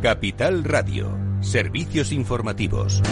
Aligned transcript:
Capital 0.00 0.62
Radio, 0.62 1.18
servicios 1.40 2.12
informativos. 2.12 3.02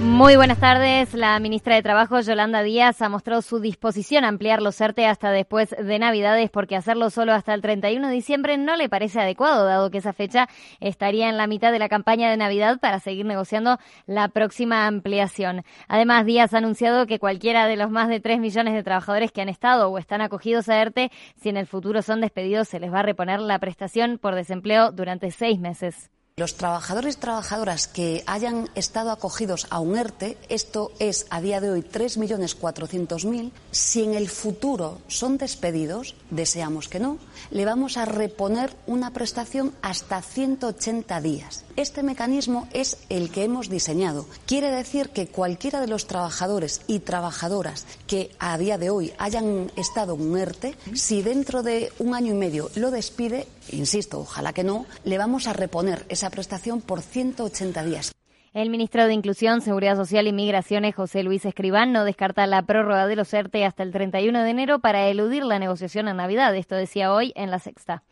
Muy 0.00 0.34
buenas 0.36 0.58
tardes. 0.58 1.12
La 1.12 1.38
ministra 1.40 1.74
de 1.74 1.82
Trabajo, 1.82 2.20
Yolanda 2.20 2.62
Díaz, 2.62 3.02
ha 3.02 3.10
mostrado 3.10 3.42
su 3.42 3.60
disposición 3.60 4.24
a 4.24 4.28
ampliar 4.28 4.62
los 4.62 4.80
ERTE 4.80 5.04
hasta 5.06 5.30
después 5.30 5.76
de 5.78 5.98
Navidades 5.98 6.48
porque 6.48 6.74
hacerlo 6.74 7.10
solo 7.10 7.34
hasta 7.34 7.52
el 7.52 7.60
31 7.60 8.08
de 8.08 8.14
diciembre 8.14 8.56
no 8.56 8.76
le 8.76 8.88
parece 8.88 9.20
adecuado, 9.20 9.66
dado 9.66 9.90
que 9.90 9.98
esa 9.98 10.14
fecha 10.14 10.48
estaría 10.80 11.28
en 11.28 11.36
la 11.36 11.46
mitad 11.46 11.70
de 11.70 11.78
la 11.78 11.90
campaña 11.90 12.30
de 12.30 12.38
Navidad 12.38 12.80
para 12.80 12.98
seguir 12.98 13.26
negociando 13.26 13.78
la 14.06 14.28
próxima 14.28 14.86
ampliación. 14.86 15.64
Además, 15.86 16.24
Díaz 16.24 16.54
ha 16.54 16.58
anunciado 16.58 17.06
que 17.06 17.18
cualquiera 17.18 17.66
de 17.66 17.76
los 17.76 17.90
más 17.90 18.08
de 18.08 18.20
3 18.20 18.40
millones 18.40 18.72
de 18.72 18.82
trabajadores 18.82 19.32
que 19.32 19.42
han 19.42 19.50
estado 19.50 19.90
o 19.90 19.98
están 19.98 20.22
acogidos 20.22 20.70
a 20.70 20.80
ERTE, 20.80 21.10
si 21.36 21.50
en 21.50 21.58
el 21.58 21.66
futuro 21.66 22.00
son 22.00 22.22
despedidos, 22.22 22.68
se 22.68 22.80
les 22.80 22.90
va 22.90 23.00
a 23.00 23.02
reponer 23.02 23.38
la 23.40 23.58
prestación 23.58 24.16
por 24.16 24.34
desempleo 24.34 24.92
durante 24.92 25.30
seis 25.30 25.60
meses. 25.60 26.10
Los 26.40 26.54
trabajadores 26.54 27.16
y 27.16 27.18
trabajadoras 27.18 27.86
que 27.86 28.24
hayan 28.24 28.70
estado 28.74 29.10
acogidos 29.10 29.66
a 29.68 29.78
un 29.78 29.98
ERTE, 29.98 30.38
esto 30.48 30.90
es 30.98 31.26
a 31.28 31.42
día 31.42 31.60
de 31.60 31.68
hoy 31.68 31.82
3.400.000, 31.82 33.50
si 33.72 34.04
en 34.04 34.14
el 34.14 34.30
futuro 34.30 35.02
son 35.06 35.36
despedidos, 35.36 36.14
deseamos 36.30 36.88
que 36.88 36.98
no, 36.98 37.18
le 37.50 37.66
vamos 37.66 37.98
a 37.98 38.06
reponer 38.06 38.74
una 38.86 39.12
prestación 39.12 39.74
hasta 39.82 40.22
180 40.22 41.20
días. 41.20 41.66
Este 41.80 42.02
mecanismo 42.02 42.68
es 42.74 43.02
el 43.08 43.30
que 43.32 43.42
hemos 43.42 43.70
diseñado. 43.70 44.26
Quiere 44.44 44.70
decir 44.70 45.08
que 45.08 45.28
cualquiera 45.28 45.80
de 45.80 45.86
los 45.86 46.06
trabajadores 46.06 46.82
y 46.86 46.98
trabajadoras 46.98 47.86
que 48.06 48.28
a 48.38 48.58
día 48.58 48.76
de 48.76 48.90
hoy 48.90 49.14
hayan 49.16 49.72
estado 49.78 50.14
en 50.14 50.20
un 50.20 50.36
ERTE, 50.36 50.74
si 50.92 51.22
dentro 51.22 51.62
de 51.62 51.90
un 51.98 52.14
año 52.14 52.34
y 52.34 52.36
medio 52.36 52.68
lo 52.76 52.90
despide, 52.90 53.46
insisto, 53.72 54.20
ojalá 54.20 54.52
que 54.52 54.62
no, 54.62 54.84
le 55.04 55.16
vamos 55.16 55.46
a 55.46 55.54
reponer 55.54 56.04
esa 56.10 56.28
prestación 56.28 56.82
por 56.82 57.00
180 57.00 57.82
días. 57.82 58.12
El 58.52 58.68
ministro 58.68 59.06
de 59.06 59.14
Inclusión, 59.14 59.62
Seguridad 59.62 59.96
Social 59.96 60.26
y 60.26 60.34
Migraciones, 60.34 60.94
José 60.94 61.22
Luis 61.22 61.46
Escribán, 61.46 61.92
no 61.92 62.04
descarta 62.04 62.46
la 62.46 62.60
prórroga 62.60 63.06
de 63.06 63.16
los 63.16 63.32
ERTE 63.32 63.64
hasta 63.64 63.84
el 63.84 63.92
31 63.92 64.42
de 64.42 64.50
enero 64.50 64.80
para 64.80 65.08
eludir 65.08 65.44
la 65.44 65.58
negociación 65.58 66.08
en 66.08 66.18
Navidad. 66.18 66.54
Esto 66.54 66.74
decía 66.74 67.10
hoy 67.10 67.32
en 67.36 67.50
la 67.50 67.58
sexta. 67.58 68.02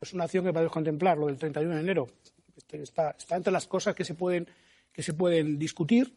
Es 0.00 0.12
una 0.12 0.22
acción 0.24 0.44
que 0.44 0.52
podemos 0.52 0.72
contemplar, 0.72 1.18
lo 1.18 1.26
del 1.26 1.36
31 1.36 1.74
de 1.74 1.80
enero. 1.80 2.06
Este, 2.72 3.02
está, 3.18 3.36
entre 3.36 3.52
las 3.52 3.66
cosas 3.66 3.94
que 3.94 4.04
se 4.04 4.14
pueden, 4.14 4.48
que 4.92 5.02
se 5.02 5.14
pueden 5.14 5.58
discutir. 5.58 6.14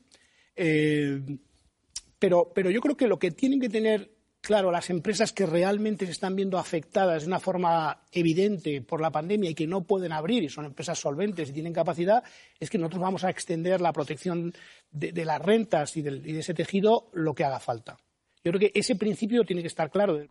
Eh, 0.55 1.21
pero, 2.17 2.51
pero 2.53 2.69
yo 2.69 2.81
creo 2.81 2.95
que 2.95 3.07
lo 3.07 3.19
que 3.19 3.31
tienen 3.31 3.59
que 3.59 3.69
tener 3.69 4.15
claro, 4.41 4.71
las 4.71 4.91
empresas 4.91 5.33
que 5.33 5.47
realmente 5.47 6.05
se 6.05 6.11
están 6.11 6.35
viendo 6.35 6.59
afectadas 6.59 7.23
de 7.23 7.27
una 7.27 7.39
forma 7.39 8.03
evidente 8.11 8.81
por 8.81 9.01
la 9.01 9.11
pandemia 9.11 9.49
y 9.49 9.55
que 9.55 9.65
no 9.65 9.81
pueden 9.81 10.11
abrir 10.11 10.43
y 10.43 10.49
son 10.49 10.65
empresas 10.65 10.99
solventes 10.99 11.49
y 11.49 11.53
tienen 11.53 11.73
capacidad, 11.73 12.23
es 12.59 12.69
que 12.69 12.77
nosotros 12.77 13.01
vamos 13.01 13.23
a 13.23 13.31
extender 13.31 13.81
la 13.81 13.91
protección 13.91 14.53
de, 14.91 15.25
las 15.25 15.41
rentas 15.41 15.97
y 15.97 16.03
de 16.03 16.39
ese 16.39 16.53
tejido 16.53 17.09
lo 17.13 17.33
que 17.33 17.43
haga 17.43 17.59
falta. 17.59 17.97
Yo 18.43 18.51
creo 18.51 18.59
que 18.59 18.79
ese 18.79 18.95
principio 18.95 19.43
tiene 19.43 19.63
que 19.63 19.67
estar 19.67 19.89
claro. 19.89 20.23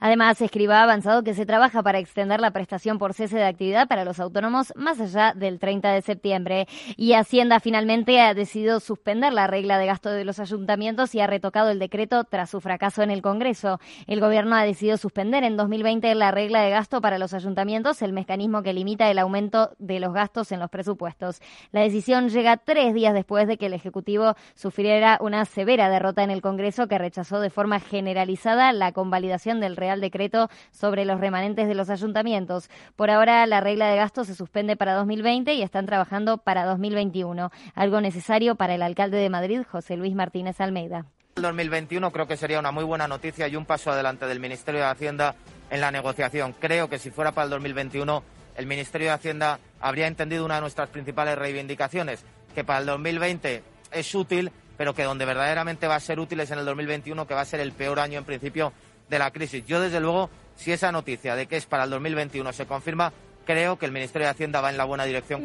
Además, 0.00 0.40
Escriba 0.40 0.82
avanzado 0.82 1.24
que 1.24 1.34
se 1.34 1.44
trabaja 1.44 1.82
para 1.82 1.98
extender 1.98 2.40
la 2.40 2.52
prestación 2.52 2.98
por 2.98 3.14
cese 3.14 3.36
de 3.36 3.44
actividad 3.44 3.88
para 3.88 4.04
los 4.04 4.20
autónomos 4.20 4.72
más 4.76 5.00
allá 5.00 5.32
del 5.34 5.58
30 5.58 5.92
de 5.92 6.02
septiembre. 6.02 6.68
Y 6.96 7.14
Hacienda 7.14 7.58
finalmente 7.58 8.20
ha 8.20 8.32
decidido 8.32 8.78
suspender 8.78 9.32
la 9.32 9.48
regla 9.48 9.76
de 9.78 9.86
gasto 9.86 10.10
de 10.10 10.24
los 10.24 10.38
ayuntamientos 10.38 11.14
y 11.14 11.20
ha 11.20 11.26
retocado 11.26 11.70
el 11.70 11.80
decreto 11.80 12.22
tras 12.24 12.50
su 12.50 12.60
fracaso 12.60 13.02
en 13.02 13.10
el 13.10 13.22
Congreso. 13.22 13.80
El 14.06 14.20
Gobierno 14.20 14.54
ha 14.54 14.62
decidido 14.62 14.96
suspender 14.98 15.42
en 15.42 15.56
2020 15.56 16.14
la 16.14 16.30
regla 16.30 16.62
de 16.62 16.70
gasto 16.70 17.00
para 17.00 17.18
los 17.18 17.34
ayuntamientos, 17.34 18.00
el 18.02 18.12
mecanismo 18.12 18.62
que 18.62 18.72
limita 18.72 19.10
el 19.10 19.18
aumento 19.18 19.70
de 19.78 19.98
los 19.98 20.12
gastos 20.12 20.52
en 20.52 20.60
los 20.60 20.70
presupuestos. 20.70 21.40
La 21.72 21.80
decisión 21.80 22.28
llega 22.28 22.56
tres 22.56 22.94
días 22.94 23.14
después 23.14 23.48
de 23.48 23.56
que 23.56 23.66
el 23.66 23.74
Ejecutivo 23.74 24.36
sufriera 24.54 25.18
una 25.20 25.44
severa 25.44 25.90
derrota 25.90 26.22
en 26.22 26.30
el 26.30 26.40
Congreso 26.40 26.86
que 26.86 26.98
rechazó 26.98 27.40
de 27.40 27.50
forma 27.50 27.80
generalizada 27.80 28.72
la 28.72 28.92
convalidación 28.92 29.60
del 29.60 29.76
Real 29.76 29.87
Decreto 29.96 30.48
sobre 30.70 31.04
los 31.04 31.20
remanentes 31.20 31.68
de 31.68 31.74
los 31.74 31.90
ayuntamientos. 31.90 32.70
Por 32.96 33.10
ahora, 33.10 33.46
la 33.46 33.60
regla 33.60 33.88
de 33.88 33.96
gasto 33.96 34.24
se 34.24 34.34
suspende 34.34 34.76
para 34.76 34.94
2020 34.94 35.54
y 35.54 35.62
están 35.62 35.86
trabajando 35.86 36.38
para 36.38 36.64
2021, 36.64 37.50
algo 37.74 38.00
necesario 38.00 38.54
para 38.54 38.74
el 38.74 38.82
alcalde 38.82 39.18
de 39.18 39.30
Madrid, 39.30 39.62
José 39.70 39.96
Luis 39.96 40.14
Martínez 40.14 40.60
Almeida. 40.60 41.06
El 41.36 41.42
2021 41.42 42.10
creo 42.10 42.26
que 42.26 42.36
sería 42.36 42.58
una 42.58 42.72
muy 42.72 42.84
buena 42.84 43.06
noticia 43.06 43.46
y 43.46 43.54
un 43.54 43.64
paso 43.64 43.92
adelante 43.92 44.26
del 44.26 44.40
Ministerio 44.40 44.80
de 44.80 44.88
Hacienda 44.88 45.36
en 45.70 45.80
la 45.80 45.90
negociación. 45.90 46.54
Creo 46.58 46.88
que 46.88 46.98
si 46.98 47.10
fuera 47.10 47.32
para 47.32 47.44
el 47.44 47.50
2021, 47.50 48.22
el 48.56 48.66
Ministerio 48.66 49.06
de 49.06 49.14
Hacienda 49.14 49.60
habría 49.80 50.08
entendido 50.08 50.44
una 50.44 50.56
de 50.56 50.62
nuestras 50.62 50.88
principales 50.88 51.38
reivindicaciones, 51.38 52.24
que 52.54 52.64
para 52.64 52.80
el 52.80 52.86
2020 52.86 53.62
es 53.92 54.14
útil, 54.16 54.50
pero 54.76 54.94
que 54.94 55.04
donde 55.04 55.24
verdaderamente 55.24 55.86
va 55.86 55.94
a 55.94 56.00
ser 56.00 56.18
útil 56.18 56.40
es 56.40 56.50
en 56.50 56.58
el 56.58 56.64
2021, 56.64 57.26
que 57.26 57.34
va 57.34 57.42
a 57.42 57.44
ser 57.44 57.60
el 57.60 57.70
peor 57.70 58.00
año 58.00 58.18
en 58.18 58.24
principio 58.24 58.72
de 59.08 59.18
la 59.18 59.30
crisis. 59.30 59.64
Yo, 59.66 59.80
desde 59.80 60.00
luego, 60.00 60.30
si 60.54 60.72
esa 60.72 60.92
noticia 60.92 61.34
de 61.36 61.46
que 61.46 61.56
es 61.56 61.66
para 61.66 61.84
el 61.84 61.90
2021 61.90 62.52
se 62.52 62.66
confirma, 62.66 63.12
creo 63.44 63.78
que 63.78 63.86
el 63.86 63.92
Ministerio 63.92 64.26
de 64.26 64.32
Hacienda 64.32 64.60
va 64.60 64.70
en 64.70 64.76
la 64.76 64.84
buena 64.84 65.04
dirección. 65.04 65.44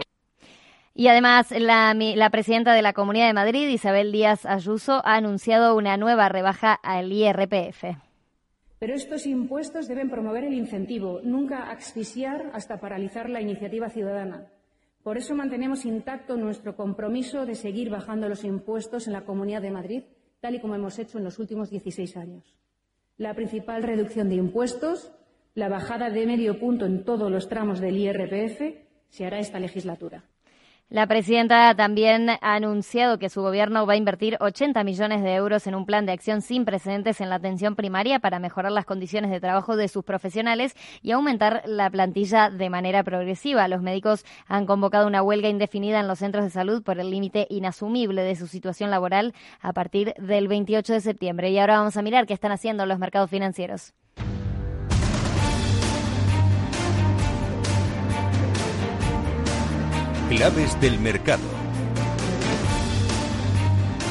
Y 0.96 1.08
además, 1.08 1.52
la, 1.52 1.94
la, 1.94 2.30
presidenta 2.30 2.74
de 2.74 2.82
la 2.82 2.94
Comunidad 2.94 3.28
de 3.28 3.34
Madrid, 3.34 3.68
Isabel 3.68 4.12
Díaz 4.12 4.46
Ayuso, 4.46 5.02
ha 5.06 5.16
anunciado 5.16 5.76
una 5.76 5.98
nueva 5.98 6.30
rebaja 6.30 6.74
al 6.74 7.12
IRPF. 7.12 7.98
Pero 8.78 8.94
estos 8.94 9.26
impuestos 9.26 9.88
deben 9.88 10.10
promover 10.10 10.44
el 10.44 10.54
incentivo, 10.54 11.22
nunca 11.24 11.72
asfixiar 11.72 12.52
hasta 12.54 12.80
paralizar 12.80 13.30
la 13.30 13.42
iniciativa 13.42 13.90
ciudadana. 13.90 14.48
Por 15.04 15.18
eso 15.18 15.36
mantenemos 15.36 15.86
intacto 15.86 16.36
nuestro 16.38 16.76
compromiso 16.76 17.46
de 17.46 17.56
seguir 17.56 17.90
bajando 17.90 18.30
los 18.30 18.44
impuestos 18.44 19.08
en 19.08 19.14
la 19.14 19.26
Comunidad 19.26 19.62
de 19.62 19.72
Madrid, 19.72 20.04
tal 20.42 20.56
y 20.56 20.60
como 20.60 20.76
hemos 20.76 21.00
hecho 21.00 21.18
en 21.18 21.24
los 21.24 21.40
últimos 21.40 21.70
16 21.70 22.18
años 22.18 22.58
la 23.18 23.34
principal 23.34 23.84
reducción 23.84 24.30
de 24.30 24.36
impuestos, 24.36 25.12
la 25.54 25.70
bajada 25.70 26.10
de 26.10 26.26
medio 26.26 26.60
punto 26.60 26.86
en 26.86 27.04
todos 27.04 27.32
los 27.32 27.48
tramos 27.48 27.80
del 27.80 27.98
IRPF, 27.98 28.62
se 29.10 29.26
hará 29.26 29.40
esta 29.40 29.60
legislatura. 29.60 30.24
La 30.94 31.08
presidenta 31.08 31.74
también 31.74 32.30
ha 32.30 32.38
anunciado 32.54 33.18
que 33.18 33.30
su 33.30 33.42
gobierno 33.42 33.88
va 33.88 33.94
a 33.94 33.96
invertir 33.96 34.38
80 34.40 34.84
millones 34.84 35.24
de 35.24 35.34
euros 35.34 35.66
en 35.66 35.74
un 35.74 35.88
plan 35.88 36.06
de 36.06 36.12
acción 36.12 36.44
sin 36.44 36.66
precedentes 36.66 37.20
en 37.20 37.32
la 37.32 37.38
atención 37.38 37.76
primaria 37.76 38.20
para 38.20 38.38
mejorar 38.38 38.72
las 38.72 38.86
condiciones 38.86 39.32
de 39.32 39.40
trabajo 39.40 39.76
de 39.76 39.88
sus 39.88 40.04
profesionales 40.04 40.76
y 41.02 41.10
aumentar 41.10 41.64
la 41.66 41.90
plantilla 41.90 42.52
de 42.52 42.70
manera 42.70 43.04
progresiva. 43.04 43.68
Los 43.68 43.82
médicos 43.82 44.24
han 44.46 44.68
convocado 44.68 45.08
una 45.08 45.24
huelga 45.24 45.50
indefinida 45.50 46.00
en 46.00 46.08
los 46.08 46.20
centros 46.20 46.44
de 46.44 46.52
salud 46.52 46.84
por 46.84 47.00
el 47.00 47.10
límite 47.10 47.48
inasumible 47.50 48.22
de 48.22 48.36
su 48.36 48.46
situación 48.46 48.92
laboral 48.92 49.34
a 49.62 49.74
partir 49.74 50.14
del 50.20 50.48
28 50.48 50.94
de 50.94 51.02
septiembre. 51.02 51.50
Y 51.50 51.58
ahora 51.58 51.80
vamos 51.80 51.98
a 51.98 52.04
mirar 52.04 52.28
qué 52.28 52.36
están 52.36 52.52
haciendo 52.52 52.86
los 52.86 53.00
mercados 53.00 53.32
financieros. 53.32 53.96
Claves 60.36 60.82
del 60.82 61.00
mercado. 61.00 61.63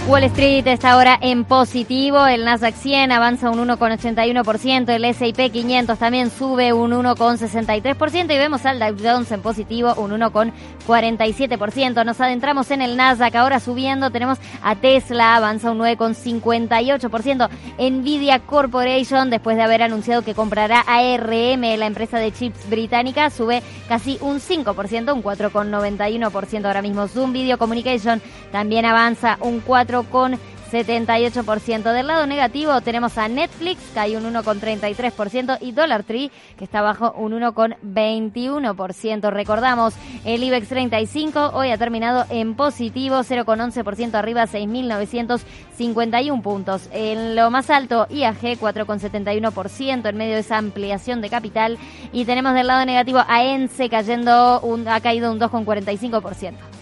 Wall 0.08 0.24
Street 0.24 0.66
está 0.66 0.90
ahora 0.90 1.16
en 1.20 1.44
positivo, 1.44 2.26
el 2.26 2.44
Nasdaq 2.44 2.74
100 2.74 3.12
avanza 3.12 3.50
un 3.50 3.68
1,81%, 3.68 4.88
el 4.90 5.04
S&P 5.04 5.50
500 5.50 5.96
también 5.96 6.28
sube 6.30 6.72
un 6.72 6.90
1,63% 6.90 8.24
y 8.24 8.38
vemos 8.38 8.66
al 8.66 8.80
Dow 8.80 8.96
Jones 9.00 9.30
en 9.30 9.42
positivo 9.42 9.94
un 9.94 10.10
1,47%. 10.10 12.04
Nos 12.04 12.20
adentramos 12.20 12.72
en 12.72 12.82
el 12.82 12.96
Nasdaq, 12.96 13.36
ahora 13.36 13.60
subiendo 13.60 14.10
tenemos 14.10 14.38
a 14.64 14.74
Tesla, 14.74 15.36
avanza 15.36 15.70
un 15.70 15.78
9,58%, 15.78 17.48
Nvidia 17.78 18.41
Corporation 18.41 19.30
después 19.30 19.56
de 19.56 19.62
haber 19.62 19.82
anunciado 19.82 20.22
que 20.22 20.34
comprará 20.34 20.80
ARM, 20.80 21.78
la 21.78 21.86
empresa 21.86 22.18
de 22.18 22.32
chips 22.32 22.68
británica, 22.68 23.30
sube 23.30 23.62
casi 23.88 24.18
un 24.21 24.41
5%, 24.41 25.15
un 25.15 25.22
4,91% 25.22 26.66
ahora 26.66 26.82
mismo. 26.82 27.06
Zoom 27.06 27.32
Video 27.32 27.56
Communication 27.56 28.21
también 28.50 28.84
avanza 28.84 29.38
un 29.41 29.60
4 29.60 29.91
con 30.10 30.39
78%. 30.72 31.92
Del 31.92 32.06
lado 32.06 32.27
negativo 32.27 32.80
tenemos 32.80 33.18
a 33.18 33.28
Netflix, 33.28 33.83
que 33.92 34.00
hay 34.00 34.16
un 34.16 34.24
1,33%, 34.24 35.59
y 35.60 35.72
Dollar 35.72 36.03
Tree, 36.03 36.30
que 36.56 36.65
está 36.65 36.80
bajo 36.80 37.12
un 37.12 37.33
1,21%. 37.33 39.30
Recordamos, 39.30 39.92
el 40.24 40.42
IBEX 40.42 40.68
35 40.68 41.50
hoy 41.53 41.71
ha 41.71 41.77
terminado 41.78 42.24
en 42.30 42.54
positivo, 42.54 43.16
0,11% 43.16 44.15
arriba, 44.15 44.47
6.951 44.47 46.41
puntos. 46.42 46.89
En 46.91 47.36
lo 47.36 47.50
más 47.50 47.68
alto, 47.68 48.06
IAG, 48.09 48.59
4,71% 48.59 50.09
en 50.09 50.16
medio 50.16 50.34
de 50.34 50.41
esa 50.41 50.56
ampliación 50.56 51.21
de 51.21 51.28
capital. 51.28 51.77
Y 52.12 52.24
tenemos 52.24 52.54
del 52.54 52.68
lado 52.68 52.86
negativo 52.86 53.22
a 53.28 53.44
ENSE 53.44 53.91
cayendo, 53.91 54.60
un, 54.60 54.89
ha 54.89 55.00
caído 55.00 55.30
un 55.30 55.39
2,45%. 55.39 56.81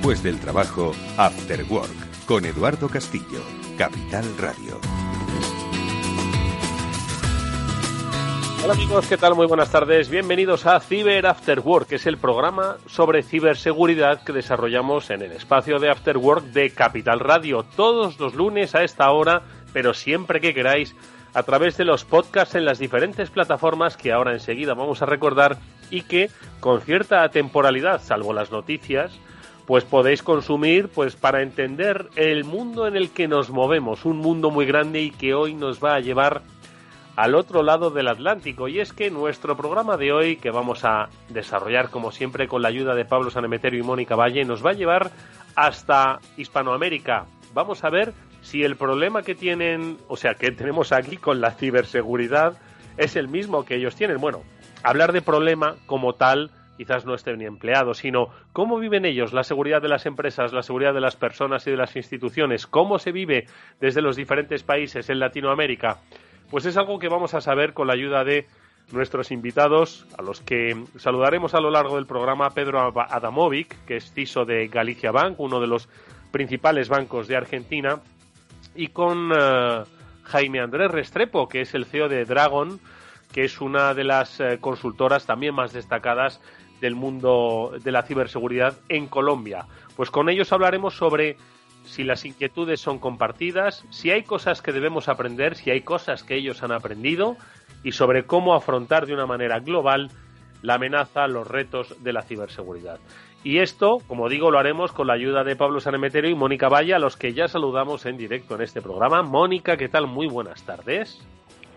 Después 0.00 0.22
del 0.22 0.40
trabajo, 0.40 0.92
After 1.18 1.62
Work, 1.68 2.24
con 2.24 2.46
Eduardo 2.46 2.88
Castillo, 2.88 3.42
Capital 3.76 4.24
Radio. 4.38 4.80
Hola 8.64 8.72
amigos, 8.72 9.06
¿qué 9.08 9.18
tal? 9.18 9.34
Muy 9.34 9.46
buenas 9.46 9.70
tardes. 9.70 10.08
Bienvenidos 10.08 10.64
a 10.64 10.80
Cyber 10.80 11.26
After 11.26 11.60
Work, 11.60 11.88
que 11.88 11.96
es 11.96 12.06
el 12.06 12.16
programa 12.16 12.78
sobre 12.86 13.22
ciberseguridad 13.22 14.24
que 14.24 14.32
desarrollamos 14.32 15.10
en 15.10 15.20
el 15.20 15.32
espacio 15.32 15.78
de 15.78 15.90
After 15.90 16.16
Work 16.16 16.44
de 16.46 16.70
Capital 16.70 17.20
Radio, 17.20 17.66
todos 17.76 18.18
los 18.18 18.34
lunes 18.34 18.74
a 18.74 18.84
esta 18.84 19.10
hora, 19.10 19.42
pero 19.74 19.92
siempre 19.92 20.40
que 20.40 20.54
queráis, 20.54 20.96
a 21.34 21.42
través 21.42 21.76
de 21.76 21.84
los 21.84 22.06
podcasts 22.06 22.54
en 22.54 22.64
las 22.64 22.78
diferentes 22.78 23.28
plataformas 23.28 23.98
que 23.98 24.12
ahora 24.12 24.32
enseguida 24.32 24.72
vamos 24.72 25.02
a 25.02 25.06
recordar 25.06 25.58
y 25.90 26.04
que, 26.04 26.30
con 26.58 26.80
cierta 26.80 27.28
temporalidad, 27.28 28.00
salvo 28.00 28.32
las 28.32 28.50
noticias, 28.50 29.12
pues 29.70 29.84
podéis 29.84 30.24
consumir 30.24 30.88
pues 30.88 31.14
para 31.14 31.42
entender 31.42 32.08
el 32.16 32.42
mundo 32.42 32.88
en 32.88 32.96
el 32.96 33.10
que 33.10 33.28
nos 33.28 33.50
movemos, 33.50 34.04
un 34.04 34.16
mundo 34.16 34.50
muy 34.50 34.66
grande 34.66 35.00
y 35.00 35.12
que 35.12 35.32
hoy 35.32 35.54
nos 35.54 35.78
va 35.78 35.94
a 35.94 36.00
llevar 36.00 36.42
al 37.14 37.36
otro 37.36 37.62
lado 37.62 37.90
del 37.90 38.08
Atlántico. 38.08 38.66
Y 38.66 38.80
es 38.80 38.92
que 38.92 39.12
nuestro 39.12 39.56
programa 39.56 39.96
de 39.96 40.10
hoy, 40.10 40.34
que 40.34 40.50
vamos 40.50 40.84
a 40.84 41.08
desarrollar 41.28 41.88
como 41.90 42.10
siempre 42.10 42.48
con 42.48 42.62
la 42.62 42.68
ayuda 42.68 42.96
de 42.96 43.04
Pablo 43.04 43.30
Sanemeterio 43.30 43.78
y 43.78 43.84
Mónica 43.84 44.16
Valle, 44.16 44.44
nos 44.44 44.66
va 44.66 44.70
a 44.70 44.74
llevar 44.74 45.12
hasta 45.54 46.18
Hispanoamérica. 46.36 47.26
Vamos 47.54 47.84
a 47.84 47.90
ver 47.90 48.12
si 48.42 48.64
el 48.64 48.74
problema 48.74 49.22
que 49.22 49.36
tienen, 49.36 49.98
o 50.08 50.16
sea, 50.16 50.34
que 50.34 50.50
tenemos 50.50 50.90
aquí 50.90 51.16
con 51.16 51.40
la 51.40 51.52
ciberseguridad 51.52 52.58
es 52.96 53.14
el 53.14 53.28
mismo 53.28 53.64
que 53.64 53.76
ellos 53.76 53.94
tienen. 53.94 54.16
Bueno, 54.16 54.42
hablar 54.82 55.12
de 55.12 55.22
problema 55.22 55.76
como 55.86 56.14
tal 56.14 56.50
quizás 56.80 57.04
no 57.04 57.12
estén 57.12 57.36
ni 57.36 57.44
empleados, 57.44 57.98
sino 57.98 58.30
cómo 58.54 58.78
viven 58.78 59.04
ellos 59.04 59.34
la 59.34 59.44
seguridad 59.44 59.82
de 59.82 59.88
las 59.88 60.06
empresas, 60.06 60.54
la 60.54 60.62
seguridad 60.62 60.94
de 60.94 61.02
las 61.02 61.14
personas 61.14 61.66
y 61.66 61.70
de 61.70 61.76
las 61.76 61.94
instituciones, 61.94 62.66
cómo 62.66 62.98
se 62.98 63.12
vive 63.12 63.44
desde 63.82 64.00
los 64.00 64.16
diferentes 64.16 64.62
países 64.62 65.10
en 65.10 65.18
Latinoamérica, 65.18 65.98
pues 66.50 66.64
es 66.64 66.78
algo 66.78 66.98
que 66.98 67.10
vamos 67.10 67.34
a 67.34 67.42
saber 67.42 67.74
con 67.74 67.86
la 67.86 67.92
ayuda 67.92 68.24
de 68.24 68.46
nuestros 68.92 69.30
invitados, 69.30 70.06
a 70.16 70.22
los 70.22 70.40
que 70.40 70.74
saludaremos 70.96 71.52
a 71.52 71.60
lo 71.60 71.70
largo 71.70 71.96
del 71.96 72.06
programa, 72.06 72.48
Pedro 72.48 72.80
Adamovic, 72.98 73.84
que 73.84 73.96
es 73.96 74.14
CISO 74.14 74.46
de 74.46 74.68
Galicia 74.68 75.10
Bank, 75.10 75.34
uno 75.38 75.60
de 75.60 75.66
los 75.66 75.86
principales 76.30 76.88
bancos 76.88 77.28
de 77.28 77.36
Argentina, 77.36 78.00
y 78.74 78.86
con 78.86 79.30
eh, 79.38 79.82
Jaime 80.22 80.60
Andrés 80.60 80.90
Restrepo, 80.90 81.46
que 81.46 81.60
es 81.60 81.74
el 81.74 81.84
CEO 81.84 82.08
de 82.08 82.24
Dragon, 82.24 82.80
que 83.32 83.44
es 83.44 83.60
una 83.60 83.94
de 83.94 84.04
las 84.04 84.40
eh, 84.40 84.58
consultoras 84.62 85.26
también 85.26 85.54
más 85.54 85.74
destacadas 85.74 86.40
del 86.80 86.94
mundo 86.94 87.72
de 87.82 87.92
la 87.92 88.02
ciberseguridad 88.02 88.74
en 88.88 89.06
Colombia. 89.06 89.66
Pues 89.96 90.10
con 90.10 90.28
ellos 90.28 90.52
hablaremos 90.52 90.96
sobre 90.96 91.36
si 91.84 92.04
las 92.04 92.24
inquietudes 92.24 92.80
son 92.80 92.98
compartidas, 92.98 93.84
si 93.90 94.10
hay 94.10 94.22
cosas 94.22 94.62
que 94.62 94.72
debemos 94.72 95.08
aprender, 95.08 95.56
si 95.56 95.70
hay 95.70 95.82
cosas 95.82 96.22
que 96.22 96.36
ellos 96.36 96.62
han 96.62 96.72
aprendido 96.72 97.36
y 97.82 97.92
sobre 97.92 98.24
cómo 98.24 98.54
afrontar 98.54 99.06
de 99.06 99.14
una 99.14 99.26
manera 99.26 99.58
global 99.60 100.10
la 100.62 100.74
amenaza, 100.74 101.26
los 101.26 101.48
retos 101.48 102.02
de 102.02 102.12
la 102.12 102.22
ciberseguridad. 102.22 103.00
Y 103.42 103.58
esto, 103.60 103.98
como 104.06 104.28
digo, 104.28 104.50
lo 104.50 104.58
haremos 104.58 104.92
con 104.92 105.06
la 105.06 105.14
ayuda 105.14 105.44
de 105.44 105.56
Pablo 105.56 105.80
Sanemeterio 105.80 106.30
y 106.30 106.34
Mónica 106.34 106.68
Valle, 106.68 106.94
a 106.94 106.98
los 106.98 107.16
que 107.16 107.32
ya 107.32 107.48
saludamos 107.48 108.04
en 108.04 108.18
directo 108.18 108.54
en 108.54 108.60
este 108.60 108.82
programa. 108.82 109.22
Mónica, 109.22 109.78
¿qué 109.78 109.88
tal? 109.88 110.06
Muy 110.06 110.28
buenas 110.28 110.62
tardes. 110.64 111.26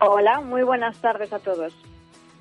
Hola, 0.00 0.42
muy 0.42 0.62
buenas 0.62 1.00
tardes 1.00 1.32
a 1.32 1.38
todos. 1.38 1.74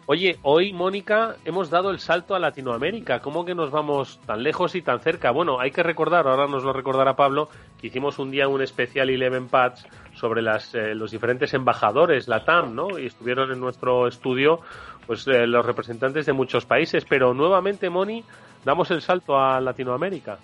Oye, 0.05 0.37
hoy, 0.41 0.73
Mónica, 0.73 1.37
hemos 1.45 1.69
dado 1.69 1.89
el 1.89 1.99
salto 1.99 2.35
a 2.35 2.39
Latinoamérica. 2.39 3.21
¿Cómo 3.21 3.45
que 3.45 3.55
nos 3.55 3.71
vamos 3.71 4.19
tan 4.25 4.43
lejos 4.43 4.75
y 4.75 4.81
tan 4.81 4.99
cerca? 4.99 5.31
Bueno, 5.31 5.61
hay 5.61 5.71
que 5.71 5.81
recordar, 5.81 6.27
ahora 6.27 6.45
nos 6.45 6.65
lo 6.65 6.73
recordará 6.73 7.15
Pablo, 7.15 7.47
que 7.79 7.87
hicimos 7.87 8.19
un 8.19 8.29
día 8.29 8.49
un 8.49 8.61
especial 8.61 9.09
Eleven 9.09 9.47
Pads 9.47 9.87
sobre 10.15 10.41
las, 10.41 10.75
eh, 10.75 10.93
los 10.93 11.11
diferentes 11.11 11.53
embajadores, 11.53 12.27
la 12.27 12.43
TAM, 12.43 12.75
¿no? 12.75 12.99
Y 12.99 13.05
estuvieron 13.05 13.49
en 13.53 13.61
nuestro 13.61 14.05
estudio 14.05 14.59
pues 15.07 15.25
eh, 15.27 15.47
los 15.47 15.65
representantes 15.65 16.25
de 16.25 16.33
muchos 16.33 16.65
países. 16.65 17.05
Pero 17.07 17.33
nuevamente, 17.33 17.89
Moni, 17.89 18.25
damos 18.65 18.91
el 18.91 19.01
salto 19.01 19.37
a 19.37 19.61
Latinoamérica. 19.61 20.37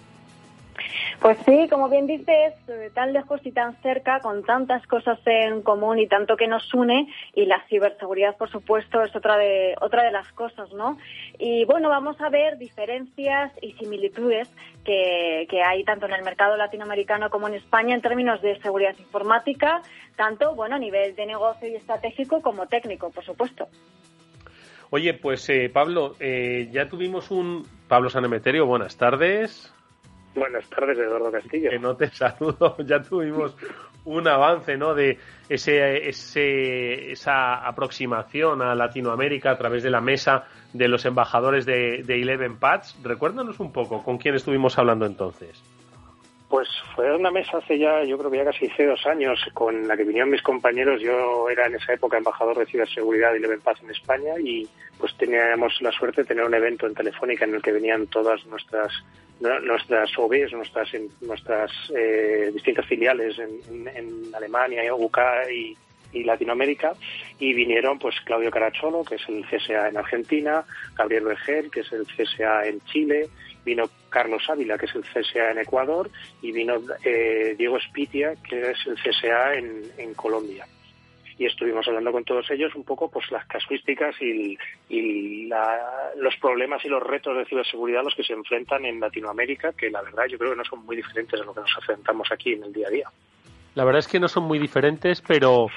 Pues 1.21 1.37
sí, 1.45 1.67
como 1.69 1.89
bien 1.89 2.07
dices, 2.07 2.53
eh, 2.67 2.91
tan 2.93 3.13
lejos 3.13 3.41
y 3.43 3.51
tan 3.51 3.75
cerca, 3.81 4.19
con 4.21 4.43
tantas 4.43 4.85
cosas 4.87 5.19
en 5.25 5.61
común 5.61 5.99
y 5.99 6.07
tanto 6.07 6.37
que 6.37 6.47
nos 6.47 6.73
une, 6.73 7.07
y 7.33 7.45
la 7.45 7.61
ciberseguridad, 7.67 8.37
por 8.37 8.49
supuesto, 8.49 9.03
es 9.03 9.15
otra 9.15 9.37
de, 9.37 9.75
otra 9.81 10.03
de 10.03 10.11
las 10.11 10.31
cosas, 10.33 10.71
¿no? 10.73 10.97
Y 11.37 11.65
bueno, 11.65 11.89
vamos 11.89 12.19
a 12.21 12.29
ver 12.29 12.57
diferencias 12.57 13.51
y 13.61 13.73
similitudes 13.73 14.49
que, 14.85 15.47
que 15.49 15.61
hay 15.61 15.83
tanto 15.83 16.05
en 16.05 16.13
el 16.13 16.23
mercado 16.23 16.57
latinoamericano 16.57 17.29
como 17.29 17.47
en 17.47 17.55
España 17.55 17.95
en 17.95 18.01
términos 18.01 18.41
de 18.41 18.59
seguridad 18.61 18.95
informática, 18.97 19.81
tanto, 20.15 20.55
bueno, 20.55 20.75
a 20.75 20.79
nivel 20.79 21.15
de 21.15 21.25
negocio 21.25 21.67
y 21.67 21.75
estratégico 21.75 22.41
como 22.41 22.67
técnico, 22.67 23.09
por 23.09 23.23
supuesto. 23.23 23.67
Oye, 24.91 25.13
pues 25.13 25.47
eh, 25.49 25.69
Pablo, 25.71 26.15
eh, 26.19 26.67
ya 26.71 26.89
tuvimos 26.89 27.29
un... 27.29 27.67
Pablo 27.87 28.09
Sanemeterio, 28.09 28.65
buenas 28.65 28.97
tardes. 28.97 29.73
Buenas 30.35 30.69
tardes, 30.69 30.97
Eduardo 30.97 31.31
Castillo. 31.31 31.69
Que 31.69 31.79
no 31.79 31.95
te 31.95 32.07
saludo, 32.11 32.77
ya 32.85 33.01
tuvimos 33.01 33.55
un 34.05 34.27
avance, 34.27 34.77
¿no? 34.77 34.93
De 34.93 35.17
ese, 35.49 36.07
ese, 36.09 37.11
esa 37.11 37.67
aproximación 37.67 38.61
a 38.61 38.75
Latinoamérica 38.75 39.51
a 39.51 39.57
través 39.57 39.83
de 39.83 39.89
la 39.89 40.01
mesa 40.01 40.45
de 40.73 40.87
los 40.87 41.05
embajadores 41.05 41.65
de, 41.65 42.03
de 42.03 42.21
Eleven 42.21 42.57
Pads. 42.57 43.03
Recuérdanos 43.03 43.59
un 43.59 43.71
poco 43.71 44.03
con 44.03 44.17
quién 44.17 44.35
estuvimos 44.35 44.77
hablando 44.77 45.05
entonces. 45.05 45.61
Pues 46.49 46.67
fue 46.95 47.15
una 47.15 47.29
mesa 47.29 47.59
hace 47.59 47.77
ya, 47.77 48.03
yo 48.03 48.17
creo 48.17 48.31
que 48.31 48.37
ya 48.37 48.45
casi 48.45 48.65
hace 48.65 48.87
dos 48.87 49.05
años, 49.05 49.39
con 49.53 49.87
la 49.87 49.95
que 49.95 50.03
vinieron 50.03 50.31
mis 50.31 50.41
compañeros. 50.41 50.99
Yo 50.99 51.47
era 51.47 51.67
en 51.67 51.75
esa 51.75 51.93
época 51.93 52.17
embajador 52.17 52.57
de 52.57 52.65
ciberseguridad 52.65 53.35
y 53.35 53.39
Leven 53.39 53.61
Paz 53.61 53.77
en 53.83 53.91
España 53.91 54.33
y 54.43 54.67
pues 54.97 55.15
teníamos 55.15 55.79
la 55.81 55.91
suerte 55.91 56.21
de 56.21 56.27
tener 56.27 56.43
un 56.43 56.53
evento 56.55 56.87
en 56.87 56.95
Telefónica 56.95 57.45
en 57.45 57.53
el 57.53 57.61
que 57.61 57.71
venían 57.71 58.07
todas 58.07 58.43
nuestras 58.47 58.91
nuestras 59.39 60.09
OBs, 60.17 60.51
nuestras 60.51 60.89
nuestras 61.21 61.71
eh, 61.95 62.49
distintas 62.51 62.85
filiales 62.87 63.37
en, 63.39 63.87
en, 63.87 64.35
Alemania, 64.35 64.93
UK 64.93 65.19
y, 65.49 65.77
y 66.11 66.23
Latinoamérica 66.23 66.93
y 67.39 67.53
vinieron 67.53 67.99
pues 67.99 68.15
Claudio 68.25 68.51
Caracholo, 68.51 69.03
que 69.05 69.15
es 69.15 69.29
el 69.29 69.45
CSA 69.45 69.89
en 69.89 69.97
Argentina, 69.97 70.65
Gabriel 70.97 71.25
Regel, 71.25 71.71
que 71.71 71.81
es 71.81 71.91
el 71.93 72.05
CSA 72.05 72.67
en 72.67 72.81
Chile, 72.81 73.29
vino 73.69 73.89
Carlos 74.09 74.43
Ávila, 74.49 74.77
que 74.77 74.85
es 74.87 74.95
el 74.95 75.03
CSA 75.03 75.51
en 75.51 75.59
Ecuador, 75.59 76.09
y 76.41 76.51
vino 76.51 76.75
eh, 77.03 77.55
Diego 77.57 77.79
Spitia, 77.79 78.35
que 78.47 78.71
es 78.71 78.77
el 78.87 78.95
CSA 78.95 79.55
en, 79.55 80.13
Colombia. 80.15 80.65
Y 81.37 81.45
estuvimos 81.45 81.87
hablando 81.87 82.11
con 82.11 82.25
todos 82.25 82.49
ellos 82.51 82.75
un 82.75 82.83
poco 82.83 83.09
pues 83.09 83.31
las 83.31 83.45
casuísticas 83.45 84.13
y, 84.21 84.57
y 84.89 85.45
la, 85.45 86.11
los 86.17 86.35
problemas 86.37 86.83
y 86.83 86.89
los 86.89 87.01
retos 87.01 87.37
de 87.37 87.45
ciberseguridad 87.45 88.01
a 88.01 88.03
los 88.03 88.15
que 88.15 88.23
se 88.23 88.33
enfrentan 88.33 88.83
en 88.85 88.99
Latinoamérica, 88.99 89.71
que 89.73 89.89
la 89.89 90.01
verdad 90.01 90.25
yo 90.25 90.37
creo 90.37 90.51
que 90.51 90.57
no 90.57 90.65
son 90.65 90.85
muy 90.85 90.97
diferentes 90.97 91.39
a 91.39 91.43
lo 91.45 91.53
que 91.53 91.61
nos 91.61 91.77
enfrentamos 91.77 92.29
aquí 92.31 92.53
en 92.53 92.63
el 92.63 92.73
día 92.73 92.87
a 92.87 92.91
día. 92.91 93.09
La 93.75 93.85
verdad 93.85 93.99
es 93.99 94.07
que 94.07 94.19
no 94.19 94.27
son 94.27 94.43
muy 94.43 94.59
diferentes, 94.59 95.21
pero 95.21 95.67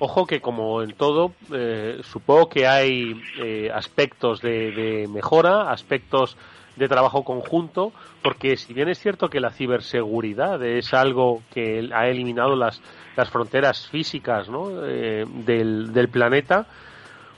Ojo 0.00 0.26
que 0.26 0.40
como 0.40 0.82
en 0.82 0.92
todo, 0.92 1.32
eh, 1.52 1.98
supongo 2.04 2.48
que 2.48 2.68
hay 2.68 3.20
eh, 3.40 3.68
aspectos 3.74 4.40
de, 4.40 5.08
mejora, 5.12 5.72
aspectos 5.72 6.36
de 6.78 6.88
trabajo 6.88 7.24
conjunto, 7.24 7.92
porque 8.22 8.56
si 8.56 8.72
bien 8.72 8.88
es 8.88 8.98
cierto 8.98 9.28
que 9.28 9.40
la 9.40 9.50
ciberseguridad 9.50 10.62
es 10.64 10.94
algo 10.94 11.42
que 11.52 11.90
ha 11.92 12.08
eliminado 12.08 12.56
las, 12.56 12.80
las 13.16 13.30
fronteras 13.30 13.88
físicas 13.88 14.48
¿no? 14.48 14.84
Eh, 14.86 15.24
del, 15.44 15.92
del 15.92 16.08
planeta, 16.08 16.66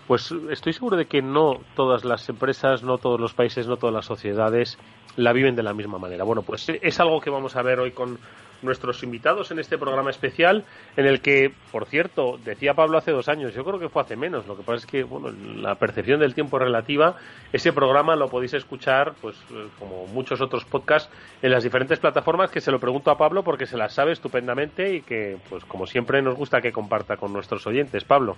pues 0.07 0.35
estoy 0.51 0.73
seguro 0.73 0.97
de 0.97 1.07
que 1.07 1.23
no 1.23 1.61
todas 1.77 2.05
las 2.05 2.29
empresas, 2.29 2.83
no 2.83 2.99
todos 2.99 3.21
los 3.21 3.33
países, 3.33 3.67
no 3.67 3.77
todas 3.77 3.95
las 3.95 4.07
sociedades 4.07 4.77
la 5.17 5.33
viven 5.33 5.57
de 5.57 5.63
la 5.63 5.75
misma 5.75 5.99
manera. 5.99 6.25
Bueno, 6.25 6.43
pues 6.43 6.69
es 6.69 7.01
algo 7.01 7.21
que 7.21 7.31
vamos 7.31 7.57
a 7.57 7.63
ver 7.63 7.81
hoy 7.81 7.93
con 7.93 8.19
nuestros 8.63 9.03
invitados 9.03 9.51
en 9.51 9.59
este 9.59 9.79
programa 9.79 10.11
especial, 10.11 10.65
en 10.97 11.07
el 11.07 11.21
que, 11.21 11.53
por 11.73 11.87
cierto, 11.87 12.39
decía 12.45 12.75
Pablo 12.75 12.99
hace 12.99 13.11
dos 13.11 13.29
años, 13.29 13.55
yo 13.55 13.65
creo 13.65 13.79
que 13.79 13.89
fue 13.89 14.03
hace 14.03 14.17
menos, 14.17 14.47
lo 14.47 14.57
que 14.57 14.63
pasa 14.63 14.79
es 14.79 14.87
que, 14.87 15.03
bueno, 15.03 15.31
la 15.57 15.77
percepción 15.77 16.21
del 16.21 16.35
tiempo 16.35 16.59
relativa, 16.59 17.17
ese 17.53 17.73
programa 17.73 18.17
lo 18.17 18.29
podéis 18.29 18.55
escuchar, 18.55 19.15
pues, 19.21 19.37
eh, 19.51 19.69
como 19.79 20.07
muchos 20.09 20.41
otros 20.41 20.65
podcasts, 20.65 21.11
en 21.43 21.51
las 21.51 21.65
diferentes 21.65 21.99
plataformas, 21.99 22.51
que 22.51 22.61
se 22.61 22.71
lo 22.71 22.79
pregunto 22.79 23.11
a 23.11 23.19
Pablo 23.19 23.43
porque 23.43 23.67
se 23.67 23.77
las 23.77 23.95
sabe 23.95 24.13
estupendamente 24.13 24.95
y 24.95 25.03
que, 25.03 25.39
pues, 25.49 25.65
como 25.65 25.87
siempre, 25.87 26.23
nos 26.23 26.37
gusta 26.37 26.61
que 26.61 26.73
comparta 26.73 27.17
con 27.17 27.33
nuestros 27.33 27.67
oyentes. 27.67 28.05
Pablo. 28.05 28.37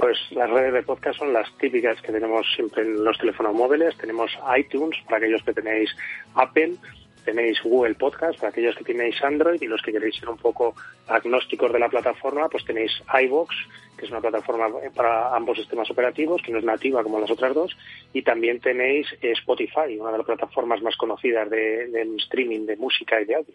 Pues 0.00 0.18
las 0.30 0.48
redes 0.48 0.72
de 0.72 0.82
podcast 0.82 1.18
son 1.18 1.34
las 1.34 1.46
típicas 1.58 2.00
que 2.00 2.10
tenemos 2.10 2.46
siempre 2.56 2.82
en 2.82 3.04
los 3.04 3.18
teléfonos 3.18 3.54
móviles. 3.54 3.94
Tenemos 3.98 4.30
iTunes 4.58 4.98
para 5.04 5.18
aquellos 5.18 5.42
que 5.42 5.52
tenéis 5.52 5.94
Apple, 6.34 6.76
tenéis 7.22 7.62
Google 7.62 7.96
Podcast 7.96 8.38
para 8.38 8.48
aquellos 8.48 8.74
que 8.76 8.84
tenéis 8.84 9.22
Android 9.22 9.60
y 9.60 9.66
los 9.66 9.82
que 9.82 9.92
queréis 9.92 10.16
ser 10.16 10.30
un 10.30 10.38
poco 10.38 10.74
agnósticos 11.06 11.70
de 11.70 11.78
la 11.78 11.90
plataforma, 11.90 12.48
pues 12.48 12.64
tenéis 12.64 12.92
iBox, 13.24 13.54
que 13.98 14.06
es 14.06 14.10
una 14.10 14.22
plataforma 14.22 14.68
para 14.94 15.36
ambos 15.36 15.58
sistemas 15.58 15.90
operativos, 15.90 16.40
que 16.40 16.50
no 16.50 16.60
es 16.60 16.64
nativa 16.64 17.02
como 17.02 17.20
las 17.20 17.30
otras 17.30 17.52
dos, 17.52 17.76
y 18.14 18.22
también 18.22 18.58
tenéis 18.58 19.06
Spotify, 19.20 19.98
una 19.98 20.12
de 20.12 20.18
las 20.18 20.26
plataformas 20.26 20.80
más 20.80 20.96
conocidas 20.96 21.50
de, 21.50 21.88
del 21.88 22.16
streaming 22.16 22.64
de 22.64 22.76
música 22.76 23.20
y 23.20 23.26
de 23.26 23.34
audio. 23.34 23.54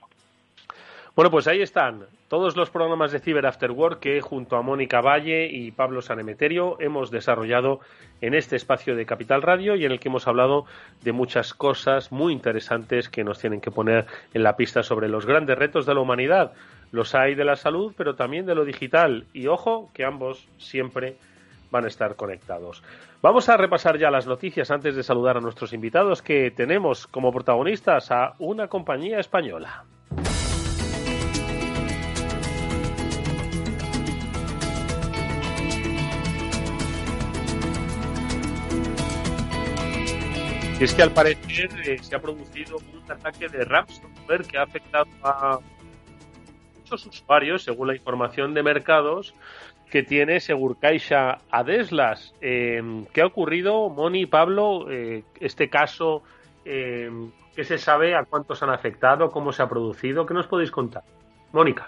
Bueno, 1.15 1.31
pues 1.31 1.47
ahí 1.47 1.61
están 1.61 2.07
todos 2.27 2.57
los 2.57 2.69
programas 2.69 3.13
de 3.13 3.21
Cyber 3.21 3.45
After 3.45 3.71
Work 3.71 4.01
que 4.01 4.19
junto 4.19 4.57
a 4.57 4.61
Mónica 4.61 4.99
Valle 4.99 5.47
y 5.47 5.71
Pablo 5.71 6.01
Sanemeterio 6.01 6.75
hemos 6.81 7.09
desarrollado 7.09 7.79
en 8.19 8.33
este 8.33 8.57
espacio 8.57 8.97
de 8.97 9.05
Capital 9.05 9.41
Radio 9.41 9.77
y 9.77 9.85
en 9.85 9.93
el 9.93 10.01
que 10.01 10.09
hemos 10.09 10.27
hablado 10.27 10.65
de 11.03 11.13
muchas 11.13 11.53
cosas 11.53 12.11
muy 12.11 12.33
interesantes 12.33 13.07
que 13.07 13.23
nos 13.23 13.39
tienen 13.39 13.61
que 13.61 13.71
poner 13.71 14.07
en 14.33 14.43
la 14.43 14.57
pista 14.57 14.83
sobre 14.83 15.07
los 15.07 15.25
grandes 15.25 15.57
retos 15.57 15.85
de 15.85 15.93
la 15.93 16.01
humanidad. 16.01 16.51
Los 16.91 17.15
hay 17.15 17.33
de 17.33 17.45
la 17.45 17.55
salud, 17.55 17.93
pero 17.95 18.15
también 18.15 18.45
de 18.45 18.55
lo 18.55 18.65
digital. 18.65 19.25
Y 19.31 19.47
ojo, 19.47 19.91
que 19.93 20.03
ambos 20.03 20.49
siempre 20.57 21.15
van 21.71 21.85
a 21.85 21.87
estar 21.87 22.17
conectados. 22.17 22.83
Vamos 23.21 23.47
a 23.47 23.55
repasar 23.55 23.97
ya 23.97 24.11
las 24.11 24.27
noticias 24.27 24.69
antes 24.69 24.97
de 24.97 25.03
saludar 25.03 25.37
a 25.37 25.41
nuestros 25.41 25.71
invitados 25.71 26.21
que 26.21 26.51
tenemos 26.51 27.07
como 27.07 27.31
protagonistas 27.31 28.11
a 28.11 28.33
una 28.37 28.67
compañía 28.67 29.17
española. 29.19 29.85
Es 40.79 40.93
que 40.93 41.03
al 41.03 41.11
parecer 41.11 41.69
eh, 41.85 41.97
se 42.01 42.15
ha 42.15 42.19
producido 42.19 42.77
un 42.77 43.11
ataque 43.11 43.47
de 43.47 43.63
ransomware 43.63 44.45
que 44.45 44.57
ha 44.57 44.63
afectado 44.63 45.07
a 45.23 45.59
muchos 46.77 47.05
usuarios, 47.05 47.63
según 47.63 47.87
la 47.87 47.95
información 47.95 48.53
de 48.53 48.61
mercados 48.63 49.33
que 49.89 50.03
tiene 50.03 50.39
Segurcaixa 50.39 51.39
Adeslas. 51.49 52.33
Eh, 52.41 53.05
¿Qué 53.13 53.21
ha 53.21 53.25
ocurrido, 53.25 53.89
Moni, 53.89 54.25
Pablo? 54.25 54.91
Eh, 54.91 55.23
este 55.39 55.69
caso, 55.69 56.23
eh, 56.65 57.09
¿qué 57.55 57.63
se 57.63 57.77
sabe? 57.77 58.15
¿A 58.15 58.25
cuántos 58.25 58.61
han 58.63 58.71
afectado? 58.71 59.31
¿Cómo 59.31 59.51
se 59.51 59.61
ha 59.61 59.69
producido? 59.69 60.25
¿Qué 60.25 60.33
nos 60.33 60.47
podéis 60.47 60.71
contar? 60.71 61.03
Mónica. 61.53 61.87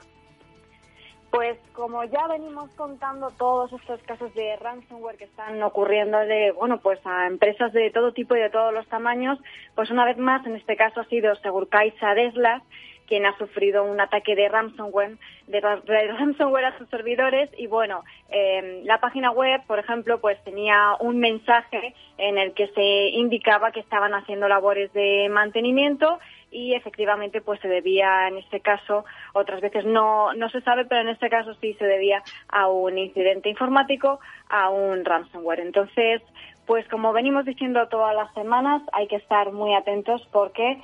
Pues 1.31 1.57
como 1.74 2.03
ya 2.05 2.27
venimos 2.27 2.69
contando 2.75 3.29
todos 3.38 3.72
estos 3.74 4.01
casos 4.03 4.34
de 4.34 4.55
ransomware 4.57 5.17
que 5.17 5.25
están 5.25 5.62
ocurriendo 5.62 6.17
de, 6.19 6.51
bueno, 6.51 6.79
pues 6.79 7.00
a 7.05 7.27
empresas 7.27 7.74
de 7.74 7.91
todo 7.91 8.13
tipo 8.13 8.36
y 8.36 8.39
de 8.39 8.50
todos 8.50 8.74
los 8.74 8.88
tamaños, 8.88 9.38
pues 9.75 9.91
una 9.91 10.05
vez 10.05 10.17
más, 10.17 10.46
en 10.46 10.55
este 10.55 10.75
caso 10.75 11.01
ha 11.01 11.05
sido 11.05 11.36
Segurcaixa 11.36 12.13
Deslas 12.13 12.63
quien 13.07 13.25
ha 13.25 13.36
sufrido 13.38 13.84
un 13.84 14.00
ataque 14.00 14.36
de 14.36 14.50
ransomware, 14.50 15.17
de, 15.48 15.62
ransomware 15.62 16.65
a 16.65 16.77
sus 16.77 16.89
servidores 16.89 17.50
y 17.57 17.65
bueno, 17.65 18.03
eh, 18.29 18.81
la 18.84 19.00
página 19.00 19.31
web, 19.31 19.62
por 19.65 19.79
ejemplo, 19.79 20.19
pues 20.19 20.38
tenía 20.43 20.96
un 21.00 21.17
mensaje 21.17 21.96
en 22.17 22.38
el 22.38 22.53
que 22.53 22.67
se 22.67 23.10
indicaba 23.10 23.72
que 23.72 23.79
estaban 23.79 24.13
haciendo 24.13 24.48
labores 24.48 24.91
de 24.93 25.29
mantenimiento 25.29 26.19
y 26.51 26.74
efectivamente 26.74 27.42
pues 27.42 27.60
se 27.60 27.68
debía 27.68 28.27
en 28.27 28.38
este 28.38 28.60
caso, 28.60 29.06
otras 29.34 29.62
veces 29.62 29.86
no, 29.86 30.34
no 30.34 30.50
se 30.50 30.62
sabe, 30.62 30.86
pero 30.86 31.01
en 31.01 31.10
este 31.10 31.30
caso 31.30 31.54
sí 31.56 31.74
se 31.74 31.86
debía 31.86 32.24
a 32.50 32.68
un 32.68 32.98
incidente 32.98 33.50
informático, 33.50 34.20
a 34.50 34.70
un 34.70 35.04
ransomware. 35.04 35.60
Entonces, 35.60 36.22
pues 36.66 36.88
como 36.89 37.13
venimos 37.13 37.46
diciendo 37.46 37.88
todas 37.89 38.16
las 38.16 38.34
semanas, 38.34 38.82
hay 38.94 39.08
que 39.08 39.18
estar 39.18 39.51
muy 39.51 39.74
atentos 39.74 40.27
porque 40.32 40.82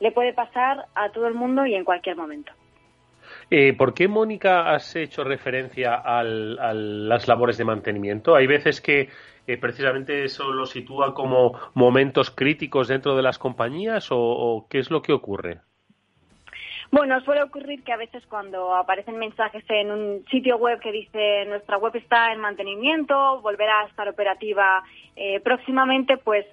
le 0.00 0.12
puede 0.12 0.32
pasar 0.32 0.86
a 0.94 1.10
todo 1.10 1.26
el 1.26 1.34
mundo 1.34 1.66
y 1.66 1.74
en 1.74 1.84
cualquier 1.84 2.16
momento. 2.16 2.52
Eh, 3.50 3.74
¿Por 3.76 3.94
qué, 3.94 4.08
Mónica, 4.08 4.72
has 4.74 4.96
hecho 4.96 5.24
referencia 5.24 5.94
a 5.94 6.22
las 6.24 7.28
labores 7.28 7.58
de 7.58 7.64
mantenimiento? 7.64 8.34
Hay 8.34 8.46
veces 8.46 8.80
que 8.80 9.08
precisamente 9.60 10.24
eso 10.24 10.52
lo 10.52 10.66
sitúa 10.66 11.14
como 11.14 11.58
momentos 11.74 12.30
críticos 12.30 12.88
dentro 12.88 13.14
de 13.16 13.22
las 13.22 13.38
compañías 13.38 14.08
o, 14.10 14.66
qué 14.70 14.78
es 14.78 14.90
lo 14.90 15.02
que 15.02 15.12
ocurre? 15.12 15.60
Bueno, 16.90 17.20
suele 17.22 17.42
ocurrir 17.42 17.82
que 17.82 17.92
a 17.92 17.96
veces 17.96 18.24
cuando 18.26 18.74
aparecen 18.74 19.18
mensajes 19.18 19.64
en 19.68 19.90
un 19.90 20.24
sitio 20.30 20.56
web 20.56 20.80
que 20.80 20.92
dice 20.92 21.44
nuestra 21.46 21.78
web 21.78 21.94
está 21.96 22.32
en 22.32 22.40
mantenimiento, 22.40 23.40
volverá 23.40 23.80
a 23.80 23.86
estar 23.86 24.08
operativa 24.08 24.82
eh, 25.16 25.40
próximamente, 25.40 26.16
pues 26.16 26.46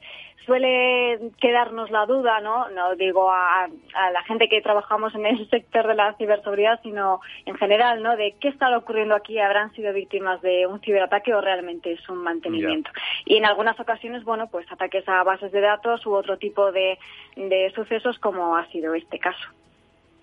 suele 0.46 1.32
quedarnos 1.40 1.92
la 1.92 2.06
duda, 2.06 2.40
¿no? 2.42 2.70
No 2.70 2.96
digo 2.96 3.32
a, 3.32 3.68
la 4.12 4.24
gente 4.24 4.50
que 4.50 4.62
trabajamos 4.62 5.14
en 5.16 5.26
el 5.26 5.50
sector 5.52 5.88
de 5.88 5.96
la 5.96 6.14
ciberseguridad, 6.14 6.80
sino 6.82 7.22
en 7.46 7.56
general, 7.56 8.02
¿no? 8.02 8.16
De 8.16 8.36
qué 8.40 8.50
está 8.50 8.76
ocurriendo 8.78 9.16
aquí, 9.16 9.40
habrán 9.40 9.72
sido 9.74 9.94
víctimas 9.94 10.42
de 10.42 10.68
un 10.68 10.80
ciberataque 10.82 11.34
o 11.34 11.42
realmente 11.42 11.92
es 11.94 12.10
un 12.10 12.18
mantenimiento. 12.18 12.90
Y 13.26 13.38
en 13.38 13.46
algunas 13.46 13.80
ocasiones, 13.80 14.24
bueno, 14.24 14.48
pues 14.48 14.70
ataques 14.72 15.08
a 15.08 15.24
bases 15.24 15.52
de 15.52 15.62
datos 15.62 16.06
u 16.06 16.14
otro 16.14 16.38
tipo 16.38 16.72
de, 16.72 16.98
de 17.36 17.72
sucesos 17.76 18.18
como 18.20 18.58
ha 18.58 18.66
sido 18.68 18.94
este 18.96 19.20
caso. 19.20 19.48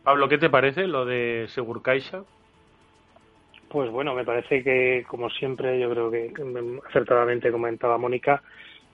Pablo, 0.09 0.27
¿qué 0.27 0.39
te 0.39 0.49
parece 0.49 0.87
lo 0.87 1.05
de 1.05 1.45
Segurcaixa? 1.49 2.25
Pues 3.69 3.91
bueno, 3.91 4.15
me 4.15 4.25
parece 4.25 4.65
que, 4.65 5.05
como 5.07 5.29
siempre, 5.29 5.79
yo 5.79 5.91
creo 5.91 6.11
que 6.11 6.33
acertadamente 6.89 7.53
comentaba 7.53 7.99
Mónica, 7.99 8.43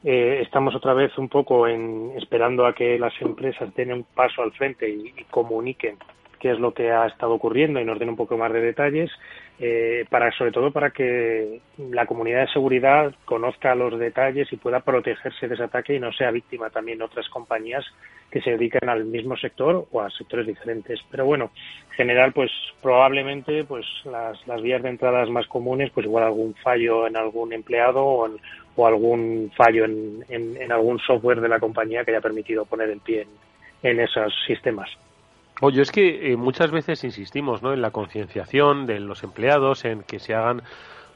eh, 0.02 0.40
estamos 0.42 0.74
otra 0.74 0.92
vez 0.92 1.16
un 1.16 1.28
poco 1.28 1.68
en, 1.68 2.14
esperando 2.16 2.66
a 2.66 2.74
que 2.74 2.98
las 2.98 3.14
empresas 3.22 3.72
den 3.76 3.92
un 3.92 4.02
paso 4.02 4.42
al 4.42 4.50
frente 4.54 4.88
y, 4.88 5.12
comuniquen 5.30 5.98
qué 6.44 6.50
es 6.50 6.58
lo 6.60 6.74
que 6.74 6.90
ha 6.92 7.06
estado 7.06 7.32
ocurriendo 7.32 7.80
y 7.80 7.86
nos 7.86 7.98
den 7.98 8.10
un 8.10 8.16
poco 8.16 8.36
más 8.36 8.52
de 8.52 8.60
detalles, 8.60 9.10
eh, 9.58 10.04
para 10.10 10.30
sobre 10.32 10.52
todo 10.52 10.70
para 10.72 10.90
que 10.90 11.62
la 11.78 12.04
comunidad 12.04 12.40
de 12.40 12.52
seguridad 12.52 13.14
conozca 13.24 13.74
los 13.74 13.98
detalles 13.98 14.52
y 14.52 14.58
pueda 14.58 14.80
protegerse 14.80 15.48
de 15.48 15.54
ese 15.54 15.64
ataque 15.64 15.94
y 15.94 16.00
no 16.00 16.12
sea 16.12 16.30
víctima 16.30 16.68
también 16.68 17.00
otras 17.00 17.30
compañías 17.30 17.82
que 18.30 18.42
se 18.42 18.50
dedican 18.50 18.90
al 18.90 19.06
mismo 19.06 19.38
sector 19.38 19.86
o 19.90 20.02
a 20.02 20.10
sectores 20.10 20.46
diferentes. 20.46 21.00
Pero 21.10 21.24
bueno, 21.24 21.50
en 21.88 21.92
general, 21.92 22.34
pues 22.34 22.50
probablemente 22.82 23.64
pues 23.64 23.86
las, 24.04 24.60
vías 24.60 24.82
de 24.82 24.90
entradas 24.90 25.30
más 25.30 25.46
comunes, 25.46 25.92
pues 25.94 26.04
igual 26.04 26.24
algún 26.24 26.54
fallo 26.56 27.06
en 27.06 27.16
algún 27.16 27.54
empleado 27.54 28.04
o, 28.04 28.28
o 28.76 28.86
algún 28.86 29.50
fallo 29.56 29.86
en, 29.86 30.26
en, 30.28 30.70
algún 30.70 30.98
software 30.98 31.40
de 31.40 31.48
la 31.48 31.58
compañía 31.58 32.04
que 32.04 32.10
haya 32.10 32.20
permitido 32.20 32.66
poner 32.66 32.90
el 32.90 33.00
pie 33.00 33.26
en, 33.82 34.00
esos 34.00 34.34
sistemas. 34.46 34.90
Oye, 35.60 35.82
es 35.82 35.92
que 35.92 36.32
eh, 36.32 36.36
muchas 36.36 36.70
veces 36.70 37.04
insistimos 37.04 37.62
¿no? 37.62 37.72
en 37.72 37.80
la 37.80 37.92
concienciación 37.92 38.86
de 38.86 38.98
los 38.98 39.22
empleados, 39.22 39.84
en 39.84 40.02
que 40.02 40.18
se 40.18 40.34
hagan 40.34 40.62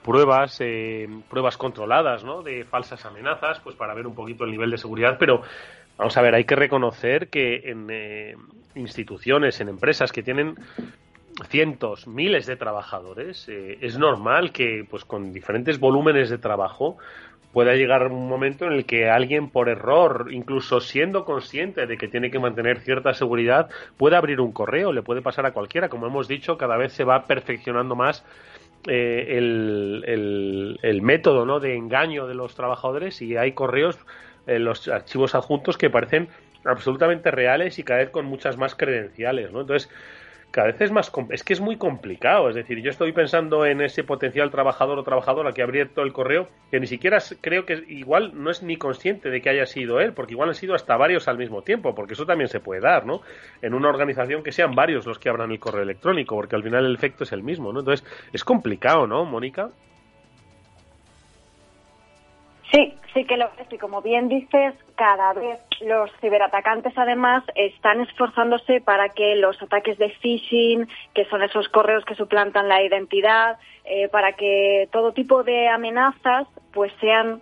pruebas, 0.05 0.61
eh, 0.61 1.09
pruebas 1.29 1.57
controladas 1.57 2.23
¿no? 2.23 2.43
de 2.43 2.65
falsas 2.65 3.05
amenazas, 3.05 3.61
pues 3.61 3.75
para 3.75 3.95
ver 3.95 4.07
un 4.07 4.15
poquito 4.15 4.45
el 4.45 4.53
nivel 4.53 4.71
de 4.71 4.79
seguridad, 4.79 5.17
pero 5.19 5.43
vamos 5.97 6.17
a 6.17 6.23
ver, 6.23 6.37
hay 6.37 6.45
que 6.45 6.55
reconocer 6.55 7.29
que 7.29 7.69
en 7.69 7.89
eh, 7.91 8.37
instituciones, 8.77 9.61
en 9.61 9.71
empresas 9.71 10.13
que 10.13 10.23
tienen 10.23 10.55
cientos, 11.49 12.07
miles 12.07 12.47
de 12.47 12.57
trabajadores, 12.57 13.49
es 13.49 13.97
normal 13.97 14.51
que 14.51 14.85
pues 14.89 15.05
con 15.05 15.33
diferentes 15.33 15.79
volúmenes 15.79 16.31
de 16.31 16.39
trabajo 16.39 16.97
pueda 17.53 17.75
llegar 17.75 18.07
un 18.09 18.29
momento 18.29 18.67
en 18.67 18.73
el 18.73 18.85
que 18.85 19.09
alguien 19.09 19.51
por 19.51 19.69
error, 19.69 20.29
incluso 20.31 20.81
siendo 20.81 21.25
consciente 21.25 21.87
de 21.87 21.97
que 21.97 22.09
tiene 22.09 22.31
que 22.31 22.39
mantener 22.39 22.81
cierta 22.81 23.15
seguridad, 23.15 23.71
pueda 23.97 24.19
abrir 24.19 24.41
un 24.41 24.53
correo, 24.53 24.93
le 24.93 25.03
puede 25.03 25.23
pasar 25.23 25.47
a 25.47 25.53
cualquiera. 25.53 25.89
Como 25.89 26.07
hemos 26.07 26.29
dicho, 26.29 26.59
cada 26.59 26.77
vez 26.77 26.93
se 26.93 27.05
va 27.05 27.25
perfeccionando 27.25 27.95
más 27.97 28.25
eh, 28.87 29.37
el, 29.39 30.79
el, 30.83 31.03
método 31.03 31.45
¿no? 31.45 31.59
de 31.59 31.75
engaño 31.75 32.27
de 32.27 32.35
los 32.35 32.55
trabajadores 32.55 33.21
y 33.23 33.37
hay 33.37 33.53
correos, 33.53 33.99
en 34.47 34.65
los 34.65 34.89
archivos 34.89 35.35
adjuntos 35.35 35.77
que 35.77 35.91
parecen 35.91 36.29
absolutamente 36.65 37.31
reales 37.31 37.79
y 37.79 37.83
cada 37.83 38.01
vez 38.01 38.11
con 38.11 38.25
muchas 38.27 38.57
más 38.57 38.75
credenciales. 38.75 39.53
¿no? 39.53 39.61
Entonces, 39.61 39.91
cada 40.51 40.69
vez 40.69 40.81
es 40.81 40.91
más 40.91 41.13
es 41.31 41.45
que 41.45 41.53
es 41.53 41.61
muy 41.61 41.77
complicado 41.77 42.49
es 42.49 42.55
decir 42.55 42.81
yo 42.81 42.91
estoy 42.91 43.13
pensando 43.13 43.67
en 43.67 43.81
ese 43.81 44.03
potencial 44.05 44.51
trabajador 44.51 44.99
o 44.99 45.03
trabajadora 45.03 45.53
que 45.53 45.63
ha 45.63 45.67
abierto 45.67 46.03
el 46.03 46.13
correo 46.13 46.49
que 46.71 46.81
ni 46.81 46.87
siquiera 46.87 47.19
creo 47.41 47.67
que 47.67 47.85
igual 47.89 48.33
no 48.35 48.51
es 48.51 48.63
ni 48.63 48.77
consciente 48.77 49.31
de 49.31 49.41
que 49.41 49.51
haya 49.51 49.67
sido 49.67 50.01
él 50.01 50.15
porque 50.15 50.33
igual 50.33 50.49
han 50.49 50.55
sido 50.55 50.75
hasta 50.75 50.97
varios 50.97 51.29
al 51.29 51.39
mismo 51.39 51.63
tiempo 51.63 51.95
porque 51.95 52.15
eso 52.15 52.25
también 52.25 52.49
se 52.49 52.61
puede 52.61 52.81
dar 52.81 53.05
no 53.05 53.21
en 53.61 53.75
una 53.75 53.89
organización 53.89 54.43
que 54.43 54.53
sean 54.53 54.75
varios 54.75 55.07
los 55.07 55.19
que 55.19 55.29
abran 55.29 55.51
el 55.51 55.61
correo 55.61 55.83
electrónico 55.83 56.35
porque 56.35 56.57
al 56.57 56.63
final 56.63 56.87
el 56.87 56.95
efecto 56.95 57.25
es 57.25 57.33
el 57.33 57.43
mismo 57.43 57.73
no 57.73 57.81
entonces 57.81 58.07
es 58.33 58.43
complicado 58.43 59.07
no 59.07 59.25
Mónica 59.25 59.71
Sí, 62.73 62.95
sí 63.15 63.25
que 63.25 63.37
lo 63.37 63.47
es. 63.59 63.73
Y 63.73 63.79
como 63.79 64.03
bien 64.03 64.29
dices, 64.29 64.75
cada 64.95 65.33
vez 65.33 65.59
los 65.81 66.11
ciberatacantes 66.21 66.93
además 66.97 67.43
están 67.55 68.01
esforzándose 68.01 68.81
para 68.81 69.11
que 69.11 69.37
los 69.37 69.61
ataques 69.63 69.97
de 69.99 70.11
phishing, 70.11 70.87
que 71.15 71.25
son 71.27 71.43
esos 71.43 71.69
correos 71.69 72.05
que 72.05 72.15
suplantan 72.15 72.69
la 72.69 72.83
identidad, 72.83 73.59
eh, 73.85 74.09
para 74.09 74.33
que 74.33 74.89
todo 74.93 75.13
tipo 75.13 75.43
de 75.45 75.69
amenazas 75.69 76.47
pues 76.73 76.93
sean 77.01 77.41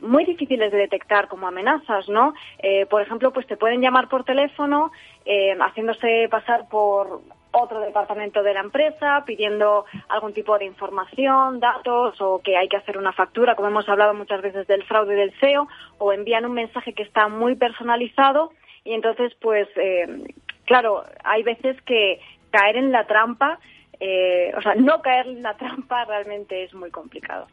muy 0.00 0.24
difíciles 0.24 0.70
de 0.70 0.78
detectar 0.78 1.28
como 1.28 1.48
amenazas, 1.48 2.08
¿no? 2.08 2.34
Eh, 2.58 2.86
por 2.86 3.02
ejemplo, 3.02 3.32
pues 3.32 3.46
te 3.46 3.56
pueden 3.56 3.80
llamar 3.80 4.08
por 4.08 4.24
teléfono 4.24 4.92
eh, 5.24 5.56
haciéndose 5.58 6.28
pasar 6.30 6.68
por 6.68 7.22
otro 7.52 7.80
departamento 7.80 8.42
de 8.42 8.54
la 8.54 8.60
empresa 8.60 9.24
pidiendo 9.26 9.84
algún 10.08 10.32
tipo 10.32 10.58
de 10.58 10.64
información, 10.64 11.60
datos 11.60 12.20
o 12.20 12.40
que 12.42 12.56
hay 12.56 12.68
que 12.68 12.76
hacer 12.76 12.98
una 12.98 13.12
factura, 13.12 13.54
como 13.54 13.68
hemos 13.68 13.88
hablado 13.88 14.14
muchas 14.14 14.42
veces 14.42 14.66
del 14.66 14.84
fraude 14.84 15.14
del 15.14 15.32
CEO, 15.40 15.68
o 15.98 16.12
envían 16.12 16.44
un 16.44 16.52
mensaje 16.52 16.92
que 16.92 17.02
está 17.02 17.28
muy 17.28 17.56
personalizado 17.56 18.52
y 18.84 18.94
entonces, 18.94 19.34
pues, 19.40 19.68
eh, 19.76 20.32
claro, 20.64 21.04
hay 21.24 21.42
veces 21.42 21.80
que 21.82 22.20
caer 22.50 22.76
en 22.76 22.90
la 22.90 23.06
trampa, 23.06 23.58
eh, 24.00 24.52
o 24.56 24.62
sea, 24.62 24.74
no 24.76 25.02
caer 25.02 25.26
en 25.26 25.42
la 25.42 25.56
trampa 25.56 26.04
realmente 26.04 26.64
es 26.64 26.72
muy 26.74 26.90
complicado. 26.90 27.46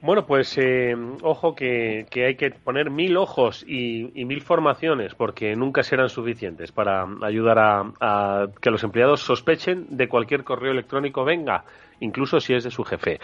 Bueno, 0.00 0.26
pues 0.26 0.56
eh, 0.58 0.94
ojo 1.22 1.56
que, 1.56 2.06
hay 2.14 2.36
que 2.36 2.50
poner 2.52 2.88
mil 2.88 3.16
ojos 3.16 3.64
y, 3.66 4.04
mil 4.24 4.42
formaciones 4.42 5.16
porque 5.16 5.56
nunca 5.56 5.82
serán 5.82 6.08
suficientes 6.08 6.70
para 6.70 7.04
ayudar 7.22 7.58
a, 7.58 8.46
que 8.60 8.70
los 8.70 8.84
empleados 8.84 9.22
sospechen 9.22 9.86
de 9.90 10.08
cualquier 10.08 10.44
correo 10.44 10.70
electrónico 10.70 11.24
venga, 11.24 11.64
incluso 11.98 12.38
si 12.38 12.54
es 12.54 12.62
de 12.62 12.70
su 12.70 12.84
jefe. 12.84 13.18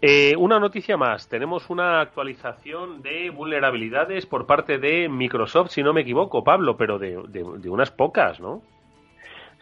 Eh, 0.00 0.34
una 0.36 0.60
noticia 0.60 0.96
más. 0.96 1.28
Tenemos 1.28 1.70
una 1.70 2.00
actualización 2.00 3.02
de 3.02 3.30
vulnerabilidades 3.30 4.24
por 4.24 4.46
parte 4.46 4.78
de 4.78 5.08
Microsoft, 5.08 5.70
si 5.70 5.82
no 5.82 5.92
me 5.92 6.02
equivoco, 6.02 6.44
Pablo, 6.44 6.76
pero 6.76 7.00
de, 7.00 7.20
de 7.30 7.68
unas 7.68 7.90
pocas, 7.90 8.38
¿no? 8.38 8.62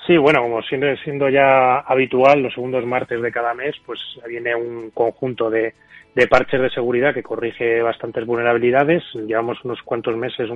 Sí, 0.06 0.16
bueno, 0.16 0.42
como 0.42 0.62
siendo, 0.62 0.94
siendo 0.96 1.28
ya 1.28 1.80
habitual, 1.80 2.42
los 2.42 2.54
segundos 2.54 2.84
martes 2.86 3.20
de 3.20 3.32
cada 3.32 3.54
mes, 3.54 3.76
pues 3.84 4.00
viene 4.26 4.54
un 4.54 4.90
conjunto 4.90 5.50
de, 5.50 5.74
de 6.14 6.26
parches 6.26 6.60
de 6.60 6.70
seguridad 6.70 7.14
que 7.14 7.22
corrige 7.22 7.82
bastantes 7.82 8.26
vulnerabilidades. 8.26 9.02
Llevamos 9.14 9.64
unos 9.64 9.80
cuantos 9.82 10.16
meses 10.16 10.50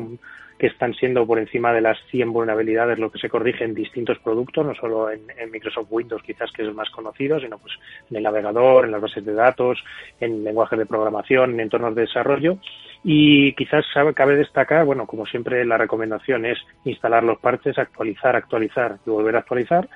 que 0.59 0.67
están 0.69 0.95
siendo 0.95 1.27
por 1.27 1.39
encima 1.39 1.73
de 1.73 1.81
las 1.81 1.99
100 2.11 2.33
vulnerabilidades 2.33 2.99
lo 2.99 3.11
que 3.11 3.19
se 3.19 3.29
corrige 3.29 3.65
en 3.65 3.75
distintos 3.75 4.19
productos, 4.19 4.65
no 4.65 4.75
solo 4.75 5.11
en, 5.11 5.23
Microsoft 5.51 5.89
Windows, 5.91 6.23
quizás 6.23 6.51
que 6.53 6.63
es 6.63 6.69
el 6.69 6.75
más 6.75 6.91
conocido, 6.91 7.41
sino 7.41 7.59
pues 7.59 7.75
en 8.11 8.17
el 8.17 8.23
navegador, 8.23 8.85
en 8.85 8.93
las 8.93 9.01
bases 9.01 9.25
de 9.25 9.35
datos, 9.35 9.83
en 10.21 10.45
lenguajes 10.45 10.79
de 10.79 10.87
programación, 10.87 11.55
en 11.55 11.61
entornos 11.61 11.95
de 11.95 12.03
desarrollo. 12.03 12.59
Y 13.03 13.53
quizás 13.55 13.85
cabe 14.15 14.37
destacar, 14.37 14.85
bueno, 14.85 15.07
como 15.07 15.27
siempre 15.27 15.65
la 15.65 15.77
recomendación 15.77 16.47
es 16.47 16.59
instalar 16.85 17.23
los 17.23 17.39
parches, 17.39 17.79
actualizar, 17.79 18.35
actualizar 18.35 18.97
y 19.07 19.11
volver 19.11 19.37
a 19.37 19.41
actualizar 19.41 19.89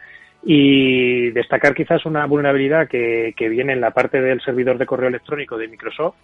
y 0.43 1.31
destacar 1.31 1.75
quizás 1.75 2.07
una 2.07 2.27
vulnerabilidad 2.27 2.89
que, 2.89 3.35
que 3.37 3.49
viene 3.49 3.73
en 3.73 3.81
la 3.81 3.91
parte 3.91 4.21
del 4.21 4.41
servidor 4.41 4.79
de 4.79 4.87
correo 4.87 5.09
electrónico 5.09 5.59
de 5.59 5.69
Microsoft, 5.69 6.17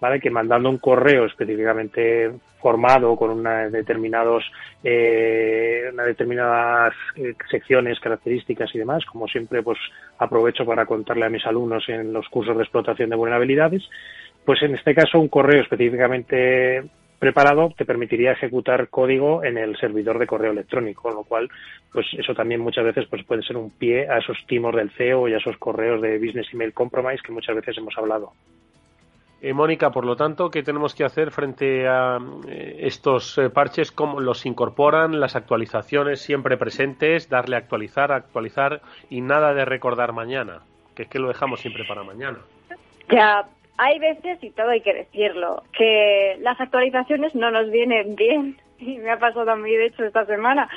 ¿vale? 0.00 0.20
que 0.20 0.30
mandando 0.30 0.70
un 0.70 0.78
correo 0.78 1.26
específicamente 1.26 2.30
formado 2.60 3.16
con 3.16 3.30
una 3.30 3.68
determinados 3.68 4.44
eh, 4.82 5.88
una 5.92 6.04
determinadas 6.04 6.94
eh, 7.16 7.34
secciones 7.50 8.00
características 8.00 8.74
y 8.74 8.78
demás 8.78 9.04
como 9.04 9.28
siempre 9.28 9.62
pues 9.62 9.78
aprovecho 10.18 10.64
para 10.64 10.86
contarle 10.86 11.26
a 11.26 11.30
mis 11.30 11.46
alumnos 11.46 11.88
en 11.88 12.12
los 12.12 12.28
cursos 12.28 12.56
de 12.56 12.62
explotación 12.62 13.10
de 13.10 13.16
vulnerabilidades 13.16 13.88
pues 14.44 14.62
en 14.62 14.74
este 14.74 14.94
caso 14.94 15.20
un 15.20 15.28
correo 15.28 15.62
específicamente 15.62 16.82
preparado 17.18 17.72
te 17.76 17.84
permitiría 17.84 18.32
ejecutar 18.32 18.88
código 18.88 19.44
en 19.44 19.58
el 19.58 19.76
servidor 19.76 20.18
de 20.18 20.26
correo 20.26 20.52
electrónico, 20.52 21.02
con 21.02 21.14
lo 21.14 21.24
cual, 21.24 21.48
pues 21.92 22.06
eso 22.16 22.34
también 22.34 22.60
muchas 22.60 22.84
veces 22.84 23.06
pues 23.08 23.24
puede 23.24 23.42
ser 23.42 23.56
un 23.56 23.70
pie 23.70 24.08
a 24.08 24.18
esos 24.18 24.36
timos 24.46 24.74
del 24.74 24.90
CEO 24.90 25.28
y 25.28 25.34
a 25.34 25.38
esos 25.38 25.56
correos 25.58 26.00
de 26.00 26.18
Business 26.18 26.52
Email 26.52 26.72
Compromise 26.72 27.22
que 27.22 27.32
muchas 27.32 27.56
veces 27.56 27.76
hemos 27.78 27.96
hablado. 27.98 28.32
Eh, 29.40 29.52
Mónica, 29.52 29.90
por 29.90 30.04
lo 30.04 30.16
tanto, 30.16 30.50
¿qué 30.50 30.64
tenemos 30.64 30.96
que 30.96 31.04
hacer 31.04 31.30
frente 31.30 31.86
a 31.86 32.18
eh, 32.48 32.78
estos 32.80 33.38
eh, 33.38 33.50
parches? 33.50 33.92
¿Cómo 33.92 34.18
los 34.18 34.44
incorporan? 34.46 35.20
Las 35.20 35.36
actualizaciones 35.36 36.20
siempre 36.20 36.56
presentes, 36.56 37.28
darle 37.28 37.54
a 37.54 37.60
actualizar, 37.60 38.10
actualizar 38.10 38.80
y 39.10 39.20
nada 39.20 39.54
de 39.54 39.64
recordar 39.64 40.12
mañana, 40.12 40.62
que 40.96 41.04
es 41.04 41.08
que 41.08 41.20
lo 41.20 41.28
dejamos 41.28 41.60
siempre 41.60 41.84
para 41.86 42.02
mañana. 42.02 42.38
Ya, 43.10 43.48
hay 43.78 43.98
veces, 44.00 44.42
y 44.42 44.50
todo 44.50 44.70
hay 44.70 44.80
que 44.80 44.92
decirlo, 44.92 45.62
que 45.72 46.36
las 46.40 46.60
actualizaciones 46.60 47.34
no 47.34 47.50
nos 47.50 47.70
vienen 47.70 48.16
bien. 48.16 48.56
Y 48.80 48.96
me 48.98 49.10
ha 49.10 49.18
pasado 49.18 49.50
a 49.50 49.56
mí, 49.56 49.72
de 49.72 49.86
hecho, 49.86 50.04
esta 50.04 50.24
semana. 50.26 50.68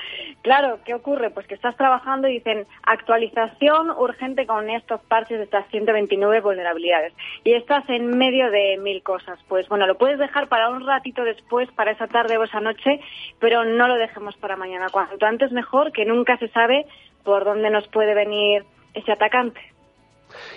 Claro, 0.42 0.80
¿qué 0.84 0.96
ocurre? 0.96 1.30
Pues 1.30 1.46
que 1.46 1.54
estás 1.54 1.78
trabajando 1.78 2.28
y 2.28 2.34
dicen 2.34 2.66
actualización 2.82 3.92
urgente 3.92 4.48
con 4.48 4.72
estos 4.72 5.02
parches 5.02 5.38
de 5.38 5.44
estas 5.44 5.68
129 5.70 6.42
vulnerabilidades. 6.42 7.14
Y 7.44 7.54
estás 7.54 7.88
en 7.90 8.18
medio 8.18 8.50
de 8.50 8.80
mil 8.80 9.04
cosas. 9.04 9.38
Pues 9.48 9.70
bueno, 9.70 9.86
lo 9.86 10.00
puedes 10.00 10.18
dejar 10.18 10.48
para 10.48 10.70
un 10.70 10.84
ratito 10.84 11.24
después, 11.24 11.70
para 11.74 11.92
esa 11.92 12.08
tarde 12.08 12.40
o 12.40 12.44
esa 12.44 12.60
noche, 12.60 13.02
pero 13.40 13.66
no 13.66 13.88
lo 13.88 13.94
dejemos 13.94 14.36
para 14.38 14.56
mañana. 14.56 14.88
Cuanto 14.92 15.24
antes 15.28 15.52
mejor, 15.52 15.92
que 15.92 16.04
nunca 16.04 16.38
se 16.38 16.48
sabe 16.48 16.88
por 17.24 17.46
dónde 17.46 17.70
nos 17.70 17.88
puede 17.90 18.16
venir 18.16 18.64
ese 18.96 19.12
atacante. 19.12 19.62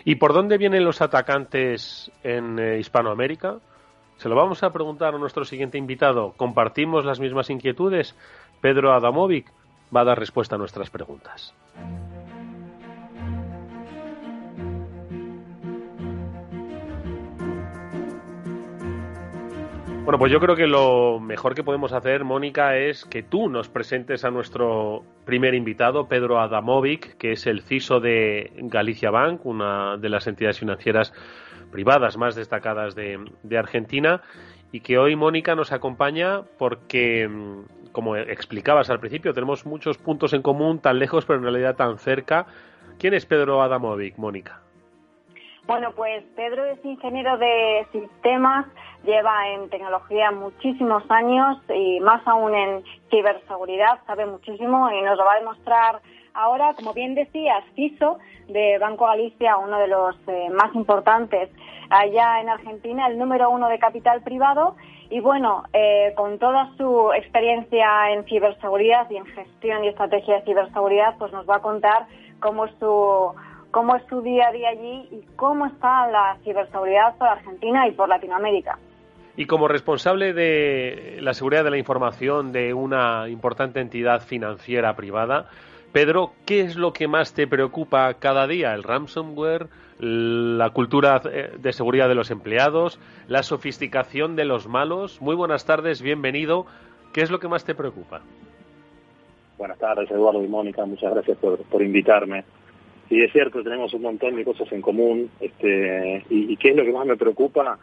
¿Y 0.05 0.17
por 0.17 0.33
dónde 0.33 0.59
vienen 0.59 0.85
los 0.85 1.01
atacantes 1.01 2.11
en 2.23 2.59
eh, 2.59 2.79
Hispanoamérica? 2.79 3.59
Se 4.17 4.29
lo 4.29 4.37
vamos 4.37 4.63
a 4.63 4.73
preguntar 4.73 5.15
a 5.15 5.19
nuestro 5.19 5.45
siguiente 5.45 5.79
invitado. 5.79 6.33
¿Compartimos 6.37 7.05
las 7.05 7.21
mismas 7.21 7.51
inquietudes? 7.51 8.15
Pedro 8.61 8.93
Adamovic 8.93 9.47
va 9.95 10.03
a 10.03 10.05
dar 10.05 10.19
respuesta 10.19 10.55
a 10.57 10.59
nuestras 10.59 10.91
preguntas. 10.91 11.53
Bueno, 20.05 20.19
pues 20.19 20.31
yo 20.31 20.39
creo 20.39 20.55
que 20.55 20.67
lo 20.67 21.19
mejor 21.19 21.55
que 21.55 21.65
podemos 21.65 21.95
hacer, 21.95 22.25
Mónica, 22.25 22.77
es 22.77 23.07
que 23.07 23.23
tú 23.23 23.49
nos 23.49 23.71
presentes 23.71 24.23
a 24.27 24.31
nuestro 24.31 25.03
primer 25.25 25.55
invitado, 25.55 26.09
Pedro 26.09 26.41
Adamovic, 26.41 27.17
que 27.17 27.33
es 27.33 27.47
el 27.47 27.63
CISO 27.63 28.01
de 28.01 28.53
Galicia 28.65 29.11
Bank, 29.11 29.47
una 29.47 29.97
de 29.97 30.11
las 30.11 30.27
entidades 30.27 30.59
financieras 30.59 31.15
privadas 31.73 32.19
más 32.19 32.35
destacadas 32.35 32.95
de, 32.95 33.19
Argentina, 33.59 34.21
y 34.73 34.81
que 34.81 34.99
hoy 34.99 35.17
Mónica 35.17 35.55
nos 35.55 35.73
acompaña 35.73 36.43
porque, 36.59 37.27
como 37.91 38.15
explicabas 38.17 38.91
al 38.91 39.01
principio, 39.01 39.33
tenemos 39.33 39.65
muchos 39.65 39.97
puntos 39.97 40.35
en 40.35 40.43
común, 40.43 40.81
tan 40.81 40.99
lejos, 40.99 41.25
pero 41.25 41.39
en 41.39 41.45
realidad 41.45 41.77
tan 41.77 41.97
cerca. 41.97 42.45
¿Quién 42.99 43.15
es 43.15 43.25
Pedro 43.25 43.63
Adamovic, 43.63 44.19
Mónica? 44.19 44.64
Bueno, 45.67 45.93
pues 45.97 46.23
Pedro 46.37 46.65
es 46.67 46.85
ingeniero 46.85 47.39
de 47.39 47.87
sistemas, 47.91 48.67
lleva 49.03 49.49
en 49.49 49.71
tecnología 49.71 50.31
muchísimos 50.31 51.03
años 51.09 51.59
y 51.75 52.01
más 52.01 52.21
aún 52.27 52.55
en 52.55 52.85
ciberseguridad, 53.11 53.99
sabe 54.07 54.27
muchísimo 54.27 54.91
y 54.91 55.01
nos 55.01 55.17
lo 55.17 55.25
va 55.25 55.33
a 55.33 55.39
demostrar 55.39 56.01
ahora, 56.35 56.75
como 56.75 56.93
bien 56.93 57.15
decías, 57.15 57.65
CISO 57.75 58.19
de 58.49 58.77
Banco 58.79 59.07
Galicia, 59.07 59.57
uno 59.57 59.79
de 59.79 59.89
los 59.89 60.17
eh, 60.27 60.51
más 60.51 60.75
importantes 60.75 61.49
allá 61.89 62.41
en 62.41 62.51
Argentina, 62.51 63.07
el 63.07 63.19
número 63.19 63.49
uno 63.51 63.69
de 63.69 63.79
capital 63.79 64.23
privado. 64.23 64.77
Y 65.11 65.21
bueno, 65.21 65.65
eh, 65.73 66.13
con 66.17 66.39
toda 66.39 66.73
su 66.77 67.13
experiencia 67.15 68.11
en 68.11 68.25
ciberseguridad 68.25 69.09
y 69.11 69.17
en 69.17 69.27
gestión 69.27 69.85
y 69.85 69.89
estrategia 69.89 70.37
de 70.37 70.43
ciberseguridad, 70.43 71.17
pues 71.19 71.33
nos 71.33 71.49
va 71.49 71.57
a 71.57 71.63
contar 71.63 72.07
cómo 72.41 72.67
su 72.79 73.35
cómo 73.75 73.97
es 73.97 74.05
su 74.09 74.23
día 74.23 74.47
a 74.51 74.53
día 74.53 74.69
allí 74.69 75.09
y 75.11 75.21
cómo 75.35 75.67
está 75.67 76.07
la 76.07 76.39
ciberseguridad 76.45 77.17
por 77.19 77.27
Argentina 77.27 77.89
y 77.89 77.91
por 77.91 78.09
Latinoamérica. 78.09 78.79
Y 79.37 79.47
como 79.47 79.67
responsable 79.67 80.33
de 80.33 81.19
la 81.21 81.35
seguridad 81.35 81.65
de 81.65 81.73
la 81.73 81.79
información 81.79 82.53
de 82.53 82.73
una 82.73 83.29
importante 83.29 83.81
entidad 83.81 84.21
financiera 84.21 84.95
privada, 84.95 85.51
Pedro, 85.93 86.31
¿qué 86.47 86.61
es 86.61 86.77
lo 86.77 86.93
que 86.93 87.09
más 87.09 87.35
te 87.35 87.49
preocupa 87.49 88.15
cada 88.15 88.47
día? 88.47 88.75
¿El 88.75 88.85
ransomware? 88.85 89.67
¿La 89.99 90.71
cultura 90.71 91.21
eh, 91.25 91.51
de 91.59 91.73
seguridad 91.73 92.09
de 92.09 92.15
los 92.15 92.31
empleados? 92.31 93.01
¿La 93.27 93.43
sofisticación 93.43 94.37
de 94.37 94.45
los 94.45 94.69
malos? 94.69 95.21
Muy 95.21 95.35
buenas 95.35 95.67
tardes, 95.67 96.01
bienvenido. 96.01 96.67
¿Qué 97.13 97.23
es 97.23 97.31
lo 97.33 97.41
que 97.41 97.49
más 97.49 97.65
te 97.65 97.75
preocupa? 97.75 98.21
Buenas 99.59 99.79
tardes, 99.79 100.09
Eduardo 100.13 100.45
y 100.45 100.49
Mónica. 100.49 100.85
Muchas 100.87 101.13
gracias 101.13 101.39
por, 101.39 101.59
por 101.65 101.83
invitarme. 101.83 102.45
Sí, 103.09 103.21
es 103.21 103.33
cierto, 103.33 103.63
tenemos 103.63 103.93
un 103.93 104.03
montón 104.03 104.37
de 104.37 104.45
cosas 104.45 104.71
en 104.73 104.81
común. 104.81 105.31
Este, 105.41 106.25
y, 106.31 106.57
qué 106.57 106.71
es 106.71 106.77
lo 106.77 106.85
que 106.85 106.93
más 106.93 107.07
me 107.07 107.17
preocupa? 107.17 107.79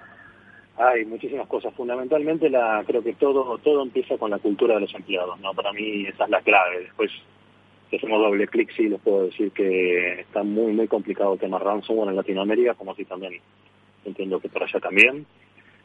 Hay 0.77 1.05
muchísimas 1.05 1.47
cosas. 1.47 1.73
Fundamentalmente, 1.75 2.49
la, 2.49 2.83
creo 2.87 3.03
que 3.03 3.13
todo 3.13 3.57
todo 3.59 3.83
empieza 3.83 4.17
con 4.17 4.31
la 4.31 4.39
cultura 4.39 4.75
de 4.75 4.81
los 4.81 4.95
empleados. 4.95 5.39
no 5.39 5.53
Para 5.53 5.71
mí 5.73 6.05
esa 6.07 6.23
es 6.23 6.29
la 6.29 6.41
clave. 6.41 6.79
Después, 6.79 7.11
si 7.89 7.97
hacemos 7.97 8.19
doble 8.19 8.47
clic, 8.47 8.71
sí, 8.75 8.89
les 8.89 8.99
puedo 8.99 9.25
decir 9.25 9.51
que 9.51 10.21
está 10.21 10.41
muy, 10.43 10.73
muy 10.73 10.87
complicado 10.87 11.33
el 11.33 11.39
tema 11.39 11.59
ransomware 11.59 12.09
en 12.09 12.15
Latinoamérica, 12.15 12.73
como 12.73 12.95
si 12.95 13.05
también 13.05 13.33
entiendo 14.05 14.39
que 14.39 14.49
por 14.49 14.63
allá 14.63 14.79
también. 14.79 15.25